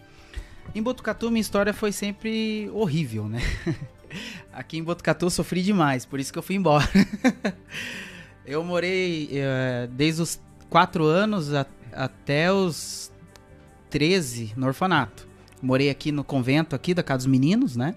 [0.74, 3.40] Em Botucatu, minha história foi sempre horrível, né?
[4.52, 6.86] Aqui em Botucatu eu sofri demais, por isso que eu fui embora.
[8.44, 13.10] eu morei eh, desde os 4 anos a- até os
[13.90, 15.26] 13 no orfanato.
[15.62, 17.94] Morei aqui no convento aqui da Casa dos Meninos, né?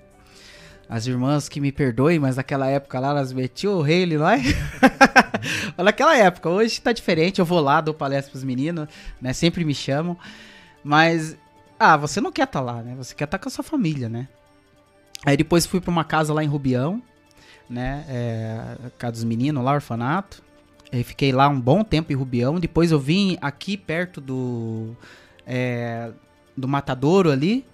[0.88, 4.32] As irmãs que me perdoem, mas naquela época lá elas metiam o rei lá.
[5.78, 8.88] naquela época, hoje tá diferente, eu vou lá, dou palestra pros meninos,
[9.22, 9.34] né?
[9.34, 10.18] Sempre me chamam.
[10.84, 11.38] Mas,
[11.80, 12.94] ah, você não quer estar lá, né?
[12.98, 14.28] Você quer estar com a sua família, né?
[15.26, 17.02] Aí depois fui pra uma casa lá em Rubião,
[17.70, 18.06] né?
[18.10, 20.44] É, casa dos meninos lá, orfanato.
[20.92, 22.60] Aí fiquei lá um bom tempo em Rubião.
[22.60, 24.96] Depois eu vim aqui perto do.
[25.46, 26.12] é,
[26.58, 27.66] do Matadouro ali.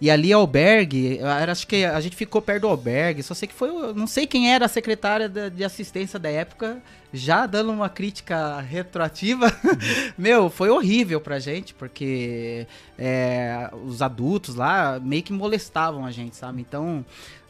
[0.00, 3.46] E ali albergue, eu era- acho que a gente ficou perto do albergue, só sei
[3.46, 6.82] que foi, não sei quem era a secretária da- de assistência da época,
[7.12, 9.46] já dando uma crítica retroativa.
[10.16, 12.66] Meu, foi horrível pra gente, porque
[12.98, 16.62] é, os adultos lá meio que molestavam a gente, sabe?
[16.62, 17.04] Então,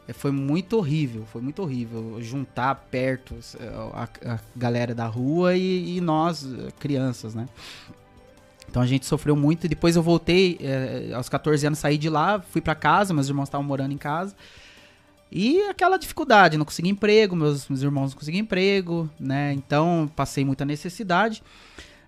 [0.09, 5.55] é, foi muito horrível, foi muito horrível juntar perto é, a, a galera da rua
[5.56, 6.44] e, e nós,
[6.81, 7.47] crianças, né?
[8.70, 9.68] Então a gente sofreu muito.
[9.68, 13.44] Depois eu voltei, eh, aos 14 anos, saí de lá, fui pra casa, meus irmãos
[13.44, 14.34] estavam morando em casa.
[15.30, 19.52] E aquela dificuldade, não consegui emprego, meus, meus irmãos não conseguiam emprego, né?
[19.52, 21.42] Então passei muita necessidade.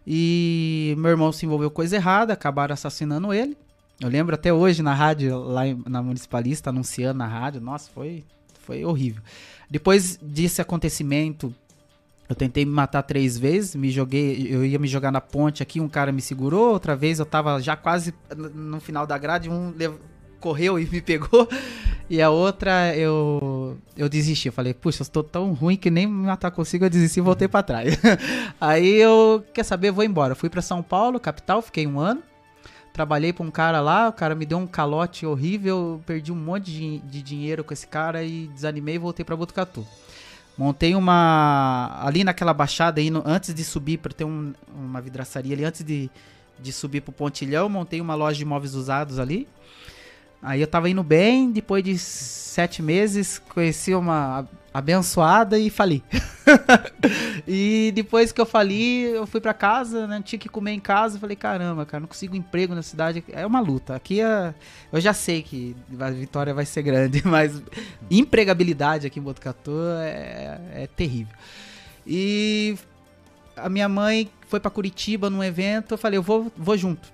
[0.07, 3.57] E meu irmão se envolveu com coisa errada, acabaram assassinando ele.
[4.01, 7.61] Eu lembro até hoje na rádio, lá na Municipalista, anunciando na rádio.
[7.61, 8.25] Nossa, foi,
[8.61, 9.23] foi horrível.
[9.71, 11.55] Depois desse acontecimento,
[12.29, 15.81] eu tentei me matar três vezes, me joguei, eu ia me jogar na ponte aqui,
[15.81, 18.15] um cara me segurou, outra vez eu tava já quase
[18.55, 19.73] no- final da grade, um
[20.41, 21.49] correu e me pegou,
[22.09, 26.07] e a outra eu eu desisti, eu falei, puxa, eu estou tão ruim que nem
[26.07, 27.97] me matar consigo, eu desisti e voltei pra trás.
[28.61, 30.35] Aí eu, quer saber, vou embora.
[30.35, 32.23] Fui pra São Paulo, capital, fiquei um ano,
[32.93, 36.71] trabalhei pra um cara lá, o cara me deu um calote horrível, perdi um monte
[36.73, 39.87] de, de dinheiro com esse cara e desanimei e voltei pra Botucatu.
[40.57, 41.99] Montei uma.
[42.05, 45.83] Ali naquela baixada aí, no- antes de subir, para ter um- uma vidraçaria ali, antes
[45.83, 46.11] de,
[46.61, 49.49] de subir pro Pontilhão, montei uma loja de imóveis usados ali.
[50.43, 56.03] Aí eu tava indo bem, depois de sete meses, conheci uma abençoada e fali.
[57.47, 60.23] e depois que eu fali, eu fui pra casa, né?
[60.25, 61.19] Tinha que comer em casa.
[61.19, 63.23] Falei, caramba, cara, não consigo emprego na cidade.
[63.29, 63.95] É uma luta.
[63.95, 64.55] Aqui é.
[64.91, 67.63] Eu já sei que a vitória vai ser grande, mas
[68.11, 71.35] empregabilidade aqui em Botucatu é, é terrível.
[72.07, 72.77] E
[73.57, 75.95] a minha mãe foi pra Curitiba num evento.
[75.95, 77.13] Eu falei, eu vou, vou junto.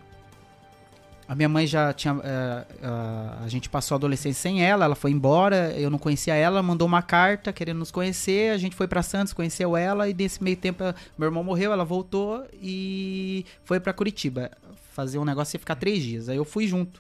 [1.29, 2.19] A minha mãe já tinha.
[2.25, 6.35] eh, a- a gente passou a adolescência sem ela, ela foi embora, eu não conhecia
[6.35, 8.51] ela, mandou uma carta querendo nos conhecer.
[8.53, 11.71] A gente foi pra Santos, conheceu ela, e nesse meio tempo eh, meu irmão morreu,
[11.73, 14.51] ela voltou e foi pra Curitiba
[14.95, 16.29] fazer um negócio e ficar três dias.
[16.31, 16.99] Aí eu fui junto.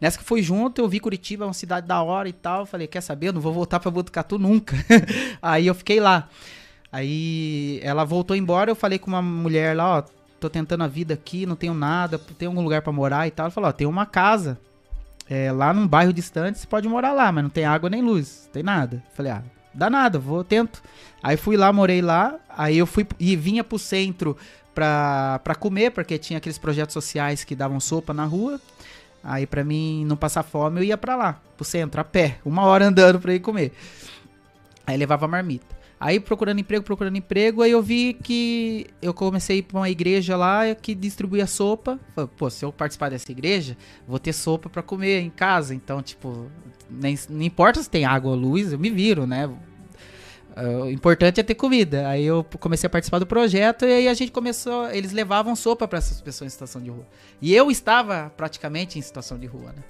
[0.00, 2.66] Nessa que fui junto, eu vi Curitiba, uma cidade da hora e tal.
[2.66, 3.28] Falei, quer saber?
[3.28, 4.74] Eu não vou voltar pra Botucatu nunca.
[5.40, 6.28] Aí eu fiquei lá.
[6.90, 10.02] Aí ela voltou embora, eu falei com uma mulher lá, ó,
[10.42, 13.44] tô tentando a vida aqui, não tenho nada, tem algum lugar pra morar e tal.
[13.44, 14.58] Ela falou, ó, tem uma casa
[15.30, 18.48] é, lá num bairro distante, você pode morar lá, mas não tem água nem luz,
[18.52, 19.02] tem nada.
[19.14, 19.42] Falei, ah,
[19.72, 20.82] dá nada, vou, tento.
[21.22, 24.36] Aí fui lá, morei lá, aí eu fui e vinha pro centro
[24.74, 28.60] pra, pra comer, porque tinha aqueles projetos sociais que davam sopa na rua.
[29.22, 32.64] Aí pra mim não passar fome, eu ia pra lá, pro centro, a pé, uma
[32.64, 33.72] hora andando pra ir comer.
[34.84, 35.81] Aí levava marmita.
[36.02, 39.88] Aí procurando emprego, procurando emprego, aí eu vi que eu comecei a ir pra uma
[39.88, 41.96] igreja lá que distribuía sopa.
[42.12, 45.72] Falei, pô, se eu participar dessa igreja, vou ter sopa pra comer em casa.
[45.72, 46.50] Então, tipo,
[46.90, 49.48] nem, não importa se tem água ou luz, eu me viro, né?
[50.56, 52.08] Ah, O importante é ter comida.
[52.08, 54.90] Aí eu comecei a participar do projeto e aí a gente começou.
[54.90, 57.06] Eles levavam sopa para essas pessoas em situação de rua.
[57.40, 59.84] E eu estava praticamente em situação de rua, né?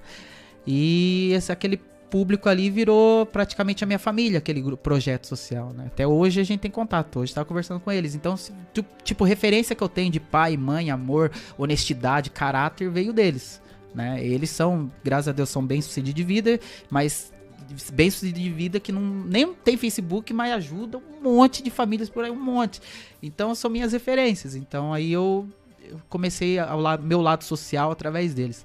[0.67, 1.81] E esse, aquele
[2.13, 5.85] público ali virou praticamente a minha família, aquele grupo, projeto social, né?
[5.87, 8.13] Até hoje a gente tem contato, hoje tá conversando com eles.
[8.13, 8.53] Então, se,
[9.03, 13.59] tipo, referência que eu tenho de pai, mãe, amor, honestidade, caráter, veio deles,
[13.95, 14.23] né?
[14.23, 17.33] Eles são, graças a Deus, são bem-sucedidos de vida, mas
[17.91, 22.23] bem-sucedidos de vida que não, nem tem Facebook, mas ajuda um monte de famílias por
[22.23, 22.79] aí, um monte.
[23.23, 24.53] Então, são minhas referências.
[24.53, 25.47] Então, aí eu,
[25.83, 28.63] eu comecei ao lado, meu lado social através deles.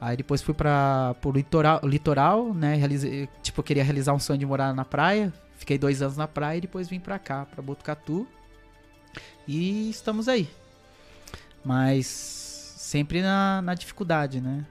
[0.00, 2.74] Aí depois fui para o litoral, litoral, né?
[2.74, 5.32] Realizei, tipo, eu queria realizar um sonho de morar na praia.
[5.56, 8.26] Fiquei dois anos na praia e depois vim pra cá, pra Botucatu.
[9.48, 10.48] E estamos aí.
[11.64, 14.64] Mas sempre na, na dificuldade, né?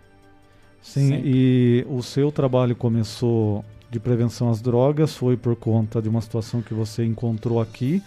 [0.81, 1.23] Sim, Sempre.
[1.25, 6.61] e o seu trabalho começou de prevenção às drogas, foi por conta de uma situação
[6.61, 8.03] que você encontrou aqui,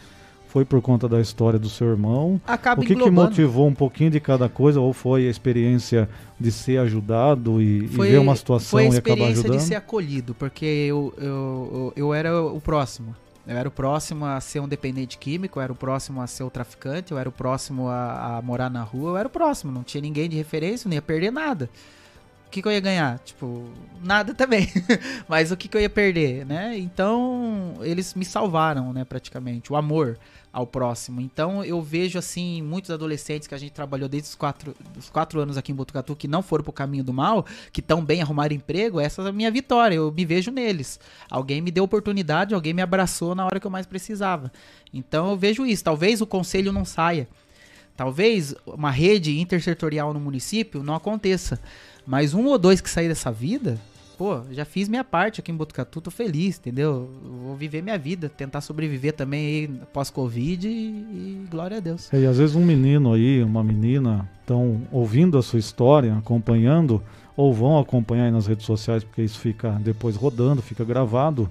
[0.48, 2.40] foi por conta da história do seu irmão.
[2.46, 6.08] Acaba o que, que motivou um pouquinho de cada coisa, ou foi a experiência
[6.40, 9.58] de ser ajudado e, e ver uma situação foi a e acabar experiência ajudando?
[9.58, 13.14] de ser acolhido, porque eu, eu, eu, eu era o próximo.
[13.46, 16.42] Eu era o próximo a ser um dependente químico, eu era o próximo a ser
[16.42, 19.72] o traficante, eu era o próximo a, a morar na rua, eu era o próximo,
[19.72, 21.70] não tinha ninguém de referência, não ia perder nada.
[22.48, 23.18] O que, que eu ia ganhar?
[23.18, 23.68] Tipo,
[24.02, 24.66] nada também.
[25.28, 26.78] Mas o que, que eu ia perder, né?
[26.78, 29.70] Então, eles me salvaram, né, praticamente.
[29.70, 30.18] O amor
[30.50, 31.20] ao próximo.
[31.20, 35.38] Então, eu vejo, assim, muitos adolescentes que a gente trabalhou desde os quatro, os quatro
[35.40, 38.56] anos aqui em Botucatu que não foram pro caminho do mal, que tão bem arrumaram
[38.56, 39.96] emprego, essa é a minha vitória.
[39.96, 40.98] Eu me vejo neles.
[41.30, 44.50] Alguém me deu oportunidade, alguém me abraçou na hora que eu mais precisava.
[44.90, 45.84] Então, eu vejo isso.
[45.84, 47.28] Talvez o conselho não saia.
[47.98, 51.60] Talvez uma rede intersetorial no município não aconteça.
[52.08, 53.78] Mas um ou dois que sair dessa vida,
[54.16, 57.06] pô, já fiz minha parte aqui em Botucatu, tô feliz, entendeu?
[57.44, 62.10] Vou viver minha vida, tentar sobreviver também aí pós-Covid e, e glória a Deus.
[62.10, 67.02] É, E às vezes um menino aí, uma menina, estão ouvindo a sua história, acompanhando,
[67.36, 71.50] ou vão acompanhar aí nas redes sociais, porque isso fica depois rodando, fica gravado.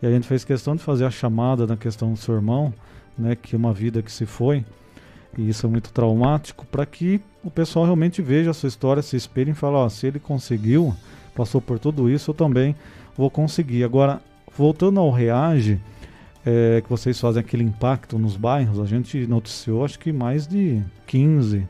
[0.00, 2.72] E a gente fez questão de fazer a chamada na questão do seu irmão,
[3.18, 4.64] né, que uma vida que se foi,
[5.36, 9.16] e isso é muito traumático, para que o pessoal realmente veja a sua história, se
[9.16, 10.94] espelhe e fale, ó, se ele conseguiu,
[11.34, 12.74] passou por tudo isso, eu também
[13.16, 13.84] vou conseguir.
[13.84, 14.20] Agora,
[14.56, 15.80] voltando ao Reage,
[16.44, 20.82] é, que vocês fazem aquele impacto nos bairros, a gente noticiou acho que mais de
[21.06, 21.66] 15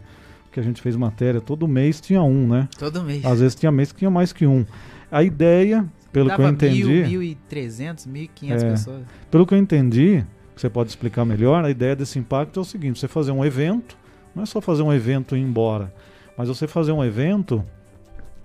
[0.50, 2.68] que a gente fez matéria, todo mês tinha um, né?
[2.78, 3.24] Todo mês.
[3.24, 4.66] Às vezes tinha mês que tinha mais que um.
[5.10, 8.70] A ideia, pelo Dava que eu entendi, mil, mil e trezentos, mil e quinhentas é,
[8.70, 9.02] pessoas.
[9.30, 10.24] pelo que eu entendi,
[10.60, 13.42] que você pode explicar melhor, a ideia desse impacto é o seguinte, você fazer um
[13.42, 13.96] evento,
[14.34, 15.90] não é só fazer um evento e ir embora,
[16.36, 17.64] mas você fazer um evento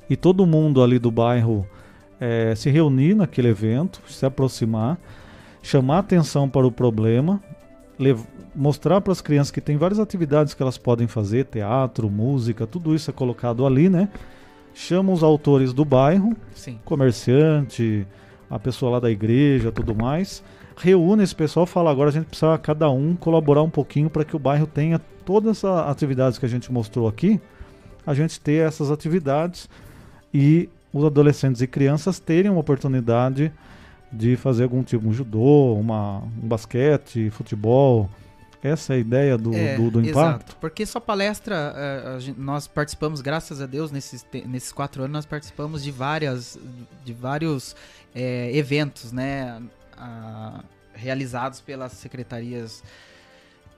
[0.10, 1.68] e todo mundo ali do bairro
[2.18, 4.98] eh, se reunir naquele evento, se aproximar,
[5.62, 7.44] chamar atenção para o problema,
[8.56, 12.96] mostrar para as crianças que tem várias atividades que elas podem fazer, teatro, música, tudo
[12.96, 14.08] isso é colocado ali, né?
[14.74, 16.80] Chama os autores do bairro, Sim.
[16.86, 18.08] comerciante,
[18.50, 20.42] a pessoa lá da igreja, tudo mais.
[20.78, 24.36] Reúne esse pessoal, fala agora a gente precisa cada um colaborar um pouquinho para que
[24.36, 27.40] o bairro tenha todas essas atividades que a gente mostrou aqui,
[28.06, 29.70] a gente ter essas atividades
[30.34, 33.52] e os adolescentes e crianças terem uma oportunidade
[34.12, 38.10] de fazer algum tipo, um judô, uma, um basquete, futebol.
[38.64, 40.18] Essa é a ideia do, É, do, do impacto.
[40.18, 45.26] Exato, porque sua palestra, eh, nós participamos, graças a Deus, nesses, nesses quatro anos, nós
[45.26, 46.58] participamos de várias,
[47.04, 47.76] de vários
[48.16, 49.62] eh, eventos, né,
[50.94, 52.84] realizados pelas secretarias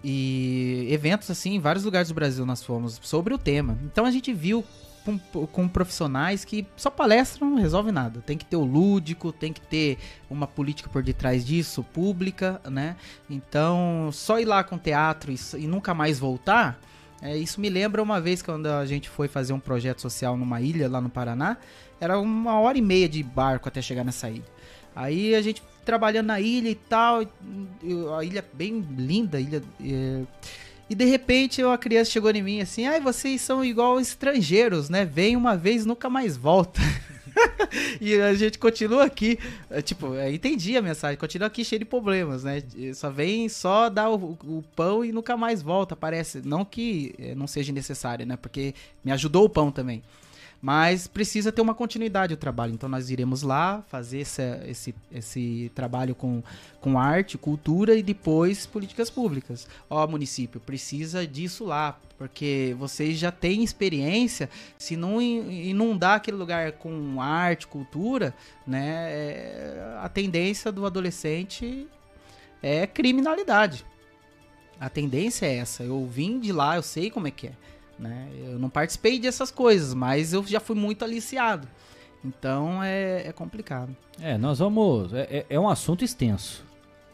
[0.03, 3.77] e eventos assim em vários lugares do Brasil nós fomos sobre o tema.
[3.83, 4.63] Então a gente viu
[5.07, 8.21] com, com profissionais que só palestra não resolve nada.
[8.21, 9.97] Tem que ter o lúdico, tem que ter
[10.29, 12.97] uma política por detrás disso, pública, né?
[13.29, 16.77] Então, só ir lá com teatro e, e nunca mais voltar,
[17.21, 20.61] é, isso me lembra uma vez quando a gente foi fazer um projeto social numa
[20.61, 21.57] ilha lá no Paraná,
[22.01, 24.57] era uma hora e meia de barco até chegar nessa ilha.
[24.97, 27.21] Aí a gente trabalhando na ilha e tal,
[28.17, 29.61] a ilha bem linda, ilha.
[29.79, 30.23] é,
[30.89, 35.05] e de repente uma criança chegou em mim assim, ai, vocês são igual estrangeiros, né?
[35.05, 36.81] Vem uma vez, nunca mais volta.
[38.01, 39.37] e a gente continua aqui.
[39.69, 42.63] é, Tipo, eu entendi a mensagem, continua aqui cheio de problemas, né?
[42.95, 46.41] Só vem só dar o, o pão e nunca mais volta, parece.
[46.43, 48.35] Não que não seja necessário, né?
[48.35, 48.73] Porque
[49.05, 50.01] me ajudou o pão também.
[50.59, 52.73] Mas precisa ter uma continuidade o trabalho.
[52.73, 56.41] Então nós iremos lá fazer essa- esse, esse trabalho com,
[56.81, 59.67] com arte, cultura e depois políticas públicas.
[59.89, 64.49] Ó, município, precisa disso lá, porque vocês já têm experiência.
[64.79, 68.33] Se não in- inundar aquele lugar com arte, cultura,
[68.65, 71.87] né, é- a tendência do adolescente
[72.63, 73.85] é criminalidade.
[74.79, 75.83] A tendência é essa.
[75.83, 77.51] Eu vim de lá, eu sei como é que é.
[77.99, 78.27] Né?
[78.45, 81.67] Eu não participei dessas coisas, mas eu já fui muito aliciado.
[82.23, 83.95] Então é, é complicado.
[84.21, 85.13] É, nós vamos.
[85.13, 86.63] É, é- é um assunto extenso.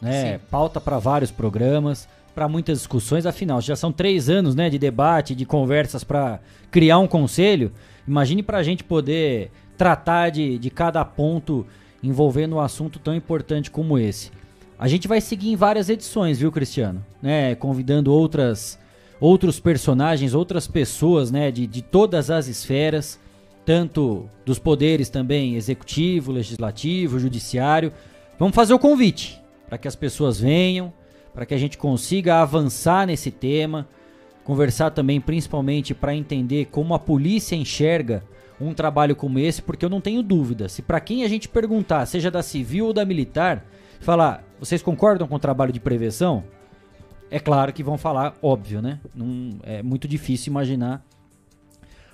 [0.00, 0.38] Né?
[0.50, 3.24] Pauta para vários programas, para muitas discussões.
[3.26, 6.40] Afinal, já são três anos né, de debate, de conversas para
[6.70, 7.72] criar um conselho.
[8.06, 11.66] Imagine para a gente poder tratar de, de cada ponto
[12.02, 14.30] envolvendo um assunto tão importante como esse.
[14.78, 17.04] A gente vai seguir em várias edições, viu, Cristiano?
[17.22, 18.78] Né, convidando outras,
[19.24, 23.18] outros personagens, outras pessoas né, de, de todas as esferas
[23.64, 27.90] tanto dos poderes também executivo, legislativo, judiciário.
[28.38, 30.92] Vamos fazer o convite para que as pessoas venham,
[31.32, 33.88] para que a gente consiga avançar nesse tema,
[34.44, 38.22] conversar também principalmente para entender como a polícia enxerga
[38.60, 42.04] um trabalho como esse, porque eu não tenho dúvida, se para quem a gente perguntar,
[42.04, 43.64] seja da civil ou da militar,
[44.00, 46.44] falar, vocês concordam com o trabalho de prevenção?
[47.30, 49.00] É claro que vão falar, óbvio, né?
[49.14, 51.04] Não, é muito difícil imaginar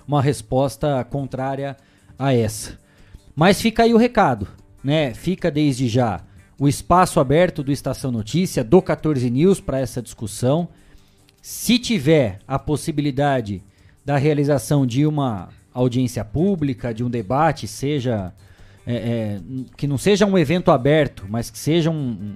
[0.07, 1.77] uma resposta contrária
[2.17, 2.79] a essa.
[3.35, 4.47] Mas fica aí o recado,
[4.83, 5.13] né?
[5.13, 6.21] Fica desde já
[6.59, 10.69] o espaço aberto do Estação Notícia, do 14 News para essa discussão.
[11.41, 13.63] Se tiver a possibilidade
[14.05, 18.33] da realização de uma audiência pública, de um debate, seja
[18.85, 19.41] é, é,
[19.77, 22.35] que não seja um evento aberto, mas que seja um,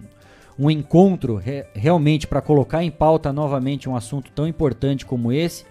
[0.58, 5.66] um, encontro re, realmente para colocar em pauta novamente um assunto tão importante como esse,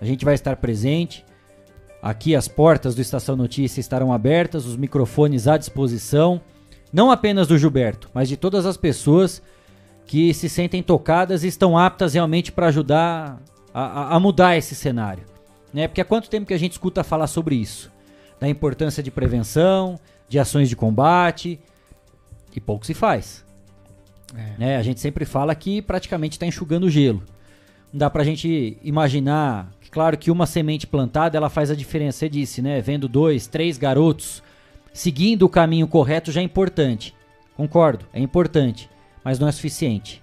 [0.00, 1.24] a gente vai estar presente.
[2.02, 6.40] Aqui as portas do Estação Notícia estarão abertas, os microfones à disposição,
[6.92, 9.42] não apenas do Gilberto, mas de todas as pessoas
[10.06, 13.40] que se sentem tocadas e estão aptas realmente para ajudar
[13.72, 15.24] a, a, a, mudar esse cenário.
[15.72, 15.86] Né?
[15.86, 17.92] Porque há quanto tempo que a gente escuta falar sobre isso?
[18.40, 21.60] Da importância de prevenção, de ações de combate,
[22.54, 23.44] e pouco se faz.
[24.36, 24.58] É.
[24.58, 24.76] Né?
[24.76, 27.22] A gente sempre fala que praticamente está enxugando gelo.
[27.92, 32.28] Não dá pra gente imaginar Claro que uma semente plantada ela faz a diferença, você
[32.28, 32.80] disse, né?
[32.80, 34.42] Vendo dois, três garotos
[34.92, 37.14] seguindo o caminho correto já é importante.
[37.56, 38.88] Concordo, é importante,
[39.24, 40.22] mas não é suficiente.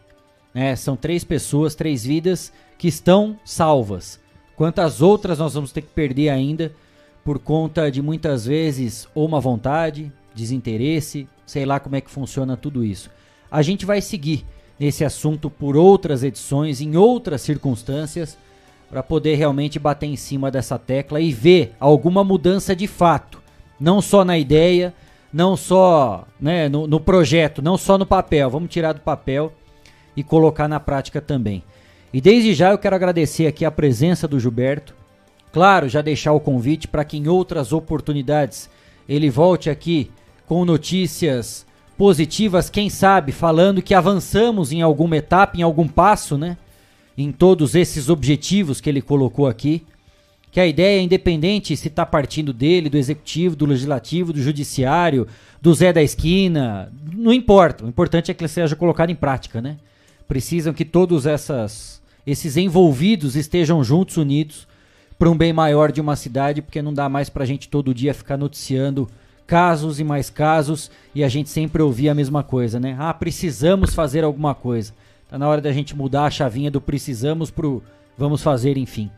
[0.54, 0.76] Né?
[0.76, 4.20] São três pessoas, três vidas que estão salvas.
[4.56, 6.74] Quantas outras nós vamos ter que perder ainda
[7.24, 12.58] por conta de muitas vezes ou uma vontade, desinteresse, sei lá como é que funciona
[12.58, 13.10] tudo isso.
[13.50, 14.46] A gente vai seguir
[14.80, 18.38] nesse assunto por outras edições, em outras circunstâncias
[18.90, 23.42] para poder realmente bater em cima dessa tecla e ver alguma mudança de fato,
[23.80, 24.94] não só na ideia,
[25.32, 28.50] não só né, no, no projeto, não só no papel.
[28.50, 29.52] Vamos tirar do papel
[30.16, 31.64] e colocar na prática também.
[32.14, 34.96] E desde já eu quero agradecer aqui a presença do Gilberto.
[35.52, 38.70] Claro, já deixar o convite para que em outras oportunidades
[39.08, 40.10] ele volte aqui
[40.46, 41.67] com notícias
[41.98, 46.58] positivas, quem sabe falando que avançamos em alguma etapa, em algum passo, né?
[47.18, 49.84] em todos esses objetivos que ele colocou aqui.
[50.52, 55.28] Que a ideia é independente se está partindo dele, do executivo, do legislativo, do judiciário,
[55.62, 57.84] do Zé da esquina, não importa.
[57.84, 59.78] O importante é que ele seja colocado em prática, né?
[60.28, 64.68] Precisam que todos essas, esses envolvidos estejam juntos, unidos,
[65.20, 67.94] para um bem maior de uma cidade, porque não dá mais para a gente todo
[67.94, 69.10] dia ficar noticiando
[69.48, 72.96] casos e mais casos e a gente sempre ouvir a mesma coisa, né?
[73.00, 74.94] Ah, precisamos fazer alguma coisa.
[75.30, 77.82] Tá na hora da gente mudar a chavinha do precisamos pro
[78.18, 79.10] vamos fazer, enfim.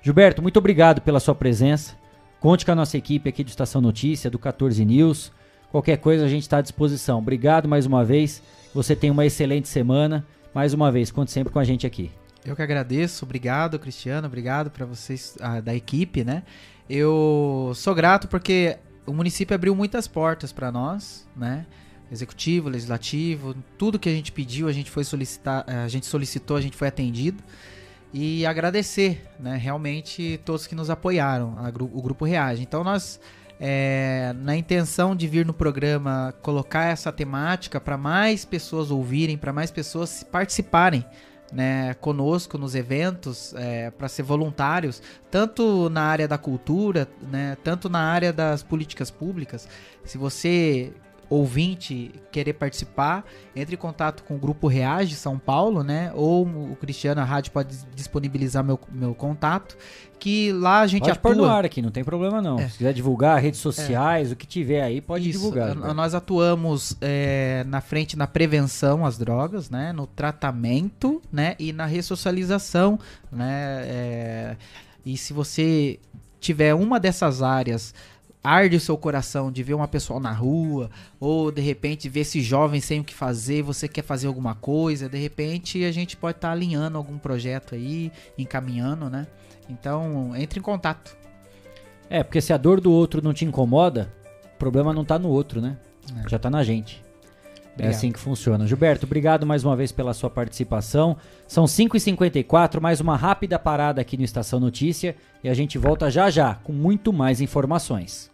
[0.00, 1.94] Gilberto, muito obrigado pela sua presença.
[2.40, 5.32] Conte com a nossa equipe aqui do Estação Notícia, do 14 News.
[5.70, 7.18] Qualquer coisa a gente está à disposição.
[7.18, 8.42] Obrigado mais uma vez.
[8.72, 10.24] Você tem uma excelente semana.
[10.54, 12.12] Mais uma vez, conte sempre com a gente aqui.
[12.44, 16.42] Eu que agradeço, obrigado Cristiano, obrigado para vocês a, da equipe, né?
[16.88, 18.76] Eu sou grato porque
[19.06, 21.66] o município abriu muitas portas para nós, né?
[22.10, 26.60] executivo, legislativo, tudo que a gente pediu, a gente foi solicitar, a gente solicitou, a
[26.60, 27.42] gente foi atendido.
[28.12, 32.62] E agradecer, né, realmente todos que nos apoiaram, a, o grupo Reage.
[32.62, 33.18] Então nós
[33.58, 39.52] é, na intenção de vir no programa colocar essa temática para mais pessoas ouvirem, para
[39.52, 41.04] mais pessoas participarem
[41.54, 45.00] né, conosco nos eventos é, para ser voluntários,
[45.30, 49.68] tanto na área da cultura, né, tanto na área das políticas públicas.
[50.04, 50.92] Se você
[51.34, 53.24] ouvinte querer participar,
[53.54, 56.12] entre em contato com o Grupo Reage São Paulo, né?
[56.14, 59.76] Ou o Cristiano, a rádio pode disponibilizar meu, meu contato,
[60.18, 61.30] que lá a gente pode atua...
[61.30, 62.58] pôr no ar aqui, não tem problema não.
[62.58, 62.68] É.
[62.68, 64.32] Se quiser divulgar, redes sociais, é.
[64.32, 65.38] o que tiver aí, pode Isso.
[65.38, 65.74] divulgar.
[65.74, 69.92] Nós atuamos é, na frente na prevenção às drogas, né?
[69.92, 71.54] No tratamento, né?
[71.58, 72.98] E na ressocialização,
[73.30, 73.82] né?
[73.84, 74.56] É,
[75.04, 75.98] e se você
[76.40, 77.94] tiver uma dessas áreas
[78.44, 82.42] arde o seu coração de ver uma pessoa na rua, ou de repente ver esse
[82.42, 86.36] jovem sem o que fazer, você quer fazer alguma coisa, de repente a gente pode
[86.36, 89.26] estar tá alinhando algum projeto aí, encaminhando, né?
[89.70, 91.16] Então, entre em contato.
[92.10, 94.12] É, porque se a dor do outro não te incomoda,
[94.58, 95.78] problema não tá no outro, né?
[96.28, 97.02] Já tá na gente.
[97.56, 97.94] É Obrigado.
[97.94, 98.66] assim que funciona.
[98.66, 101.16] Gilberto, obrigado mais uma vez pela sua participação.
[101.48, 106.30] São 5h54, mais uma rápida parada aqui no Estação Notícia e a gente volta já
[106.30, 108.33] já com muito mais informações.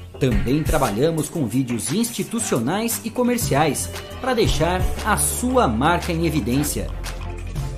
[0.21, 3.89] Também trabalhamos com vídeos institucionais e comerciais
[4.21, 6.87] para deixar a sua marca em evidência.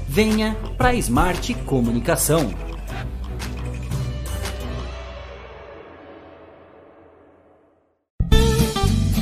[0.09, 2.53] Venha para a Smart Comunicação.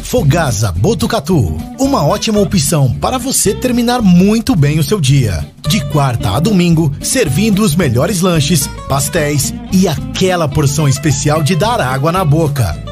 [0.02, 5.48] Fogasa Botucatu, uma ótima opção para você terminar muito bem o seu dia.
[5.70, 11.80] De quarta a domingo, servindo os melhores lanches, pastéis e aquela porção especial de dar
[11.80, 12.91] água na boca.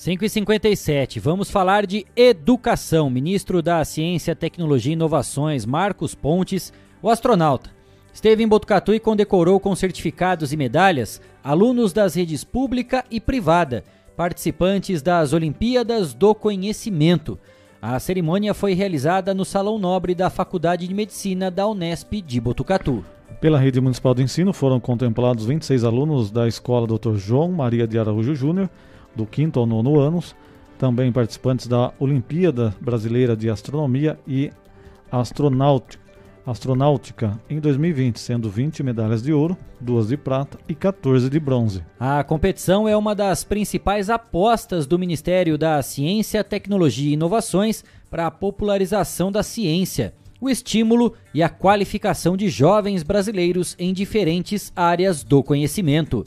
[0.00, 3.10] 5 e 57 vamos falar de educação.
[3.10, 6.72] Ministro da Ciência, Tecnologia e Inovações, Marcos Pontes,
[7.02, 7.68] o astronauta,
[8.10, 13.84] esteve em Botucatu e condecorou com certificados e medalhas alunos das redes pública e privada,
[14.16, 17.38] participantes das Olimpíadas do Conhecimento.
[17.82, 23.04] A cerimônia foi realizada no Salão Nobre da Faculdade de Medicina da Unesp de Botucatu.
[23.38, 27.16] Pela rede municipal de ensino foram contemplados 26 alunos da Escola Dr.
[27.16, 28.70] João Maria de Araújo Júnior,
[29.14, 30.34] do quinto ao nono anos,
[30.78, 34.50] também participantes da Olimpíada Brasileira de Astronomia e
[35.12, 36.10] Astronáutica,
[36.46, 41.84] Astronáutica em 2020, sendo 20 medalhas de ouro, duas de prata e 14 de bronze.
[41.98, 48.26] A competição é uma das principais apostas do Ministério da Ciência, Tecnologia e Inovações para
[48.26, 55.22] a popularização da ciência, o estímulo e a qualificação de jovens brasileiros em diferentes áreas
[55.22, 56.26] do conhecimento.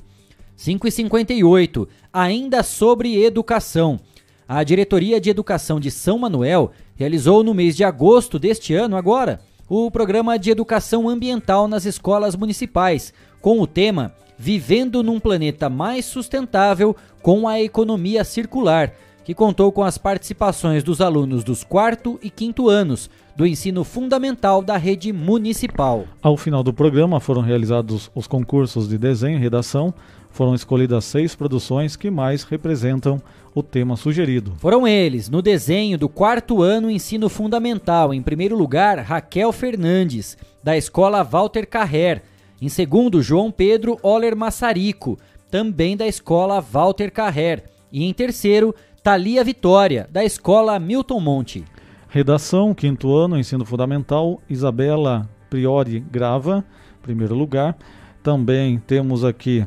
[0.55, 3.99] 5 e 58 ainda sobre educação.
[4.47, 9.39] A Diretoria de Educação de São Manuel realizou no mês de agosto deste ano, agora,
[9.67, 16.05] o programa de educação ambiental nas escolas municipais, com o tema Vivendo num Planeta Mais
[16.05, 18.93] Sustentável com a Economia Circular,
[19.23, 24.61] que contou com as participações dos alunos dos quarto e quinto anos do ensino fundamental
[24.61, 26.05] da rede municipal.
[26.21, 29.93] Ao final do programa foram realizados os concursos de desenho e redação,
[30.33, 33.21] foram escolhidas seis produções que mais representam
[33.53, 34.53] o tema sugerido.
[34.57, 40.75] Foram eles, no desenho do quarto ano ensino fundamental, em primeiro lugar, Raquel Fernandes, da
[40.75, 42.23] escola Walter Carrer.
[42.59, 45.19] Em segundo, João Pedro Oller Massarico,
[45.51, 47.65] também da escola Walter Carrer.
[47.91, 48.73] E em terceiro,
[49.03, 51.63] Thalia Vitória, da escola Milton Monte.
[52.09, 56.65] Redação, quinto ano, ensino fundamental, Isabela Priori Grava,
[57.03, 57.77] primeiro lugar.
[58.23, 59.63] Também temos aqui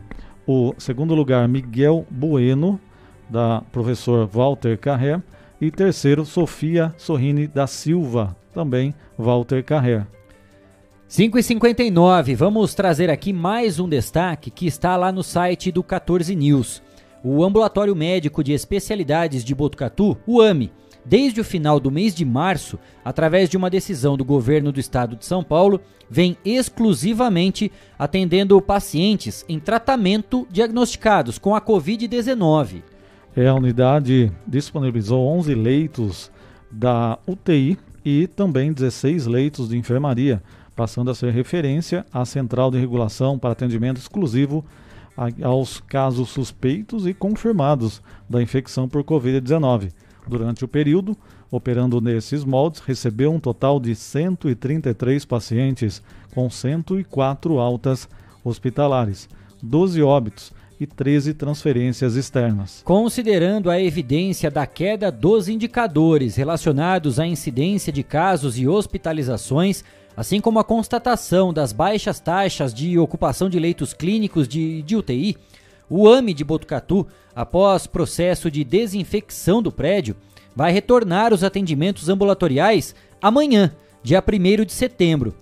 [0.47, 2.81] o segundo lugar, Miguel Bueno,
[3.29, 5.21] da professor Walter Carrer.
[5.61, 10.07] E terceiro, Sofia Sorrini da Silva, também Walter Carrer.
[11.09, 16.83] 5h59, vamos trazer aqui mais um destaque que está lá no site do 14 News.
[17.25, 20.73] O Ambulatório Médico de Especialidades de Botucatu, o AME,
[21.09, 25.17] desde o final do mês de março, através de uma decisão do governo do estado
[25.17, 25.81] de São Paulo,
[26.11, 32.83] vem exclusivamente atendendo pacientes em tratamento diagnosticados com a Covid-19.
[33.37, 36.31] É, a unidade disponibilizou 11 leitos
[36.71, 40.43] da UTI e também 16 leitos de enfermaria,
[40.75, 44.65] passando a ser referência à central de regulação para atendimento exclusivo
[45.43, 49.91] aos casos suspeitos e confirmados da infecção por Covid-19.
[50.29, 51.17] Durante o período,
[51.51, 56.03] operando nesses moldes, recebeu um total de 133 pacientes,
[56.35, 58.09] com 104 altas
[58.45, 59.29] hospitalares,
[59.63, 62.83] 12 óbitos e 13 transferências externas.
[62.85, 69.83] Considerando a evidência da queda dos indicadores relacionados à incidência de casos e hospitalizações,
[70.17, 75.37] assim como a constatação das baixas taxas de ocupação de leitos clínicos de, de UTI,
[75.89, 77.07] o AME de Botucatu,
[77.37, 80.17] após processo de desinfecção do prédio,
[80.55, 85.35] vai retornar os atendimentos ambulatoriais amanhã, dia 1 de setembro.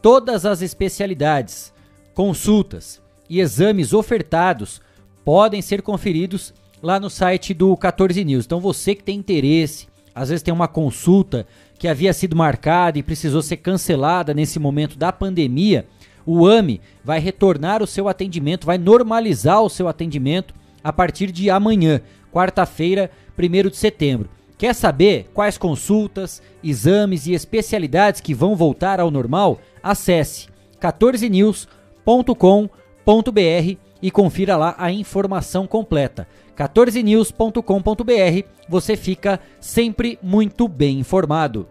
[0.00, 1.72] Todas as especialidades,
[2.14, 4.80] consultas e exames ofertados
[5.24, 8.44] podem ser conferidos lá no site do 14 News.
[8.44, 11.44] Então você que tem interesse, às vezes tem uma consulta
[11.76, 15.86] que havia sido marcada e precisou ser cancelada nesse momento da pandemia,
[16.24, 21.50] o AME vai retornar o seu atendimento, vai normalizar o seu atendimento a partir de
[21.50, 22.00] amanhã,
[22.32, 24.30] quarta-feira, 1 de setembro.
[24.56, 29.58] Quer saber quais consultas, exames e especialidades que vão voltar ao normal?
[29.82, 30.48] Acesse
[30.80, 36.28] 14news.com.br e confira lá a informação completa.
[36.56, 41.66] 14news.com.br, você fica sempre muito bem informado.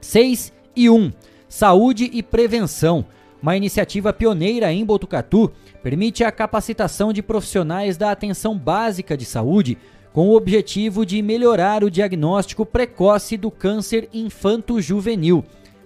[0.00, 1.12] 6 e 1.
[1.48, 3.04] Saúde e prevenção.
[3.40, 5.52] Uma iniciativa pioneira em Botucatu
[5.88, 9.78] permite a capacitação de profissionais da atenção básica de saúde
[10.12, 15.42] com o objetivo de melhorar o diagnóstico precoce do câncer infanto-juvenil.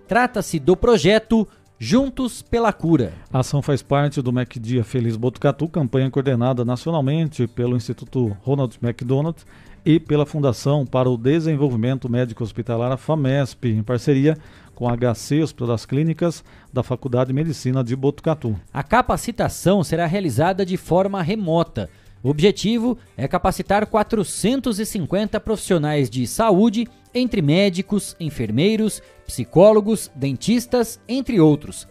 [0.09, 1.47] Trata-se do projeto
[1.79, 3.13] Juntos pela Cura.
[3.33, 9.37] A ação faz parte do MacDia Feliz Botucatu, campanha coordenada nacionalmente pelo Instituto Ronald McDonald
[9.85, 14.37] e pela Fundação para o Desenvolvimento Médico Hospitalar, a FAMESP, em parceria
[14.83, 16.43] com HC Hospital das Clínicas
[16.73, 18.59] da Faculdade de Medicina de Botucatu.
[18.73, 21.89] A capacitação será realizada de forma remota.
[22.21, 31.87] O objetivo é capacitar 450 profissionais de saúde, entre médicos, enfermeiros, psicólogos, dentistas, entre outros.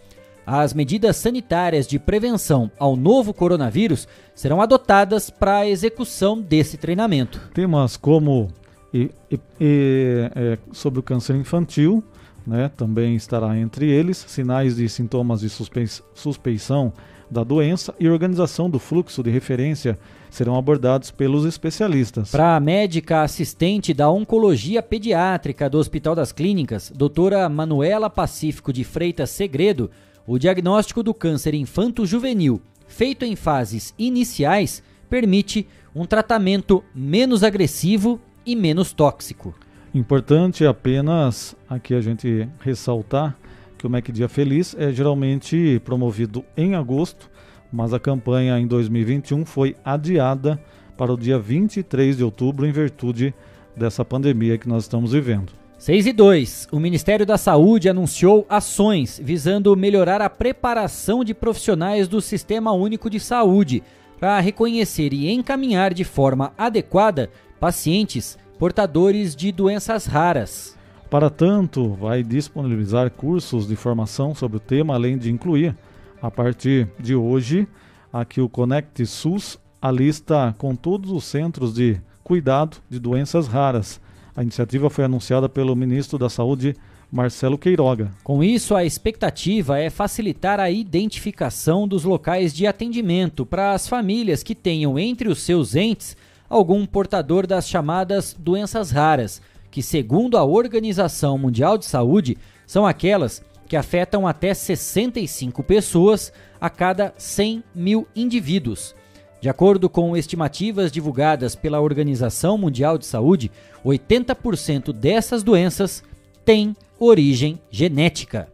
[0.46, 4.06] As medidas sanitárias de prevenção ao novo coronavírus
[4.36, 7.40] serão adotadas para a execução desse treinamento.
[7.54, 8.50] Temas como
[8.94, 12.04] e, e, e, é, sobre o câncer infantil,
[12.52, 16.92] né, também estará entre eles, sinais e sintomas de suspe suspeição
[17.30, 19.98] da doença e organização do fluxo de referência
[20.30, 22.30] serão abordados pelos especialistas.
[22.32, 28.84] Para a médica assistente da Oncologia Pediátrica do Hospital das Clínicas, doutora Manuela Pacífico de
[28.84, 29.90] Freitas Segredo,
[30.28, 35.66] o diagnóstico do câncer infanto-juvenil, feito em fases iniciais, permite
[35.96, 39.56] um tratamento menos agressivo e menos tóxico.
[39.94, 43.38] Importante apenas aqui a gente ressaltar
[43.78, 47.30] que o Mac Dia Feliz é geralmente promovido em agosto,
[47.74, 50.58] mas a campanha em 2021 foi adiada
[50.98, 53.34] para o dia 23 de outubro em virtude
[53.76, 55.52] dessa pandemia que nós estamos vivendo.
[55.78, 56.68] 6 e 2.
[56.72, 63.10] O Ministério da Saúde anunciou ações visando melhorar a preparação de profissionais do Sistema Único
[63.10, 63.84] de Saúde
[64.20, 70.78] para reconhecer e encaminhar de forma adequada pacientes portadores de doenças raras.
[71.10, 75.76] Para tanto, vai disponibilizar cursos de formação sobre o tema, além de incluir,
[76.22, 77.68] a partir de hoje,
[78.14, 84.00] aqui o Conect SUS, a lista com todos os centros de cuidado de doenças raras.
[84.36, 86.76] A iniciativa foi anunciada pelo ministro da Saúde,
[87.12, 88.12] Marcelo Queiroga.
[88.24, 94.44] Com isso, a expectativa é facilitar a identificação dos locais de atendimento para as famílias
[94.44, 96.16] que tenham entre os seus entes
[96.52, 99.42] algum portador das chamadas doenças raras,
[99.72, 102.38] que, segundo a Organização Mundial de Saúde,
[102.68, 108.94] são aquelas que afetam até 65 pessoas a cada 100 mil indivíduos.
[109.40, 113.50] De acordo com estimativas divulgadas pela Organização Mundial de Saúde,
[113.84, 116.04] 80% dessas doenças
[116.44, 118.50] têm origem genética.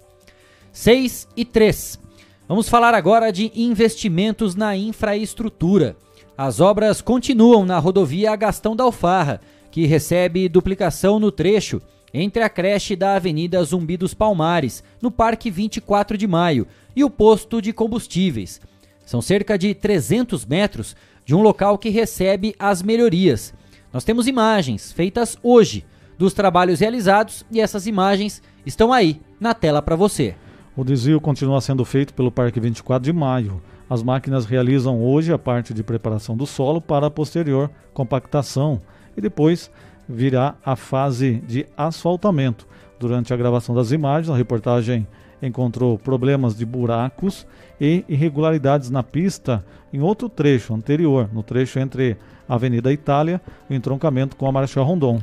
[0.72, 2.00] 6 e 3.
[2.48, 5.98] Vamos falar agora de investimentos na infraestrutura.
[6.38, 9.42] As obras continuam na rodovia Gastão da Alfarra,
[9.72, 11.82] que recebe duplicação no trecho
[12.14, 17.10] entre a creche da Avenida Zumbi dos Palmares, no Parque 24 de Maio, e o
[17.10, 18.62] posto de combustíveis.
[19.04, 20.96] São cerca de 300 metros
[21.26, 23.52] de um local que recebe as melhorias.
[23.92, 25.84] Nós temos imagens feitas hoje
[26.20, 30.36] dos trabalhos realizados e essas imagens estão aí na tela para você.
[30.76, 33.60] O desvio continua sendo feito pelo Parque 24 de Maio.
[33.90, 38.82] As máquinas realizam hoje a parte de preparação do solo para a posterior compactação
[39.16, 39.72] e depois
[40.08, 42.68] virá a fase de asfaltamento.
[43.00, 45.08] Durante a gravação das imagens, a reportagem
[45.42, 47.46] encontrou problemas de buracos
[47.80, 53.74] e irregularidades na pista em outro trecho anterior, no trecho entre a Avenida Itália e
[53.74, 55.22] o entroncamento com a Marechal Rondon.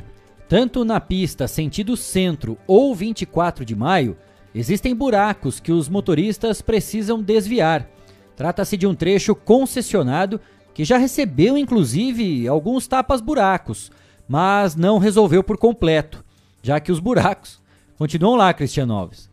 [0.48, 4.16] Tanto na pista sentido centro ou 24 de maio,
[4.54, 7.88] existem buracos que os motoristas precisam desviar.
[8.36, 10.40] Trata-se de um trecho concessionado
[10.72, 13.92] que já recebeu inclusive alguns tapas-buracos,
[14.28, 16.24] mas não resolveu por completo,
[16.62, 17.60] já que os buracos
[17.96, 19.30] continuam lá, Cristiano Alves.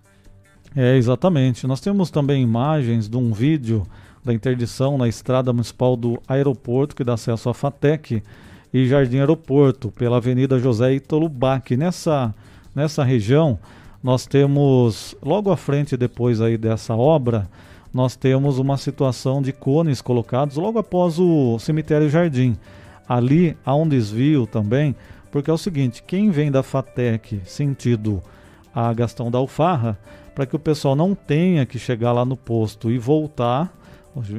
[0.76, 1.68] É, exatamente.
[1.68, 3.86] Nós temos também imagens de um vídeo
[4.23, 8.23] da interdição na estrada municipal do aeroporto, que dá acesso à FATEC
[8.73, 11.69] e Jardim Aeroporto, pela Avenida José Ítalo Bach.
[11.72, 12.34] Nessa,
[12.73, 13.60] nessa região,
[14.02, 17.49] nós temos, logo à frente depois aí dessa obra,
[17.93, 22.57] nós temos uma situação de cones colocados logo após o cemitério Jardim.
[23.07, 24.95] Ali há um desvio também,
[25.30, 28.22] porque é o seguinte, quem vem da FATEC sentido
[28.73, 29.99] a Gastão da Alfarra,
[30.34, 33.72] para que o pessoal não tenha que chegar lá no posto e voltar.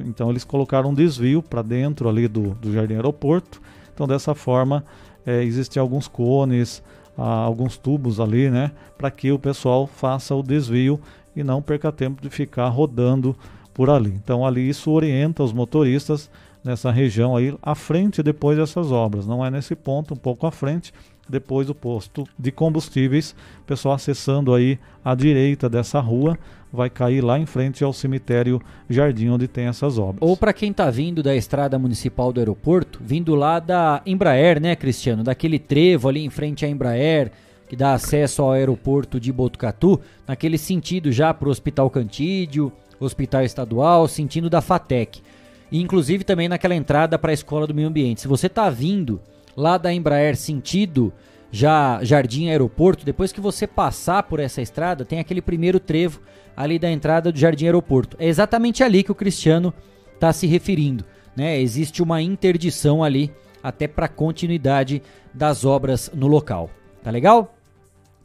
[0.06, 3.60] Então eles colocaram um desvio para dentro ali do, do Jardim Aeroporto.
[3.92, 4.84] Então dessa forma
[5.26, 6.82] é, existem alguns cones,
[7.16, 10.98] ah, alguns tubos ali, né, para que o pessoal faça o desvio
[11.34, 13.36] e não perca tempo de ficar rodando
[13.72, 14.10] por ali.
[14.10, 16.30] Então ali isso orienta os motoristas
[16.64, 19.26] nessa região aí à frente depois dessas obras.
[19.26, 20.92] Não é nesse ponto, um pouco à frente,
[21.28, 23.34] depois do posto de combustíveis.
[23.62, 26.38] O pessoal acessando aí à direita dessa rua
[26.72, 30.18] vai cair lá em frente ao cemitério Jardim, onde tem essas obras.
[30.20, 34.74] Ou para quem está vindo da estrada municipal do aeroporto, vindo lá da Embraer, né,
[34.74, 35.22] Cristiano?
[35.22, 37.30] Daquele trevo ali em frente à Embraer,
[37.72, 42.70] que dá acesso ao aeroporto de Botucatu, naquele sentido já para o Hospital Cantídio,
[43.00, 45.22] Hospital Estadual, sentindo da FATEC.
[45.70, 48.20] E inclusive também naquela entrada para a Escola do Meio Ambiente.
[48.20, 49.22] Se você está vindo
[49.56, 51.14] lá da Embraer sentido
[51.50, 56.20] já Jardim Aeroporto, depois que você passar por essa estrada, tem aquele primeiro trevo
[56.54, 58.18] ali da entrada do Jardim Aeroporto.
[58.20, 59.72] É exatamente ali que o Cristiano
[60.12, 61.06] está se referindo.
[61.34, 61.58] Né?
[61.58, 63.32] Existe uma interdição ali
[63.62, 66.68] até para continuidade das obras no local.
[67.02, 67.56] Tá legal?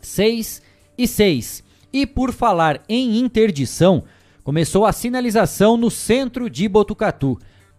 [0.01, 0.61] 6
[0.97, 1.63] e 6.
[1.91, 4.03] E por falar em interdição,
[4.43, 7.37] começou a sinalização no centro de Botucatu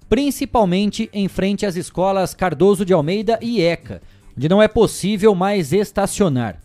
[0.09, 4.01] principalmente em frente às escolas Cardoso de Almeida e ECA,
[4.37, 6.57] onde não é possível mais estacionar.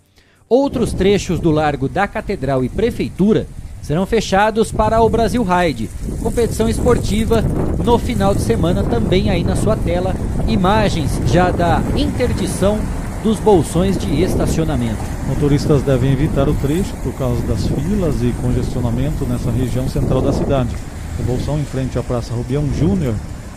[0.47, 3.47] Outros trechos do Largo da Catedral e Prefeitura
[3.81, 5.89] serão fechados para o Brasil Ride,
[6.21, 7.41] competição esportiva
[7.83, 10.15] no final de semana também aí na sua tela,
[10.47, 12.79] imagens já da interdição
[13.23, 14.99] dos bolsões de estacionamento.
[15.27, 20.33] Motoristas devem evitar o trecho por causa das filas e congestionamento nessa região central da
[20.33, 20.75] cidade.
[21.17, 23.15] O bolsão em frente à Praça Rubião Júnior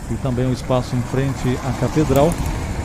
[0.09, 2.31] e também o espaço em frente à Catedral,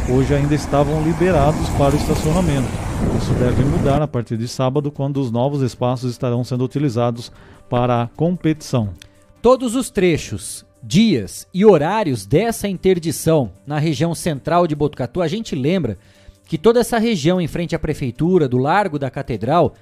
[0.09, 2.69] hoje ainda estavam liberados para o estacionamento.
[3.17, 7.31] Isso deve mudar a partir de sábado, quando os novos espaços estarão sendo utilizados
[7.71, 8.91] para a competição.
[9.41, 15.55] Todos os trechos, dias e horários dessa interdição na região central de Botucatu, a gente
[15.55, 15.97] lembra
[16.53, 19.73] que toda essa região em frente à prefeitura, do Largo da Catedral,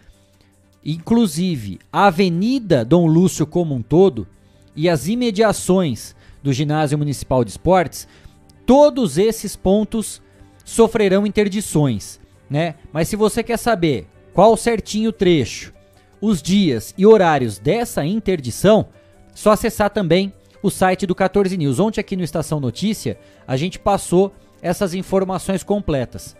[0.87, 4.25] inclusive a Avenida Dom Lúcio como um todo
[4.77, 8.07] e as imediações do Ginásio Municipal de Esportes,
[8.65, 10.23] todos esses pontos
[10.65, 12.77] sofrerão interdições, né?
[12.93, 15.75] Mas se você quer saber qual certinho trecho,
[16.21, 18.87] os dias e horários dessa interdição,
[19.35, 20.33] só acessar também
[20.63, 21.81] o site do 14 News.
[21.81, 24.33] Ontem aqui no Estação Notícia, a gente passou
[24.63, 26.37] essas informações completas.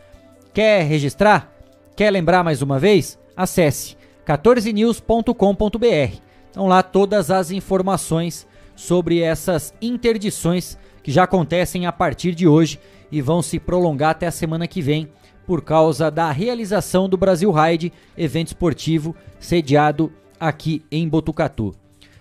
[0.53, 1.53] Quer registrar?
[1.95, 3.17] Quer lembrar mais uma vez?
[3.37, 3.97] Acesse
[4.27, 6.21] 14news.com.br.
[6.51, 12.81] Então lá todas as informações sobre essas interdições que já acontecem a partir de hoje
[13.13, 15.09] e vão se prolongar até a semana que vem
[15.47, 21.75] por causa da realização do Brasil Ride, evento esportivo sediado aqui em Botucatu.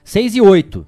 [0.03, 0.85] 6 e 8.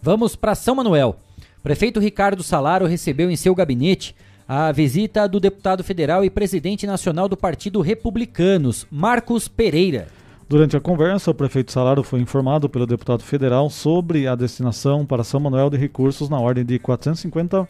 [0.00, 1.18] Vamos para São Manuel.
[1.62, 4.14] Prefeito Ricardo Salaro recebeu em seu gabinete
[4.48, 10.06] a visita do deputado federal e presidente nacional do Partido Republicanos, Marcos Pereira.
[10.48, 15.24] Durante a conversa, o prefeito Salário foi informado pelo deputado federal sobre a destinação para
[15.24, 17.68] São Manuel de recursos na ordem de 450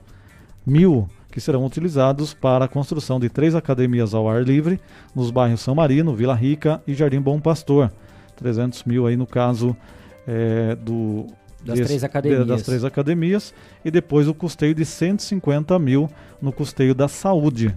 [0.66, 4.80] mil que serão utilizados para a construção de três academias ao ar livre
[5.14, 7.92] nos bairros São Marino, Vila Rica e Jardim Bom Pastor.
[8.36, 9.76] 300 mil aí no caso
[10.26, 11.26] é, do
[11.66, 12.46] das, desse, três academias.
[12.46, 16.08] das três academias e depois o custeio de 150 mil
[16.40, 17.74] no custeio da saúde.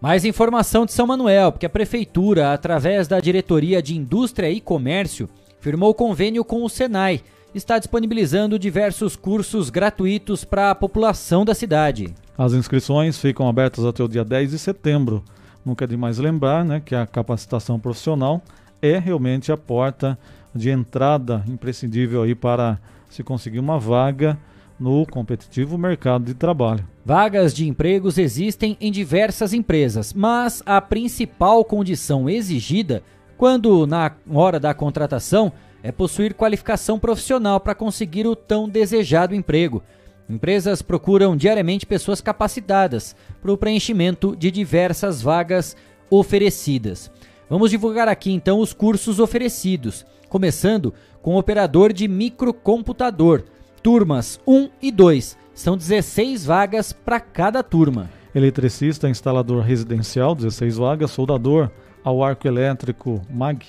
[0.00, 5.28] Mais informação de São Manuel, porque a Prefeitura, através da Diretoria de Indústria e Comércio,
[5.60, 7.22] firmou convênio com o Senai.
[7.54, 12.12] Está disponibilizando diversos cursos gratuitos para a população da cidade.
[12.36, 15.22] As inscrições ficam abertas até o dia 10 de setembro.
[15.64, 18.42] Nunca é demais lembrar né, que a capacitação profissional
[18.82, 20.18] é realmente a porta
[20.54, 22.78] de entrada imprescindível aí para
[23.14, 24.36] se conseguir uma vaga
[24.78, 26.84] no competitivo mercado de trabalho.
[27.04, 33.02] Vagas de empregos existem em diversas empresas, mas a principal condição exigida
[33.36, 39.80] quando na hora da contratação é possuir qualificação profissional para conseguir o tão desejado emprego.
[40.28, 45.76] Empresas procuram diariamente pessoas capacitadas para o preenchimento de diversas vagas
[46.10, 47.10] oferecidas.
[47.48, 53.44] Vamos divulgar aqui então os cursos oferecidos, começando com operador de microcomputador,
[53.82, 55.38] turmas 1 e 2.
[55.54, 58.10] São 16 vagas para cada turma.
[58.34, 61.70] Eletricista, instalador residencial, 16 vagas, soldador
[62.04, 63.64] ao arco elétrico MAG,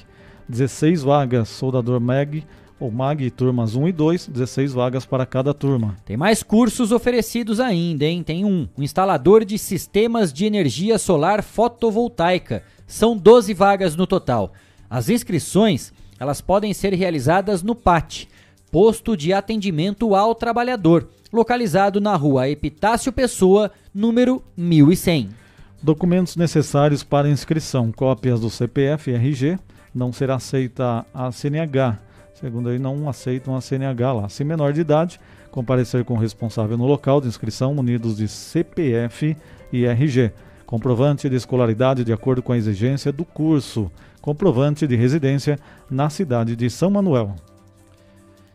[0.49, 2.43] 16 vagas, soldador MAG,
[2.77, 5.95] ou MAG, turmas 1 e 2, 16 vagas para cada turma.
[6.03, 8.21] Tem mais cursos oferecidos ainda, hein?
[8.21, 12.63] Tem um, um instalador de sistemas de energia solar fotovoltaica.
[12.85, 14.51] São 12 vagas no total.
[14.89, 15.93] As inscrições,
[16.25, 18.27] elas podem ser realizadas no PAT,
[18.71, 25.29] Posto de Atendimento ao Trabalhador, localizado na rua Epitácio Pessoa, número 1100.
[25.83, 29.59] Documentos necessários para inscrição: cópias do CPF e RG.
[29.93, 31.99] Não será aceita a CNH.
[32.33, 34.27] Segundo aí, não aceitam a CNH lá.
[34.27, 35.21] Se menor de idade,
[35.51, 39.37] comparecer com o responsável no local de inscrição, munidos de CPF
[39.71, 40.33] e RG.
[40.65, 43.91] Comprovante de escolaridade de acordo com a exigência do curso.
[44.25, 47.35] Comprovante de residência na cidade de São Manuel.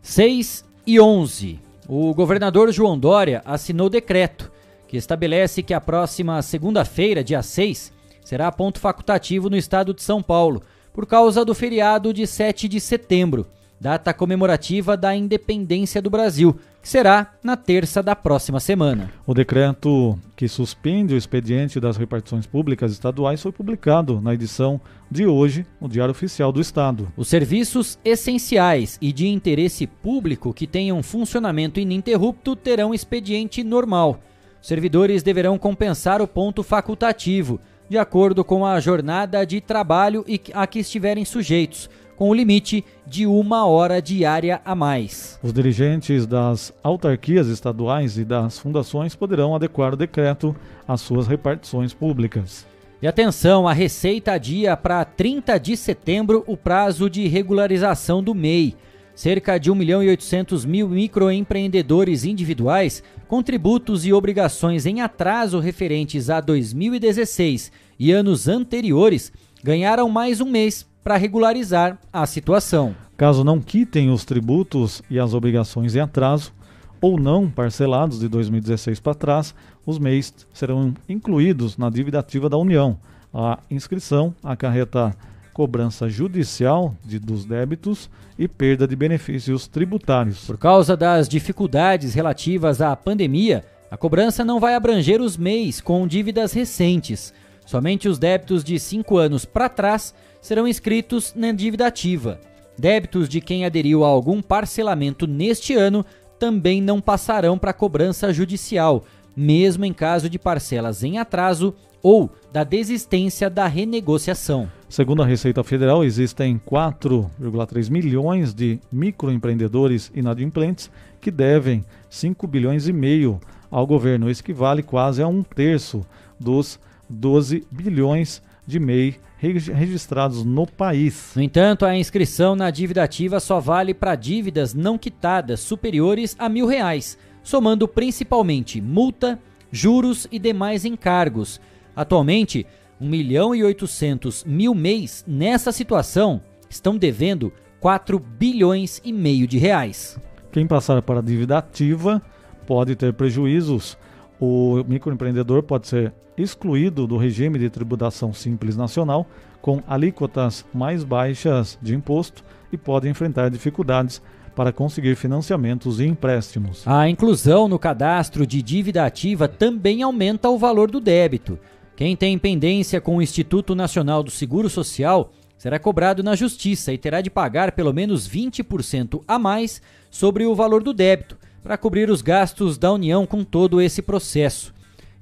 [0.02, 1.60] 6 e 11.
[1.88, 4.50] O governador João Dória assinou decreto
[4.88, 7.92] que estabelece que a próxima segunda-feira, dia 6,
[8.24, 10.60] será ponto facultativo no estado de São Paulo,
[10.92, 13.46] por causa do feriado de 7 de setembro,
[13.80, 19.12] data comemorativa da independência do Brasil, que será na terça da próxima semana.
[19.26, 24.80] O decreto que suspende o expediente das repartições públicas estaduais foi publicado na edição
[25.10, 27.12] de hoje no Diário Oficial do Estado.
[27.16, 34.20] Os serviços essenciais e de interesse público que tenham funcionamento ininterrupto terão expediente normal.
[34.62, 40.24] Servidores deverão compensar o ponto facultativo, de acordo com a jornada de trabalho
[40.54, 41.90] a que estiverem sujeitos
[42.20, 45.40] com o limite de uma hora diária a mais.
[45.42, 50.54] Os dirigentes das autarquias estaduais e das fundações poderão adequar o decreto
[50.86, 52.66] às suas repartições públicas.
[53.00, 58.76] E atenção, a Receita adia para 30 de setembro o prazo de regularização do MEI.
[59.14, 65.58] Cerca de 1 milhão e 800 mil microempreendedores individuais com tributos e obrigações em atraso
[65.58, 69.32] referentes a 2016 e anos anteriores
[69.64, 72.94] ganharam mais um mês para regularizar a situação.
[73.16, 76.52] Caso não quitem os tributos e as obrigações em atraso
[77.00, 79.54] ou não parcelados de 2016 para trás,
[79.86, 82.98] os MEIs serão incluídos na dívida ativa da União.
[83.32, 85.16] A inscrição acarreta
[85.52, 88.08] cobrança judicial de, dos débitos
[88.38, 90.46] e perda de benefícios tributários.
[90.46, 96.06] Por causa das dificuldades relativas à pandemia, a cobrança não vai abranger os MEIs com
[96.06, 97.34] dívidas recentes.
[97.66, 102.40] Somente os débitos de 5 anos para trás serão inscritos na dívida ativa.
[102.78, 106.04] Débitos de quem aderiu a algum parcelamento neste ano
[106.38, 109.04] também não passarão para cobrança judicial,
[109.36, 114.70] mesmo em caso de parcelas em atraso ou da desistência da renegociação.
[114.88, 120.90] Segundo a Receita Federal, existem 4,3 milhões de microempreendedores inadimplentes
[121.20, 123.38] que devem 5 bilhões e meio
[123.70, 124.30] ao governo.
[124.30, 126.04] Isso equivale quase a um terço
[126.38, 131.32] dos 12 bilhões de MEI registrados no país.
[131.34, 136.48] No entanto, a inscrição na dívida ativa só vale para dívidas não quitadas superiores a
[136.48, 139.38] mil reais, somando principalmente multa,
[139.72, 141.60] juros e demais encargos.
[141.96, 142.66] Atualmente,
[143.00, 147.50] 1 milhão e 800 mil mês nessa situação estão devendo
[147.80, 150.18] 4 bilhões e meio de reais.
[150.52, 152.20] Quem passar para a dívida ativa
[152.66, 153.96] pode ter prejuízos.
[154.40, 159.26] O microempreendedor pode ser excluído do regime de tributação simples nacional,
[159.60, 162.42] com alíquotas mais baixas de imposto
[162.72, 164.22] e pode enfrentar dificuldades
[164.56, 166.82] para conseguir financiamentos e empréstimos.
[166.86, 171.58] A inclusão no cadastro de dívida ativa também aumenta o valor do débito.
[171.94, 176.96] Quem tem pendência com o Instituto Nacional do Seguro Social será cobrado na Justiça e
[176.96, 182.10] terá de pagar pelo menos 20% a mais sobre o valor do débito para cobrir
[182.10, 184.72] os gastos da União com todo esse processo.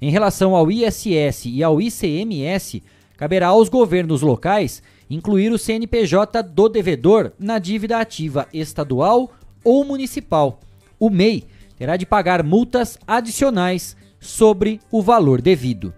[0.01, 2.81] Em relação ao ISS e ao ICMS,
[3.17, 9.31] caberá aos governos locais incluir o CNPJ do devedor na dívida ativa estadual
[9.63, 10.59] ou municipal.
[10.97, 11.45] O MEI
[11.77, 15.93] terá de pagar multas adicionais sobre o valor devido.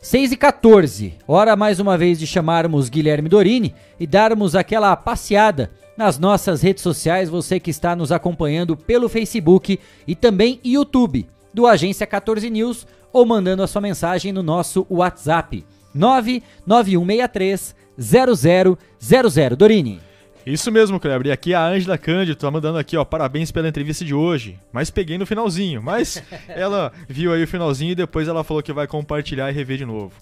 [0.00, 5.70] 6 e 14, hora mais uma vez de chamarmos Guilherme Dorini e darmos aquela passeada
[5.98, 11.66] nas nossas redes sociais, você que está nos acompanhando pelo Facebook e também YouTube do
[11.66, 20.07] Agência 14 News ou mandando a sua mensagem no nosso WhatsApp 99163 0000 Dorini.
[20.48, 21.26] Isso mesmo, Kleber.
[21.26, 24.58] E aqui a Ângela Cândido tá mandando aqui, ó, parabéns pela entrevista de hoje.
[24.72, 25.82] Mas peguei no finalzinho.
[25.82, 29.76] Mas ela viu aí o finalzinho e depois ela falou que vai compartilhar e rever
[29.76, 30.12] de novo.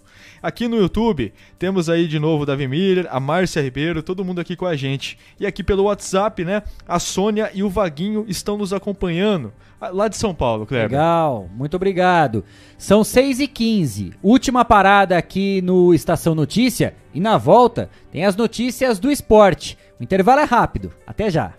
[0.43, 4.41] Aqui no YouTube, temos aí de novo o Davi Miller, a Márcia Ribeiro, todo mundo
[4.41, 5.19] aqui com a gente.
[5.39, 9.53] E aqui pelo WhatsApp, né, a Sônia e o Vaguinho estão nos acompanhando.
[9.79, 10.91] Lá de São Paulo, Kleber.
[10.91, 12.45] Legal, muito obrigado.
[12.79, 16.95] São 6 e 15 última parada aqui no Estação Notícia.
[17.13, 19.77] E na volta tem as notícias do esporte.
[19.99, 20.93] O intervalo é rápido.
[21.07, 21.55] Até já.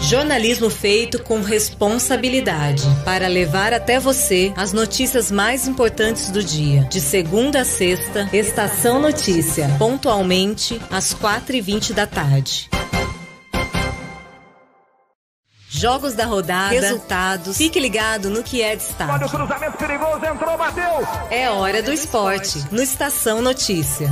[0.00, 6.84] Jornalismo feito com responsabilidade para levar até você as notícias mais importantes do dia.
[6.84, 12.68] De segunda a sexta, Estação Notícia, pontualmente às 4h20 da tarde.
[15.70, 17.56] Jogos da rodada, resultados.
[17.56, 19.10] Fique ligado no que é destaque.
[19.10, 21.08] Olha o cruzamento perigoso, entrou, bateu.
[21.30, 24.08] É hora do esporte, no Estação Notícia.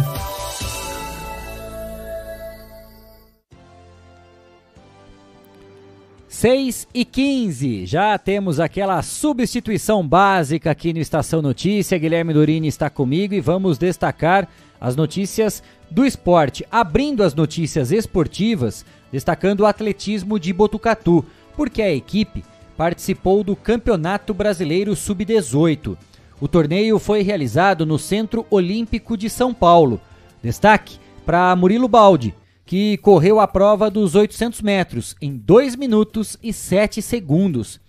[6.42, 11.96] Seis e 15, já temos aquela substituição básica aqui no Estação Notícia.
[11.96, 14.48] Guilherme Dorini está comigo e vamos destacar
[14.80, 16.66] as notícias do esporte.
[16.68, 21.24] Abrindo as notícias esportivas, destacando o atletismo de Botucatu,
[21.56, 22.44] porque a equipe
[22.76, 25.96] participou do Campeonato Brasileiro Sub-18.
[26.40, 30.00] O torneio foi realizado no Centro Olímpico de São Paulo.
[30.42, 36.52] Destaque para Murilo Baldi, que correu a prova dos 800 metros em 2 minutos e
[36.52, 37.80] 7 segundos.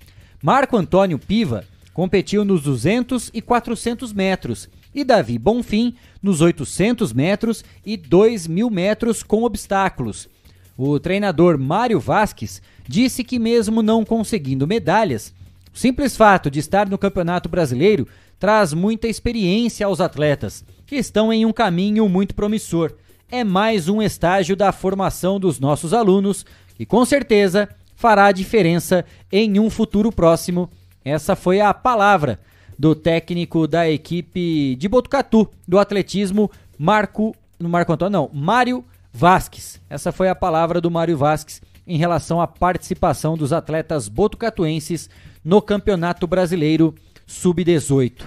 [0.41, 1.63] Marco Antônio Piva
[1.93, 8.69] competiu nos 200 e 400 metros e Davi Bonfim nos 800 metros e 2 mil
[8.69, 10.27] metros com obstáculos.
[10.77, 15.33] O treinador Mário Vasques disse que, mesmo não conseguindo medalhas,
[15.73, 18.07] o simples fato de estar no Campeonato Brasileiro
[18.39, 22.93] traz muita experiência aos atletas, que estão em um caminho muito promissor.
[23.35, 26.45] É mais um estágio da formação dos nossos alunos,
[26.77, 30.69] que com certeza fará a diferença em um futuro próximo.
[31.03, 32.39] Essa foi a palavra
[32.77, 37.35] do técnico da equipe de Botucatu, do atletismo, Marco.
[37.57, 39.81] No Marco Antônio, não, Mário Vasques.
[39.89, 45.09] Essa foi a palavra do Mário Vasques em relação à participação dos atletas botucatuenses
[45.43, 46.93] no Campeonato Brasileiro
[47.25, 48.25] Sub-18.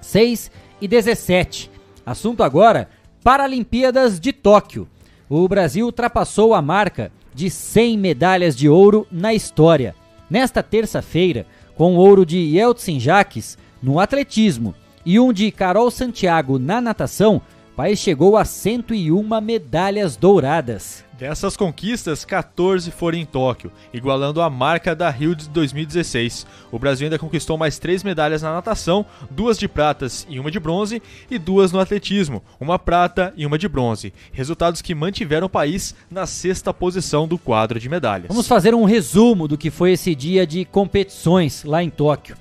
[0.00, 0.48] 6
[0.80, 1.68] e 17.
[2.06, 2.88] Assunto agora:
[3.22, 4.88] Paralimpíadas de Tóquio.
[5.28, 9.94] O Brasil ultrapassou a marca de 100 medalhas de ouro na história.
[10.28, 11.46] Nesta terça-feira,
[11.76, 14.74] com o ouro de Yeltsin Jaques no atletismo
[15.06, 17.40] e um de Carol Santiago na natação,
[17.72, 21.04] o país chegou a 101 medalhas douradas.
[21.22, 26.44] Dessas conquistas, 14 foram em Tóquio, igualando a marca da Rio de 2016.
[26.72, 30.58] O Brasil ainda conquistou mais três medalhas na natação, duas de pratas e uma de
[30.58, 31.00] bronze,
[31.30, 34.12] e duas no atletismo, uma prata e uma de bronze.
[34.32, 38.26] Resultados que mantiveram o país na sexta posição do quadro de medalhas.
[38.26, 42.34] Vamos fazer um resumo do que foi esse dia de competições lá em Tóquio.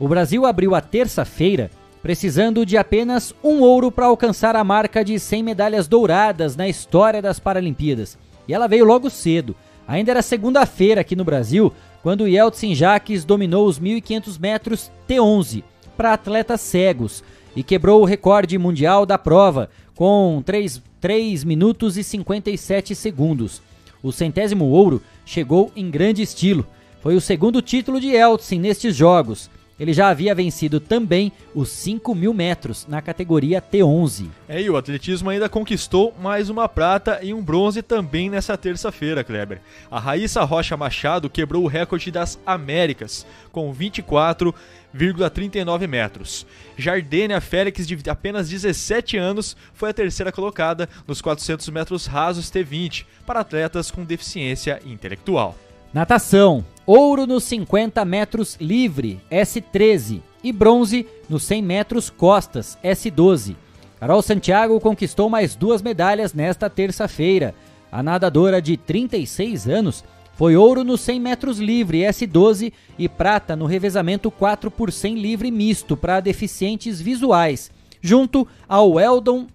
[0.00, 1.70] O Brasil abriu a terça-feira
[2.06, 7.20] precisando de apenas um ouro para alcançar a marca de 100 medalhas douradas na história
[7.20, 8.16] das Paralimpíadas.
[8.46, 9.56] E ela veio logo cedo.
[9.88, 11.72] Ainda era segunda-feira aqui no Brasil,
[12.04, 15.64] quando Yeltsin Jaques dominou os 1.500 metros T11
[15.96, 17.24] para atletas cegos
[17.56, 23.60] e quebrou o recorde mundial da prova com 3, 3 minutos e 57 segundos.
[24.00, 26.64] O centésimo ouro chegou em grande estilo.
[27.02, 32.14] Foi o segundo título de Yeltsin nestes Jogos ele já havia vencido também os 5
[32.14, 34.30] mil metros na categoria T11.
[34.48, 39.22] É, e o atletismo ainda conquistou mais uma prata e um bronze também nessa terça-feira,
[39.22, 39.60] Kleber.
[39.90, 46.46] A Raíssa Rocha Machado quebrou o recorde das Américas, com 24,39 metros.
[46.76, 53.04] Jardênia Félix, de apenas 17 anos, foi a terceira colocada nos 400 metros rasos T20
[53.26, 55.54] para atletas com deficiência intelectual.
[55.96, 63.56] Natação: ouro nos 50 metros livre, S13, e bronze nos 100 metros costas, S12.
[63.98, 67.54] Carol Santiago conquistou mais duas medalhas nesta terça-feira.
[67.90, 70.04] A nadadora de 36 anos
[70.34, 75.50] foi ouro nos 100 metros livre, S12, e prata no revezamento 4 por 100 livre
[75.50, 77.70] misto para deficientes visuais,
[78.02, 79.46] junto ao Eldon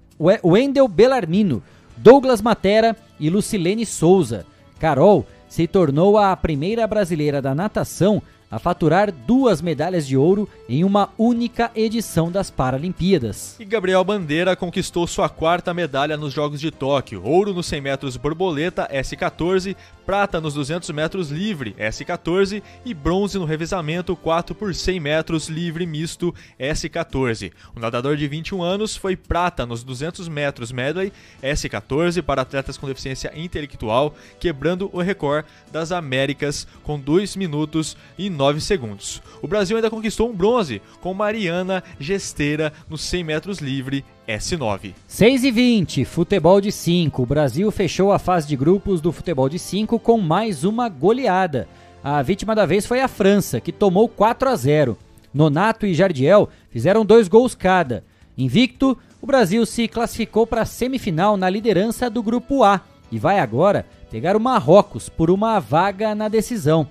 [0.44, 1.62] Wendel Bellarmino,
[1.98, 4.44] Douglas Matera e Lucilene Souza.
[4.80, 10.84] Carol se tornou a primeira brasileira da natação a faturar duas medalhas de ouro em
[10.84, 13.56] uma única edição das Paralimpíadas.
[13.60, 18.18] E Gabriel Bandeira conquistou sua quarta medalha nos Jogos de Tóquio: ouro nos 100 metros
[18.18, 19.76] borboleta S14,
[20.06, 25.86] prata nos 200 metros livre S14 e bronze no revezamento 4 por 100 metros livre
[25.86, 27.54] misto S14.
[27.74, 32.88] O nadador de 21 anos foi prata nos 200 metros medley S14 para atletas com
[32.88, 39.22] deficiência intelectual, quebrando o recorde das Américas com 2 minutos e 9 segundos.
[39.42, 44.94] O Brasil ainda conquistou um bronze com Mariana Gesteira nos 100 metros livre S9.
[45.08, 47.22] 6 e 20, futebol de 5.
[47.22, 51.68] O Brasil fechou a fase de grupos do futebol de 5 com mais uma goleada.
[52.04, 54.98] A vítima da vez foi a França, que tomou 4 a 0.
[55.34, 58.04] Nonato e Jardiel fizeram dois gols cada.
[58.38, 62.82] Invicto, o Brasil se classificou para a semifinal na liderança do grupo A
[63.12, 66.88] e vai agora pegar o Marrocos por uma vaga na decisão.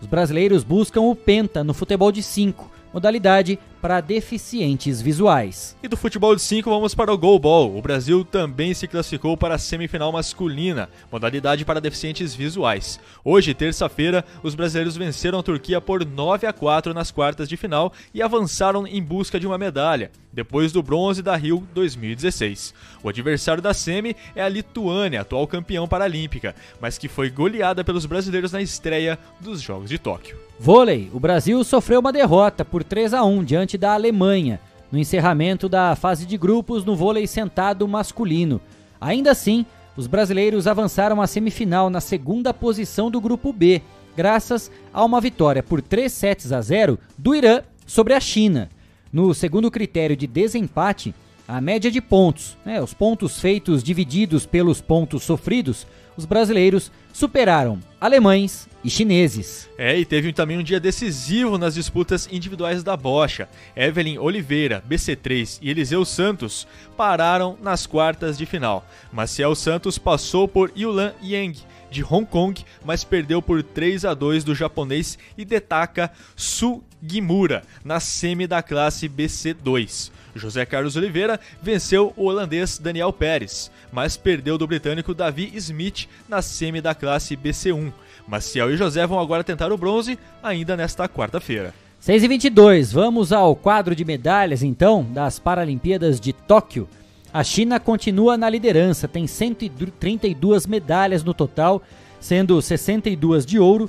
[0.00, 5.76] Os brasileiros buscam o Penta no futebol de 5, modalidade para deficientes visuais.
[5.82, 7.76] E do futebol de 5 vamos para o goalball.
[7.76, 13.00] O Brasil também se classificou para a semifinal masculina, modalidade para deficientes visuais.
[13.24, 17.92] Hoje, terça-feira, os brasileiros venceram a Turquia por 9 a 4 nas quartas de final
[18.12, 22.74] e avançaram em busca de uma medalha, depois do bronze da Rio 2016.
[23.02, 28.04] O adversário da semi é a Lituânia, atual campeão paralímpica, mas que foi goleada pelos
[28.04, 30.49] brasileiros na estreia dos Jogos de Tóquio.
[30.62, 34.60] Vôlei, o Brasil sofreu uma derrota por 3 a 1 diante da Alemanha
[34.92, 38.60] no encerramento da fase de grupos no vôlei sentado masculino.
[39.00, 39.64] Ainda assim,
[39.96, 43.80] os brasileiros avançaram à semifinal na segunda posição do grupo B,
[44.14, 48.68] graças a uma vitória por 3 sets a 0 do Irã sobre a China.
[49.10, 51.14] No segundo critério de desempate,
[51.48, 55.86] a média de pontos, né, os pontos feitos divididos pelos pontos sofridos,
[56.18, 59.68] os brasileiros superaram alemães e chineses.
[59.76, 63.48] É, e teve também um dia decisivo nas disputas individuais da bocha.
[63.76, 66.66] Evelyn Oliveira, BC3 e Eliseu Santos
[66.96, 68.86] pararam nas quartas de final.
[69.12, 71.60] Maciel Santos passou por Yulan Yang
[71.90, 78.46] de Hong Kong, mas perdeu por 3 a 2 do japonês Hidetaka Sugimura na semi
[78.46, 80.10] da classe BC2.
[80.34, 86.42] José Carlos Oliveira venceu o holandês Daniel Pérez, mas perdeu do britânico Davi Smith na
[86.42, 87.92] semi da classe BC1.
[88.26, 91.74] Maciel e José vão agora tentar o bronze ainda nesta quarta-feira.
[91.98, 96.88] 6 e 22 vamos ao quadro de medalhas então das Paralimpíadas de Tóquio.
[97.32, 101.82] A China continua na liderança, tem 132 medalhas no total,
[102.18, 103.88] sendo 62 de ouro,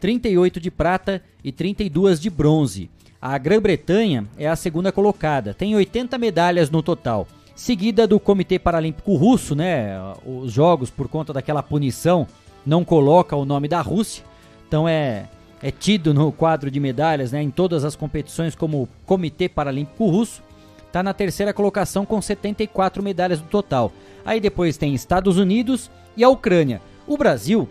[0.00, 2.90] 38 de prata e 32 de bronze.
[3.20, 7.26] A Grã-Bretanha é a segunda colocada, tem 80 medalhas no total.
[7.56, 9.98] Seguida do Comitê Paralímpico Russo, né?
[10.26, 12.26] Os jogos, por conta daquela punição,
[12.66, 14.22] não coloca o nome da Rússia.
[14.68, 15.26] Então é,
[15.62, 20.42] é tido no quadro de medalhas né, em todas as competições como Comitê Paralímpico Russo.
[20.86, 23.90] Está na terceira colocação com 74 medalhas no total.
[24.22, 26.82] Aí depois tem Estados Unidos e a Ucrânia.
[27.06, 27.66] O Brasil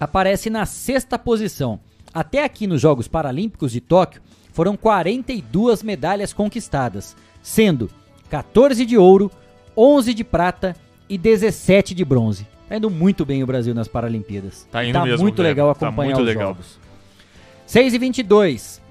[0.00, 1.78] aparece na sexta posição.
[2.12, 4.20] Até aqui nos Jogos Paralímpicos de Tóquio,
[4.52, 7.88] foram 42 medalhas conquistadas, sendo
[8.28, 9.30] 14 de ouro,
[9.76, 10.76] 11 de prata
[11.08, 12.46] e 17 de bronze.
[12.68, 14.66] Tá indo muito bem o Brasil nas Paralimpíadas.
[14.70, 16.48] Tá indo tá mesmo, muito legal acompanhar tá muito os legal.
[16.48, 16.78] jogos.
[17.66, 18.82] 6 e 22.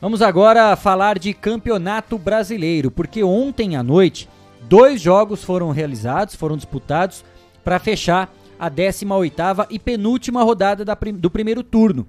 [0.00, 4.28] Vamos agora falar de campeonato brasileiro, porque ontem à noite
[4.68, 7.24] dois jogos foram realizados, foram disputados
[7.64, 12.06] para fechar a 18ª e penúltima rodada da, do primeiro turno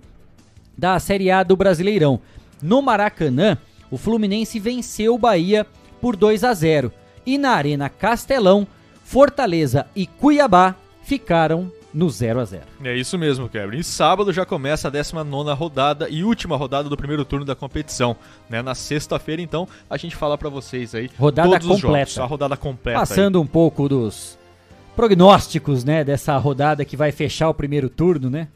[0.77, 2.19] da Série A do Brasileirão.
[2.61, 3.57] No Maracanã,
[3.89, 5.65] o Fluminense venceu o Bahia
[6.01, 6.91] por 2 a 0
[7.25, 8.67] e na Arena Castelão,
[9.03, 13.77] Fortaleza e Cuiabá ficaram no 0 a 0 É isso mesmo, Kevin.
[13.77, 18.15] E sábado já começa a 19 rodada e última rodada do primeiro turno da competição.
[18.49, 18.61] Né?
[18.61, 21.09] Na sexta-feira, então, a gente fala para vocês aí.
[21.19, 22.07] Rodada todos completa.
[22.07, 22.99] Os jogos, a rodada completa.
[22.99, 23.43] Passando aí.
[23.43, 24.37] um pouco dos
[24.95, 28.47] prognósticos, né, dessa rodada que vai fechar o primeiro turno, né?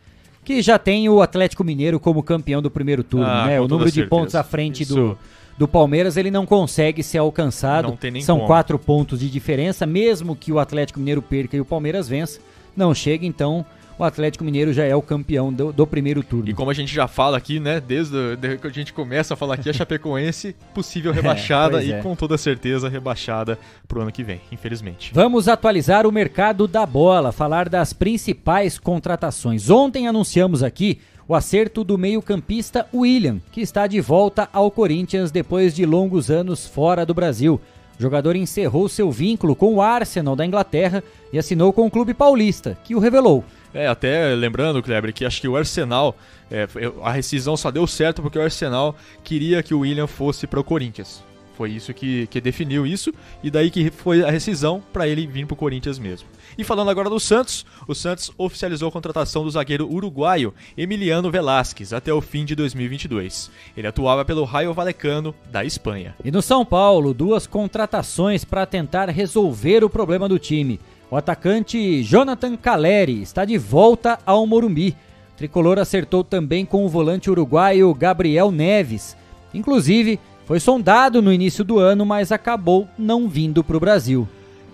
[0.43, 3.59] Que já tem o Atlético Mineiro como campeão do primeiro turno, Ah, né?
[3.59, 4.09] O número de certeza.
[4.09, 4.93] pontos à frente Isso.
[4.95, 5.17] do,
[5.57, 7.88] do Palmeiras, ele não consegue ser alcançado.
[7.88, 8.48] Não tem nem São como.
[8.48, 12.40] quatro pontos de diferença, mesmo que o Atlético Mineiro perca e o Palmeiras vença,
[12.76, 13.65] não chega, então
[13.98, 16.49] o Atlético Mineiro já é o campeão do, do primeiro turno.
[16.49, 19.38] E como a gente já fala aqui, né, desde, desde que a gente começa a
[19.38, 22.02] falar aqui, a Chapecoense possível rebaixada pois e é.
[22.02, 23.57] com toda certeza rebaixada
[23.88, 25.11] pro ano que vem, infelizmente.
[25.14, 29.69] Vamos atualizar o mercado da bola, falar das principais contratações.
[29.69, 35.76] Ontem anunciamos aqui o acerto do meio-campista William, que está de volta ao Corinthians depois
[35.76, 37.60] de longos anos fora do Brasil.
[37.97, 42.14] O jogador encerrou seu vínculo com o Arsenal da Inglaterra e assinou com o clube
[42.14, 43.43] paulista, que o revelou.
[43.73, 46.15] É, até lembrando, Kleber, que acho que o Arsenal,
[46.52, 46.68] é,
[47.02, 50.64] a rescisão só deu certo porque o Arsenal queria que o William fosse para o
[50.64, 51.23] Corinthians.
[51.57, 55.45] Foi isso que, que definiu isso, e daí que foi a rescisão para ele vir
[55.45, 56.27] para o Corinthians mesmo.
[56.57, 61.94] E falando agora do Santos, o Santos oficializou a contratação do zagueiro uruguaio Emiliano Velasquez
[61.94, 63.49] até o fim de 2022.
[63.76, 66.15] Ele atuava pelo Raio Vallecano da Espanha.
[66.23, 70.80] E no São Paulo, duas contratações para tentar resolver o problema do time.
[71.10, 74.95] O atacante Jonathan Caleri está de volta ao Morumbi.
[75.34, 79.15] O tricolor acertou também com o volante uruguaio Gabriel Neves.
[79.53, 84.27] Inclusive, foi sondado no início do ano, mas acabou não vindo para o Brasil.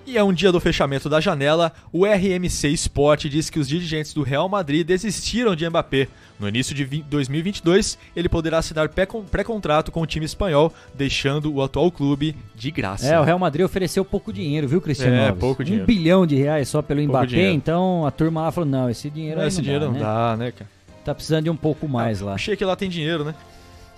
[0.06, 4.14] E é um dia do fechamento da janela, o RMC Sport diz que os dirigentes
[4.14, 6.08] do Real Madrid desistiram de Mbappé.
[6.40, 11.90] No início de 2022, ele poderá assinar pré-contrato com o time espanhol, deixando o atual
[11.92, 13.06] clube de graça.
[13.08, 15.14] É, o Real Madrid ofereceu pouco dinheiro, viu, Cristiano?
[15.16, 15.40] É, Alves?
[15.40, 15.84] pouco dinheiro.
[15.84, 17.54] Um bilhão de reais só pelo Pouco Mbappé, dinheiro.
[17.54, 20.00] então a turma lá falou, não, esse dinheiro Não, esse não dinheiro dá, não né?
[20.02, 20.70] dá, né, cara?
[21.06, 22.34] Tá precisando de um pouco mais lá.
[22.34, 23.36] Achei que lá tem dinheiro, né?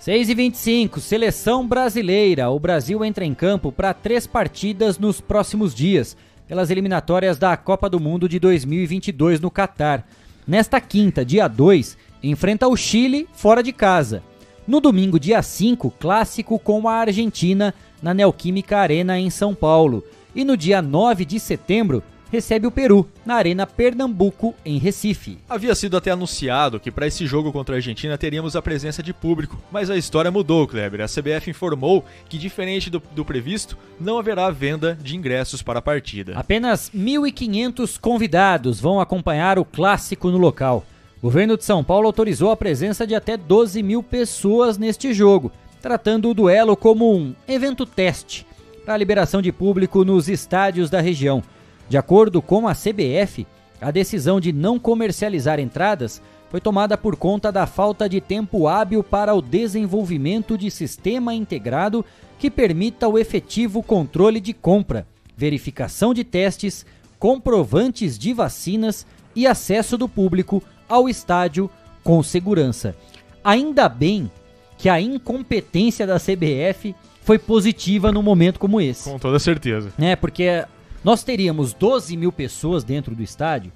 [0.04, 2.50] 6 e 25 seleção brasileira.
[2.50, 6.14] O Brasil entra em campo para três partidas nos próximos dias,
[6.46, 10.06] pelas eliminatórias da Copa do Mundo de 2022 no Catar.
[10.46, 14.22] Nesta quinta, dia 2, enfrenta o Chile fora de casa.
[14.68, 17.72] No domingo, dia 5, clássico com a Argentina
[18.02, 20.04] na Neoquímica Arena em São Paulo.
[20.34, 22.02] E no dia 9 de setembro,
[22.34, 25.38] recebe o Peru na Arena Pernambuco em Recife.
[25.48, 29.14] Havia sido até anunciado que para esse jogo contra a Argentina teríamos a presença de
[29.14, 31.00] público, mas a história mudou, Kleber.
[31.00, 35.82] A CBF informou que, diferente do, do previsto, não haverá venda de ingressos para a
[35.82, 36.32] partida.
[36.34, 40.84] Apenas 1.500 convidados vão acompanhar o clássico no local.
[41.18, 45.52] O governo de São Paulo autorizou a presença de até 12 mil pessoas neste jogo,
[45.80, 48.44] tratando o duelo como um evento teste
[48.84, 51.42] para a liberação de público nos estádios da região.
[51.88, 53.46] De acordo com a CBF,
[53.80, 59.02] a decisão de não comercializar entradas foi tomada por conta da falta de tempo hábil
[59.02, 62.04] para o desenvolvimento de sistema integrado
[62.38, 65.06] que permita o efetivo controle de compra,
[65.36, 66.86] verificação de testes,
[67.18, 71.68] comprovantes de vacinas e acesso do público ao estádio
[72.02, 72.94] com segurança.
[73.42, 74.30] Ainda bem
[74.78, 79.10] que a incompetência da CBF foi positiva num momento como esse.
[79.10, 79.92] Com toda certeza.
[79.98, 80.64] É, porque
[81.04, 83.70] nós teríamos 12 mil pessoas dentro do estádio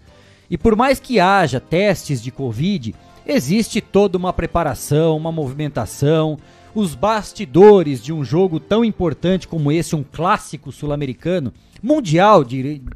[0.51, 2.95] e por mais que haja testes de Covid,
[3.27, 6.39] existe toda uma preparação, uma movimentação,
[6.75, 11.53] os bastidores de um jogo tão importante como esse, um clássico sul-americano,
[11.83, 12.45] mundial,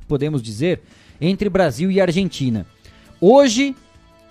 [0.08, 0.80] podemos dizer,
[1.20, 2.66] entre Brasil e Argentina.
[3.20, 3.76] Hoje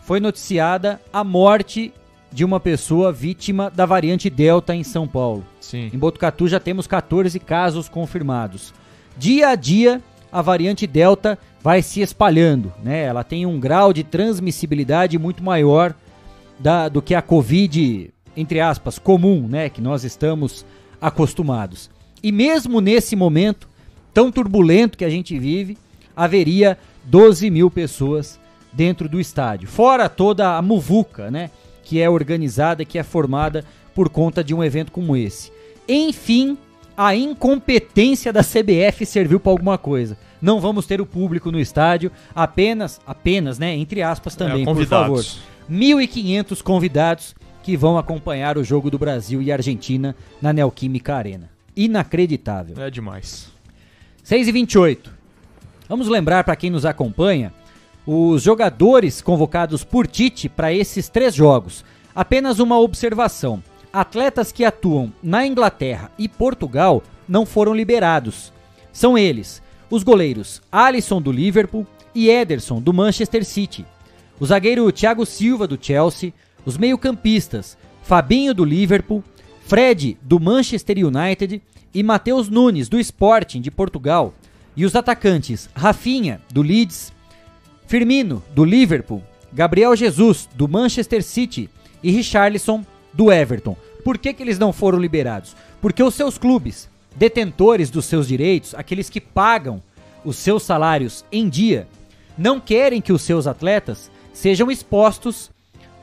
[0.01, 1.93] foi noticiada a morte
[2.31, 5.45] de uma pessoa vítima da variante Delta em São Paulo.
[5.59, 5.89] Sim.
[5.93, 8.73] Em Botucatu já temos 14 casos confirmados.
[9.17, 10.01] Dia a dia,
[10.31, 13.03] a variante Delta vai se espalhando, né?
[13.03, 15.93] Ela tem um grau de transmissibilidade muito maior
[16.59, 19.69] da- do que a Covid, entre aspas, comum, né?
[19.69, 20.65] Que nós estamos
[20.99, 21.89] acostumados.
[22.23, 23.67] E mesmo nesse momento
[24.13, 25.77] tão turbulento que a gente vive,
[26.15, 28.39] haveria 12 mil pessoas
[28.71, 29.67] dentro do estádio.
[29.67, 31.49] Fora toda a muvuca, né?
[31.83, 35.51] Que é organizada, que é formada por conta de um evento como esse.
[35.87, 36.57] Enfim,
[36.95, 40.17] a incompetência da CBF serviu para alguma coisa.
[40.41, 43.75] Não vamos ter o público no estádio, apenas, apenas, né?
[43.75, 45.17] Entre aspas também, por favor.
[45.17, 45.39] convidados.
[45.69, 51.49] 1.500 convidados que vão acompanhar o jogo do Brasil e Argentina na Neoquímica Arena.
[51.75, 52.81] Inacreditável.
[52.83, 53.49] É demais.
[54.23, 55.11] 6 e 28.
[55.87, 57.53] Vamos lembrar para quem nos acompanha
[58.05, 61.85] os jogadores convocados por Tite para esses três jogos.
[62.15, 63.63] Apenas uma observação:
[63.93, 68.51] atletas que atuam na Inglaterra e Portugal não foram liberados.
[68.91, 73.85] São eles os goleiros Alisson do Liverpool, e Ederson, do Manchester City.
[74.39, 76.33] O zagueiro Thiago Silva, do Chelsea.
[76.65, 79.23] Os meio-campistas Fabinho, do Liverpool.
[79.65, 81.61] Fred, do Manchester United.
[81.93, 84.33] E Matheus Nunes, do Sporting, de Portugal.
[84.75, 87.13] E os atacantes Rafinha, do Leeds.
[87.87, 89.23] Firmino, do Liverpool.
[89.53, 91.69] Gabriel Jesus, do Manchester City.
[92.01, 93.75] E Richarlison, do Everton.
[94.03, 95.55] Por que, que eles não foram liberados?
[95.81, 99.81] Porque os seus clubes, detentores dos seus direitos, aqueles que pagam
[100.23, 101.87] os seus salários em dia,
[102.37, 105.51] não querem que os seus atletas sejam expostos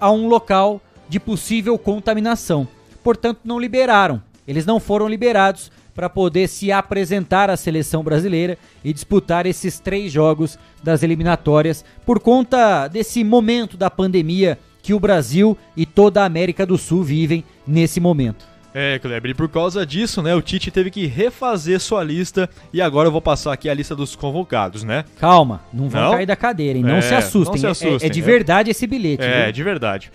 [0.01, 2.69] a um local de possível contaminação.
[3.03, 4.23] Portanto, não liberaram.
[4.47, 10.13] Eles não foram liberados para poder se apresentar à seleção brasileira e disputar esses três
[10.13, 16.25] jogos das eliminatórias por conta desse momento da pandemia que o Brasil e toda a
[16.25, 18.47] América do Sul vivem nesse momento.
[18.75, 22.81] É, Kleber, e por causa disso, né, o Tite teve que refazer sua lista e
[22.81, 25.05] agora eu vou passar aqui a lista dos convocados, né?
[25.19, 26.11] Calma, não vão não?
[26.13, 26.85] cair da cadeira, hein?
[26.85, 27.55] Não, é, se assustem.
[27.55, 28.07] Não se assustem.
[28.09, 29.25] É, é de verdade esse bilhete.
[29.25, 29.53] É, viu?
[29.53, 30.13] de verdade.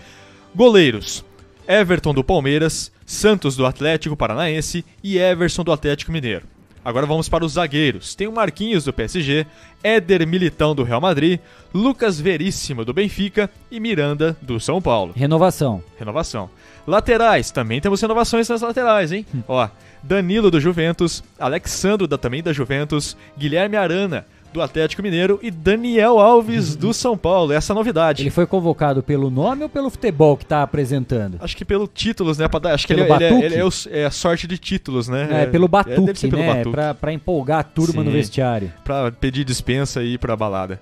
[0.55, 1.25] Goleiros:
[1.67, 6.45] Everton do Palmeiras, Santos do Atlético Paranaense e Everson do Atlético Mineiro.
[6.83, 8.13] Agora vamos para os zagueiros.
[8.15, 9.45] Tem o Marquinhos do PSG,
[9.83, 11.39] Éder Militão do Real Madrid,
[11.73, 15.13] Lucas Veríssimo do Benfica e Miranda do São Paulo.
[15.15, 15.83] Renovação.
[15.97, 16.49] Renovação.
[16.85, 19.25] Laterais, também temos renovações nas laterais, hein?
[19.33, 19.41] Hum.
[19.47, 19.69] Ó,
[20.03, 26.19] Danilo do Juventus, Alexandro da, também da Juventus, Guilherme Arana do Atlético Mineiro e Daniel
[26.19, 27.51] Alves do São Paulo.
[27.51, 28.21] Essa é novidade.
[28.23, 31.37] Ele foi convocado pelo nome ou pelo futebol que está apresentando?
[31.41, 32.47] Acho que pelo títulos, né?
[32.71, 35.43] Acho que pelo ele, ele, é, ele é, o, é, a sorte de títulos, né?
[35.43, 36.53] É, pelo batuque, é, pelo né?
[36.53, 36.71] Batuque.
[36.71, 38.71] Pra, pra empolgar a turma Sim, no vestiário.
[38.83, 40.79] Pra pedir dispensa e ir pra balada.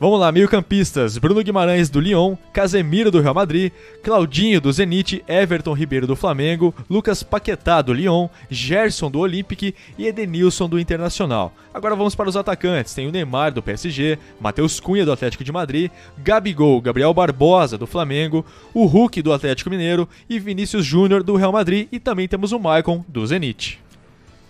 [0.00, 5.72] Vamos lá, meio-campistas: Bruno Guimarães do Lyon, Casemiro do Real Madrid, Claudinho do Zenit, Everton
[5.72, 9.74] Ribeiro do Flamengo, Lucas Paquetá do Lyon, Gerson do Olympique.
[9.98, 11.52] E Edenilson do Internacional.
[11.74, 15.50] Agora vamos para os atacantes: tem o Neymar do PSG, Matheus Cunha do Atlético de
[15.50, 20.08] Madrid, Gabigol, Gabriel Barbosa do Flamengo, o Hulk do Atlético Mineiro.
[20.30, 21.88] E Vinícius Júnior do Real Madrid.
[21.90, 23.80] E também temos o Maicon do Zenit.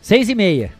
[0.02, 0.72] Seis e meia.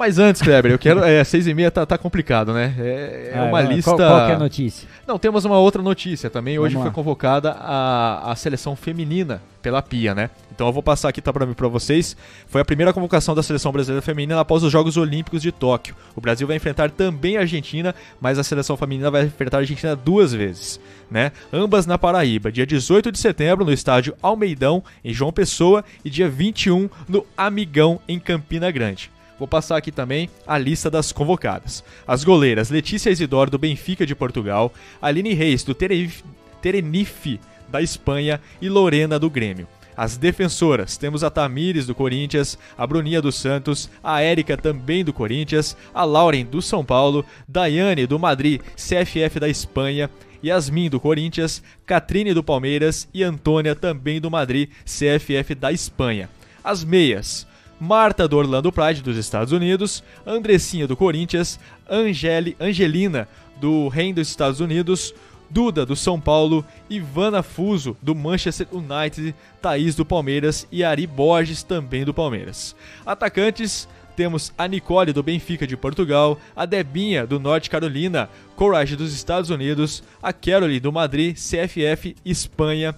[0.00, 1.04] Mas antes, Kleber, eu quero.
[1.04, 2.74] É, seis e meia tá, tá complicado, né?
[2.78, 3.90] É, é ah, uma lista.
[3.90, 4.88] Qual, qual é a notícia?
[5.06, 6.58] Não, temos uma outra notícia também.
[6.58, 10.30] Hoje foi convocada a, a seleção feminina pela Pia, né?
[10.50, 12.16] Então eu vou passar aqui tá, para vocês.
[12.46, 15.94] Foi a primeira convocação da seleção brasileira feminina após os Jogos Olímpicos de Tóquio.
[16.16, 19.94] O Brasil vai enfrentar também a Argentina, mas a seleção feminina vai enfrentar a Argentina
[19.94, 21.30] duas vezes, né?
[21.52, 26.26] Ambas na Paraíba, dia 18 de setembro no estádio Almeidão em João Pessoa e dia
[26.26, 29.10] 21 no Amigão em Campina Grande.
[29.40, 31.82] Vou passar aqui também a lista das convocadas.
[32.06, 38.68] As goleiras Letícia Isidoro do Benfica de Portugal, Aline Reis do Terenife da Espanha e
[38.68, 39.66] Lorena do Grêmio.
[39.96, 45.12] As defensoras, temos a Tamires do Corinthians, a Bruninha do Santos, a Érica também do
[45.12, 50.10] Corinthians, a Lauren do São Paulo, Daiane do Madrid, CFF da Espanha,
[50.44, 56.28] Yasmin do Corinthians, Catrine do Palmeiras e Antônia também do Madrid, CFF da Espanha.
[56.62, 57.46] As meias,
[57.80, 61.58] Marta do Orlando Pride dos Estados Unidos, Andressinha do Corinthians,
[61.88, 63.26] Angeli, Angelina
[63.58, 65.14] do Reino dos Estados Unidos,
[65.48, 71.62] Duda do São Paulo, Ivana Fuso do Manchester United, Thaís do Palmeiras e Ari Borges
[71.62, 72.76] também do Palmeiras.
[73.04, 79.14] Atacantes temos a Nicole do Benfica de Portugal, a Debinha do Norte Carolina, Courage dos
[79.14, 82.94] Estados Unidos, a Caroline do Madrid, CFF Espanha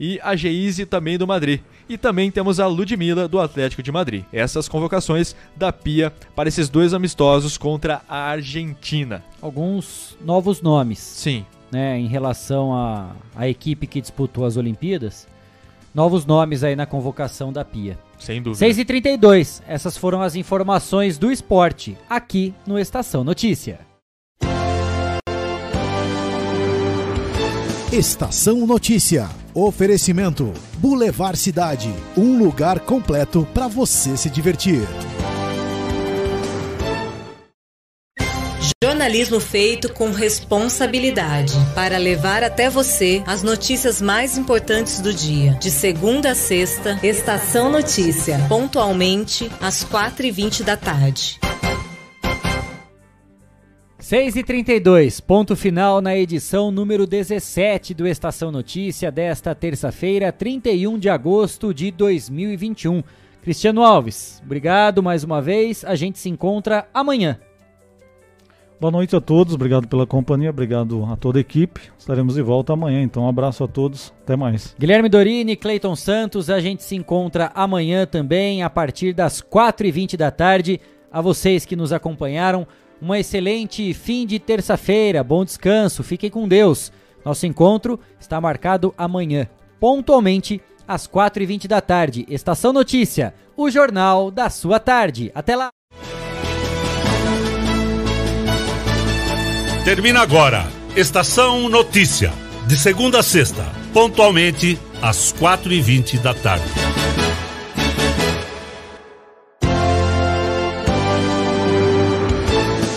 [0.00, 1.60] e a Geise também do Madrid.
[1.86, 4.24] E também temos a Ludmilla do Atlético de Madrid.
[4.32, 9.22] Essas convocações da Pia para esses dois amistosos contra a Argentina.
[9.42, 10.98] Alguns novos nomes.
[10.98, 11.44] Sim.
[11.70, 15.28] Né, em relação à, à equipe que disputou as Olimpíadas.
[15.94, 17.98] Novos nomes aí na convocação da Pia.
[18.18, 18.66] Sem dúvida.
[18.66, 19.62] 6h32.
[19.68, 23.80] Essas foram as informações do esporte aqui no Estação Notícia.
[27.92, 29.28] Estação Notícia.
[29.54, 34.86] Oferecimento: Boulevard Cidade, um lugar completo para você se divertir.
[38.82, 45.52] Jornalismo feito com responsabilidade para levar até você as notícias mais importantes do dia.
[45.54, 51.40] De segunda a sexta, Estação Notícia, pontualmente às 4h20 da tarde.
[54.10, 60.98] 6 e 32 ponto final na edição número 17 do Estação Notícia desta terça-feira, 31
[60.98, 63.04] de agosto de 2021.
[63.40, 65.84] Cristiano Alves, obrigado mais uma vez.
[65.84, 67.38] A gente se encontra amanhã.
[68.80, 71.80] Boa noite a todos, obrigado pela companhia, obrigado a toda a equipe.
[71.96, 74.74] Estaremos de volta amanhã, então um abraço a todos, até mais.
[74.76, 80.32] Guilherme Dorini, Cleiton Santos, a gente se encontra amanhã também, a partir das 4h20 da
[80.32, 80.80] tarde.
[81.12, 82.66] A vocês que nos acompanharam,
[83.00, 86.92] uma excelente fim de terça-feira, bom descanso, fiquem com Deus.
[87.24, 89.48] Nosso encontro está marcado amanhã,
[89.78, 92.26] pontualmente às 4h20 da tarde.
[92.28, 95.30] Estação Notícia, o jornal da sua tarde.
[95.34, 95.70] Até lá!
[99.84, 100.66] Termina agora.
[100.94, 102.32] Estação Notícia.
[102.66, 107.29] De segunda a sexta, pontualmente às 4h20 da tarde.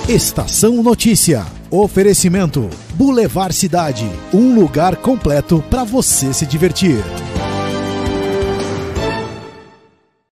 [0.07, 1.45] Estação Notícia.
[1.71, 4.05] Oferecimento: Boulevard Cidade.
[4.33, 6.97] Um lugar completo para você se divertir.